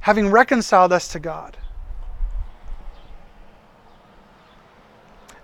having 0.00 0.32
reconciled 0.32 0.92
us 0.92 1.06
to 1.06 1.20
God. 1.20 1.56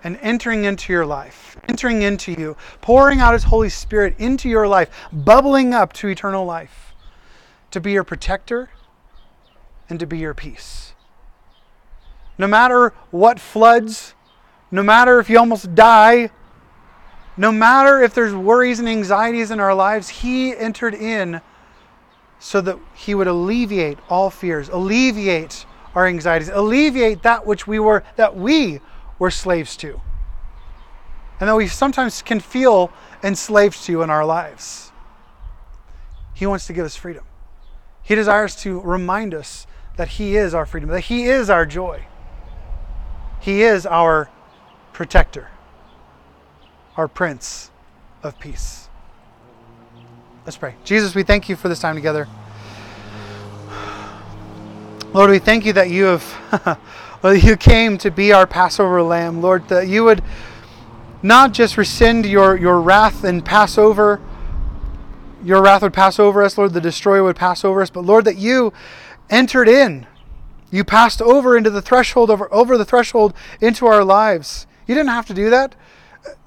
And 0.07 0.17
entering 0.23 0.65
into 0.65 0.93
your 0.93 1.05
life, 1.05 1.57
entering 1.69 2.03
into 2.03 2.31
you, 2.31 2.57
pouring 2.81 3.19
out 3.19 3.33
His 3.33 3.43
Holy 3.43 3.69
Spirit 3.69 4.15
into 4.19 4.49
your 4.49 4.69
life, 4.69 4.89
bubbling 5.13 5.75
up 5.75 5.93
to 5.95 6.07
eternal 6.07 6.45
life, 6.45 6.95
to 7.73 7.81
be 7.81 7.91
your 7.91 8.05
protector 8.05 8.71
and 9.91 9.99
to 9.99 10.07
be 10.07 10.19
your 10.19 10.33
peace. 10.33 10.95
No 12.39 12.47
matter 12.47 12.95
what 13.11 13.41
floods, 13.41 14.15
no 14.71 14.85
matter 14.85 15.19
if 15.19 15.29
you 15.29 15.41
almost 15.41 15.75
die, 15.75 16.31
no 17.37 17.51
matter 17.51 18.01
if 18.01 18.15
there's 18.15 18.33
worries 18.33 18.79
and 18.79 18.89
anxieties 18.89 19.51
in 19.51 19.59
our 19.59 19.75
lives, 19.75 20.09
He 20.09 20.57
entered 20.57 20.95
in 20.95 21.41
so 22.39 22.61
that 22.61 22.79
He 22.95 23.17
would 23.17 23.27
alleviate 23.27 23.99
all 24.09 24.31
fears, 24.31 24.69
alleviate 24.69 25.67
our 25.97 26.07
anxieties, 26.07 26.49
alleviate 26.49 27.25
that 27.25 27.45
which 27.45 27.67
we 27.67 27.81
were, 27.81 28.05
that 28.15 28.37
we 28.37 28.81
we're 29.19 29.31
slaves 29.31 29.77
to. 29.79 30.01
And 31.41 31.49
that 31.49 31.57
we 31.57 31.69
sometimes 31.69 32.23
can 32.23 32.41
feel 32.41 32.91
enslaved 33.23 33.83
to 33.85 34.03
in 34.03 34.11
our 34.11 34.25
lives. 34.25 34.93
He 36.35 36.47
wants 36.47 36.67
to 36.67 36.73
give 36.73 36.85
us 36.85 36.97
freedom. 36.97 37.25
He 38.03 38.14
desires 38.14 38.55
to 38.57 38.81
remind 38.81 39.35
us 39.35 39.67
that 39.97 40.09
He 40.09 40.37
is 40.37 40.55
our 40.55 40.67
freedom, 40.67 40.91
that 40.91 41.01
He 41.03 41.25
is 41.25 41.51
our 41.51 41.67
joy. 41.67 42.05
He 43.41 43.62
is 43.62 43.87
our 43.87 44.31
protector, 44.93 45.49
our 46.97 47.09
Prince 47.09 47.71
of 48.23 48.39
Peace. 48.39 48.89
Let's 50.45 50.57
pray. 50.57 50.75
Jesus, 50.85 51.14
we 51.14 51.23
thank 51.23 51.49
you 51.49 51.57
for 51.57 51.69
this 51.69 51.81
time 51.81 51.97
together. 51.97 52.29
Lord, 55.12 55.31
we 55.31 55.39
thank 55.39 55.64
you 55.64 55.73
that 55.73 55.91
you 55.91 56.05
have 56.05 56.79
You 57.31 57.57
came 57.57 57.99
to 57.99 58.11
be 58.11 58.33
our 58.33 58.47
Passover 58.47 59.03
lamb. 59.03 59.41
Lord, 59.41 59.68
that 59.68 59.89
you 59.89 60.05
would 60.05 60.22
not 61.22 61.53
just 61.53 61.77
rescind 61.77 62.27
your, 62.27 62.57
your 62.57 62.81
wrath 62.81 63.24
and 63.24 63.45
pass 63.45 63.79
over, 63.79 64.20
your 65.43 65.62
wrath 65.62 65.83
would 65.83 65.93
pass 65.93 66.18
over 66.18 66.43
us, 66.43 66.59
Lord, 66.59 66.72
the 66.72 66.81
destroyer 66.81 67.22
would 67.22 67.37
pass 67.37 67.64
over 67.64 67.81
us, 67.83 67.91
but 67.91 68.05
Lord, 68.05 68.24
that 68.24 68.37
you 68.37 68.72
entered 69.31 69.68
in. 69.68 70.07
You 70.70 70.85
passed 70.85 71.22
over 71.22 71.57
into 71.57 71.70
the 71.70 71.81
threshold, 71.81 72.31
over, 72.31 72.53
over 72.53 72.77
the 72.77 72.85
threshold 72.85 73.33
into 73.61 73.87
our 73.87 74.05
lives. 74.05 74.66
You 74.87 74.95
didn't 74.95 75.11
have 75.11 75.27
to 75.27 75.35
do 75.35 75.49
that. 75.51 75.74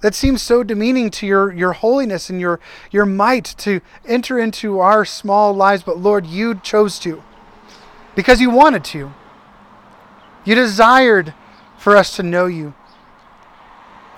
That 0.01 0.13
seems 0.13 0.41
so 0.41 0.63
demeaning 0.63 1.09
to 1.11 1.25
your, 1.25 1.53
your 1.53 1.71
holiness 1.73 2.29
and 2.29 2.39
your, 2.39 2.59
your 2.91 3.05
might 3.05 3.45
to 3.59 3.79
enter 4.05 4.37
into 4.37 4.79
our 4.79 5.05
small 5.05 5.53
lives, 5.53 5.83
but 5.83 5.97
Lord, 5.97 6.27
you 6.27 6.55
chose 6.55 6.99
to 6.99 7.23
because 8.15 8.41
you 8.41 8.49
wanted 8.49 8.83
to. 8.85 9.13
You 10.49 10.55
desired 10.55 11.35
for 11.77 11.95
us 11.95 12.15
to 12.15 12.23
know 12.23 12.47
you. 12.47 12.73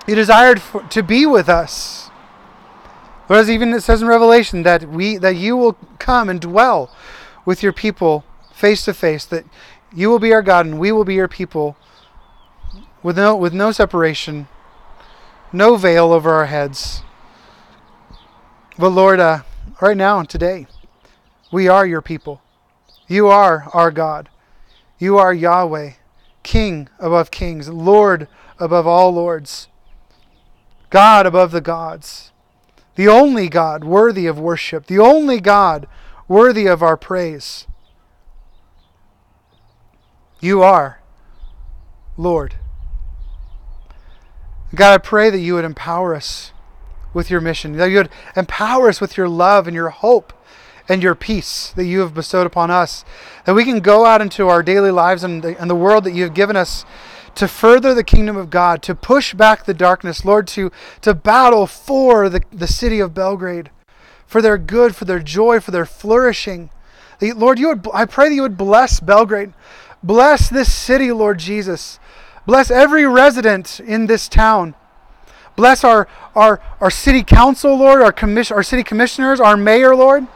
You 0.06 0.14
desired 0.14 0.62
for, 0.62 0.82
to 0.84 1.02
be 1.02 1.26
with 1.26 1.46
us. 1.46 2.08
Whereas 3.26 3.50
even 3.50 3.74
it 3.74 3.82
says 3.82 4.00
in 4.00 4.08
Revelation 4.08 4.62
that 4.62 4.88
we 4.88 5.18
that 5.18 5.36
you 5.36 5.58
will 5.58 5.74
come 5.98 6.30
and 6.30 6.40
dwell 6.40 6.90
with 7.44 7.62
your 7.62 7.74
people 7.74 8.24
face 8.50 8.86
to 8.86 8.94
face, 8.94 9.26
that 9.26 9.44
you 9.94 10.08
will 10.08 10.18
be 10.18 10.32
our 10.32 10.40
God 10.40 10.64
and 10.64 10.80
we 10.80 10.90
will 10.90 11.04
be 11.04 11.16
your 11.16 11.28
people 11.28 11.76
with 13.02 13.18
no 13.18 13.36
with 13.36 13.52
no 13.52 13.70
separation, 13.70 14.48
no 15.52 15.76
veil 15.76 16.14
over 16.14 16.30
our 16.32 16.46
heads. 16.46 17.02
But 18.78 18.88
Lord, 18.88 19.20
uh, 19.20 19.42
right 19.82 19.98
now, 19.98 20.18
and 20.18 20.30
today, 20.30 20.66
we 21.52 21.68
are 21.68 21.84
your 21.84 22.00
people. 22.00 22.40
You 23.06 23.26
are 23.26 23.68
our 23.74 23.90
God. 23.90 24.30
You 24.98 25.18
are 25.18 25.34
Yahweh. 25.34 25.92
King 26.42 26.88
above 26.98 27.30
kings, 27.30 27.68
Lord 27.68 28.28
above 28.58 28.86
all 28.86 29.12
lords, 29.12 29.68
God 30.90 31.26
above 31.26 31.50
the 31.50 31.60
gods, 31.60 32.32
the 32.94 33.08
only 33.08 33.48
God 33.48 33.84
worthy 33.84 34.26
of 34.26 34.38
worship, 34.38 34.86
the 34.86 34.98
only 34.98 35.40
God 35.40 35.86
worthy 36.28 36.66
of 36.66 36.82
our 36.82 36.96
praise. 36.96 37.66
You 40.40 40.62
are 40.62 41.00
Lord. 42.16 42.56
God, 44.74 44.94
I 44.94 44.98
pray 44.98 45.30
that 45.30 45.38
you 45.38 45.54
would 45.54 45.64
empower 45.64 46.14
us 46.14 46.52
with 47.12 47.30
your 47.30 47.40
mission, 47.40 47.76
that 47.76 47.90
you 47.90 47.98
would 47.98 48.10
empower 48.36 48.88
us 48.88 49.00
with 49.00 49.16
your 49.16 49.28
love 49.28 49.66
and 49.66 49.74
your 49.74 49.90
hope 49.90 50.32
and 50.88 51.02
your 51.02 51.14
peace 51.14 51.72
that 51.76 51.84
you 51.84 52.00
have 52.00 52.14
bestowed 52.14 52.46
upon 52.46 52.70
us. 52.70 53.04
That 53.44 53.54
we 53.54 53.64
can 53.64 53.80
go 53.80 54.04
out 54.04 54.20
into 54.20 54.48
our 54.48 54.62
daily 54.62 54.90
lives 54.90 55.24
and 55.24 55.42
the, 55.42 55.58
and 55.60 55.70
the 55.70 55.76
world 55.76 56.04
that 56.04 56.12
you 56.12 56.24
have 56.24 56.34
given 56.34 56.56
us 56.56 56.84
to 57.34 57.48
further 57.48 57.94
the 57.94 58.04
kingdom 58.04 58.36
of 58.36 58.50
God, 58.50 58.82
to 58.82 58.94
push 58.94 59.34
back 59.34 59.64
the 59.64 59.74
darkness, 59.74 60.24
Lord, 60.24 60.46
to, 60.48 60.70
to 61.00 61.14
battle 61.14 61.66
for 61.66 62.28
the, 62.28 62.42
the 62.52 62.66
city 62.66 63.00
of 63.00 63.14
Belgrade, 63.14 63.70
for 64.26 64.42
their 64.42 64.58
good, 64.58 64.94
for 64.94 65.04
their 65.04 65.20
joy, 65.20 65.60
for 65.60 65.70
their 65.70 65.86
flourishing. 65.86 66.70
Lord, 67.20 67.58
you 67.58 67.68
would, 67.68 67.86
I 67.94 68.04
pray 68.04 68.28
that 68.28 68.34
you 68.34 68.42
would 68.42 68.58
bless 68.58 69.00
Belgrade. 69.00 69.52
Bless 70.02 70.50
this 70.50 70.72
city, 70.72 71.12
Lord 71.12 71.38
Jesus. 71.38 71.98
Bless 72.44 72.70
every 72.70 73.06
resident 73.06 73.80
in 73.80 74.06
this 74.06 74.28
town. 74.28 74.74
Bless 75.54 75.84
our, 75.84 76.08
our, 76.34 76.60
our 76.80 76.90
city 76.90 77.22
council, 77.22 77.76
Lord, 77.76 78.02
our, 78.02 78.12
commission, 78.12 78.56
our 78.56 78.62
city 78.62 78.82
commissioners, 78.82 79.38
our 79.38 79.56
mayor, 79.56 79.94
Lord. 79.94 80.26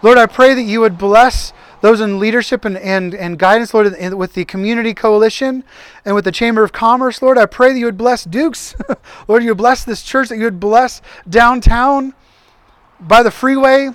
Lord, 0.00 0.16
I 0.16 0.26
pray 0.26 0.54
that 0.54 0.62
you 0.62 0.80
would 0.80 0.96
bless 0.96 1.52
those 1.80 2.00
in 2.00 2.20
leadership 2.20 2.64
and, 2.64 2.76
and, 2.76 3.14
and 3.14 3.38
guidance, 3.38 3.74
Lord, 3.74 3.92
with 4.14 4.34
the 4.34 4.44
community 4.44 4.94
coalition 4.94 5.64
and 6.04 6.14
with 6.14 6.24
the 6.24 6.32
Chamber 6.32 6.62
of 6.62 6.72
Commerce, 6.72 7.20
Lord. 7.20 7.36
I 7.36 7.46
pray 7.46 7.72
that 7.72 7.78
you 7.78 7.86
would 7.86 7.98
bless 7.98 8.24
Dukes. 8.24 8.76
Lord, 9.28 9.42
you 9.42 9.50
would 9.50 9.58
bless 9.58 9.84
this 9.84 10.02
church, 10.02 10.28
that 10.28 10.38
you 10.38 10.44
would 10.44 10.60
bless 10.60 11.02
downtown 11.28 12.14
by 13.00 13.22
the 13.22 13.30
freeway. 13.30 13.90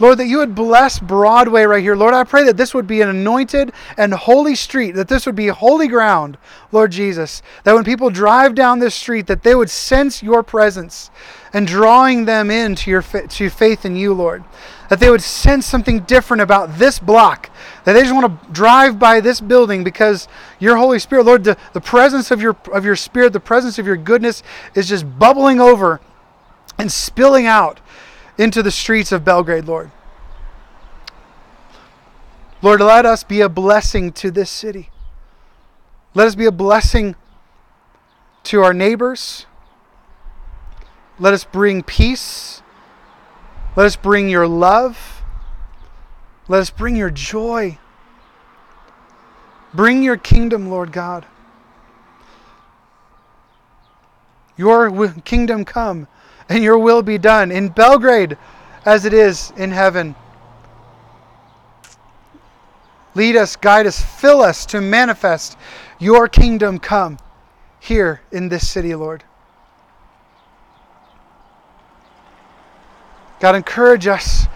Lord, 0.00 0.18
that 0.18 0.26
you 0.26 0.38
would 0.38 0.56
bless 0.56 0.98
Broadway 0.98 1.62
right 1.64 1.82
here. 1.82 1.94
Lord, 1.94 2.14
I 2.14 2.24
pray 2.24 2.42
that 2.44 2.56
this 2.56 2.74
would 2.74 2.86
be 2.86 3.00
an 3.00 3.08
anointed 3.08 3.72
and 3.96 4.12
holy 4.12 4.56
street, 4.56 4.92
that 4.92 5.06
this 5.08 5.24
would 5.24 5.36
be 5.36 5.48
holy 5.48 5.86
ground, 5.86 6.36
Lord 6.72 6.90
Jesus. 6.90 7.42
That 7.62 7.74
when 7.74 7.84
people 7.84 8.10
drive 8.10 8.56
down 8.56 8.80
this 8.80 8.94
street, 8.94 9.28
that 9.28 9.44
they 9.44 9.54
would 9.54 9.70
sense 9.70 10.20
your 10.20 10.42
presence 10.42 11.10
and 11.52 11.66
drawing 11.66 12.24
them 12.24 12.50
into 12.50 12.90
your 12.90 13.02
to 13.02 13.50
faith 13.50 13.84
in 13.84 13.94
you, 13.94 14.14
Lord 14.14 14.42
that 14.88 15.00
they 15.00 15.10
would 15.10 15.22
sense 15.22 15.66
something 15.66 16.00
different 16.00 16.42
about 16.42 16.78
this 16.78 16.98
block. 16.98 17.50
That 17.84 17.94
they 17.94 18.02
just 18.02 18.14
want 18.14 18.42
to 18.42 18.52
drive 18.52 18.98
by 18.98 19.20
this 19.20 19.40
building 19.40 19.84
because 19.84 20.28
your 20.58 20.76
Holy 20.76 20.98
Spirit, 20.98 21.24
Lord, 21.24 21.44
the, 21.44 21.56
the 21.72 21.80
presence 21.80 22.30
of 22.30 22.40
your 22.40 22.56
of 22.72 22.84
your 22.84 22.96
Spirit, 22.96 23.32
the 23.32 23.40
presence 23.40 23.78
of 23.78 23.86
your 23.86 23.96
goodness 23.96 24.42
is 24.74 24.88
just 24.88 25.18
bubbling 25.18 25.60
over 25.60 26.00
and 26.78 26.90
spilling 26.90 27.46
out 27.46 27.80
into 28.38 28.62
the 28.62 28.70
streets 28.70 29.12
of 29.12 29.24
Belgrade, 29.24 29.64
Lord. 29.64 29.90
Lord, 32.62 32.80
let 32.80 33.04
us 33.04 33.24
be 33.24 33.40
a 33.40 33.48
blessing 33.48 34.10
to 34.12 34.30
this 34.30 34.50
city. 34.50 34.90
Let 36.14 36.26
us 36.26 36.34
be 36.34 36.46
a 36.46 36.52
blessing 36.52 37.14
to 38.44 38.62
our 38.62 38.72
neighbors. 38.72 39.46
Let 41.18 41.34
us 41.34 41.44
bring 41.44 41.82
peace 41.82 42.62
let 43.76 43.86
us 43.86 43.96
bring 43.96 44.28
your 44.28 44.46
love. 44.46 45.22
Let 46.48 46.60
us 46.60 46.70
bring 46.70 46.96
your 46.96 47.10
joy. 47.10 47.78
Bring 49.72 50.02
your 50.02 50.16
kingdom, 50.16 50.70
Lord 50.70 50.92
God. 50.92 51.26
Your 54.56 55.08
kingdom 55.24 55.64
come 55.64 56.06
and 56.48 56.62
your 56.62 56.78
will 56.78 57.02
be 57.02 57.18
done 57.18 57.50
in 57.50 57.68
Belgrade 57.68 58.36
as 58.84 59.04
it 59.04 59.12
is 59.12 59.52
in 59.56 59.70
heaven. 59.70 60.14
Lead 63.16 63.36
us, 63.36 63.56
guide 63.56 63.86
us, 63.86 64.00
fill 64.00 64.40
us 64.42 64.66
to 64.66 64.80
manifest 64.80 65.56
your 65.98 66.28
kingdom 66.28 66.78
come 66.78 67.18
here 67.80 68.20
in 68.32 68.48
this 68.48 68.68
city, 68.68 68.94
Lord. 68.94 69.24
God, 73.40 73.54
encourage 73.54 74.06
us 74.06 74.46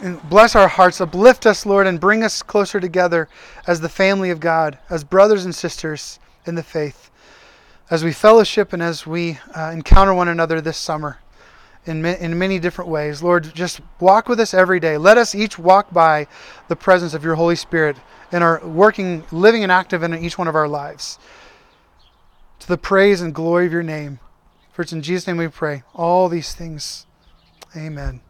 and 0.00 0.22
bless 0.28 0.54
our 0.54 0.68
hearts, 0.68 1.00
uplift 1.00 1.46
us, 1.46 1.66
Lord, 1.66 1.86
and 1.86 1.98
bring 1.98 2.22
us 2.22 2.42
closer 2.42 2.80
together 2.80 3.28
as 3.66 3.80
the 3.80 3.88
family 3.88 4.30
of 4.30 4.40
God, 4.40 4.78
as 4.90 5.04
brothers 5.04 5.44
and 5.44 5.54
sisters 5.54 6.18
in 6.46 6.54
the 6.54 6.62
faith, 6.62 7.10
as 7.90 8.04
we 8.04 8.12
fellowship 8.12 8.72
and 8.72 8.82
as 8.82 9.06
we 9.06 9.38
uh, 9.56 9.70
encounter 9.72 10.14
one 10.14 10.28
another 10.28 10.60
this 10.60 10.76
summer 10.76 11.18
in, 11.86 12.04
in 12.04 12.38
many 12.38 12.58
different 12.58 12.90
ways. 12.90 13.22
Lord, 13.22 13.54
just 13.54 13.80
walk 14.00 14.28
with 14.28 14.40
us 14.40 14.52
every 14.52 14.80
day. 14.80 14.98
Let 14.98 15.18
us 15.18 15.34
each 15.34 15.58
walk 15.58 15.92
by 15.92 16.26
the 16.68 16.76
presence 16.76 17.14
of 17.14 17.24
your 17.24 17.36
Holy 17.36 17.56
Spirit 17.56 17.96
and 18.32 18.42
are 18.42 18.60
working, 18.66 19.24
living, 19.30 19.62
and 19.62 19.72
active 19.72 20.02
in 20.02 20.14
each 20.14 20.36
one 20.36 20.48
of 20.48 20.56
our 20.56 20.68
lives. 20.68 21.18
To 22.60 22.68
the 22.68 22.78
praise 22.78 23.20
and 23.20 23.34
glory 23.34 23.66
of 23.66 23.72
your 23.72 23.82
name. 23.82 24.18
For 24.72 24.82
it's 24.82 24.92
in 24.92 25.02
Jesus' 25.02 25.26
name 25.26 25.36
we 25.36 25.48
pray. 25.48 25.84
All 25.94 26.28
these 26.28 26.52
things. 26.52 27.05
Amen. 27.74 28.25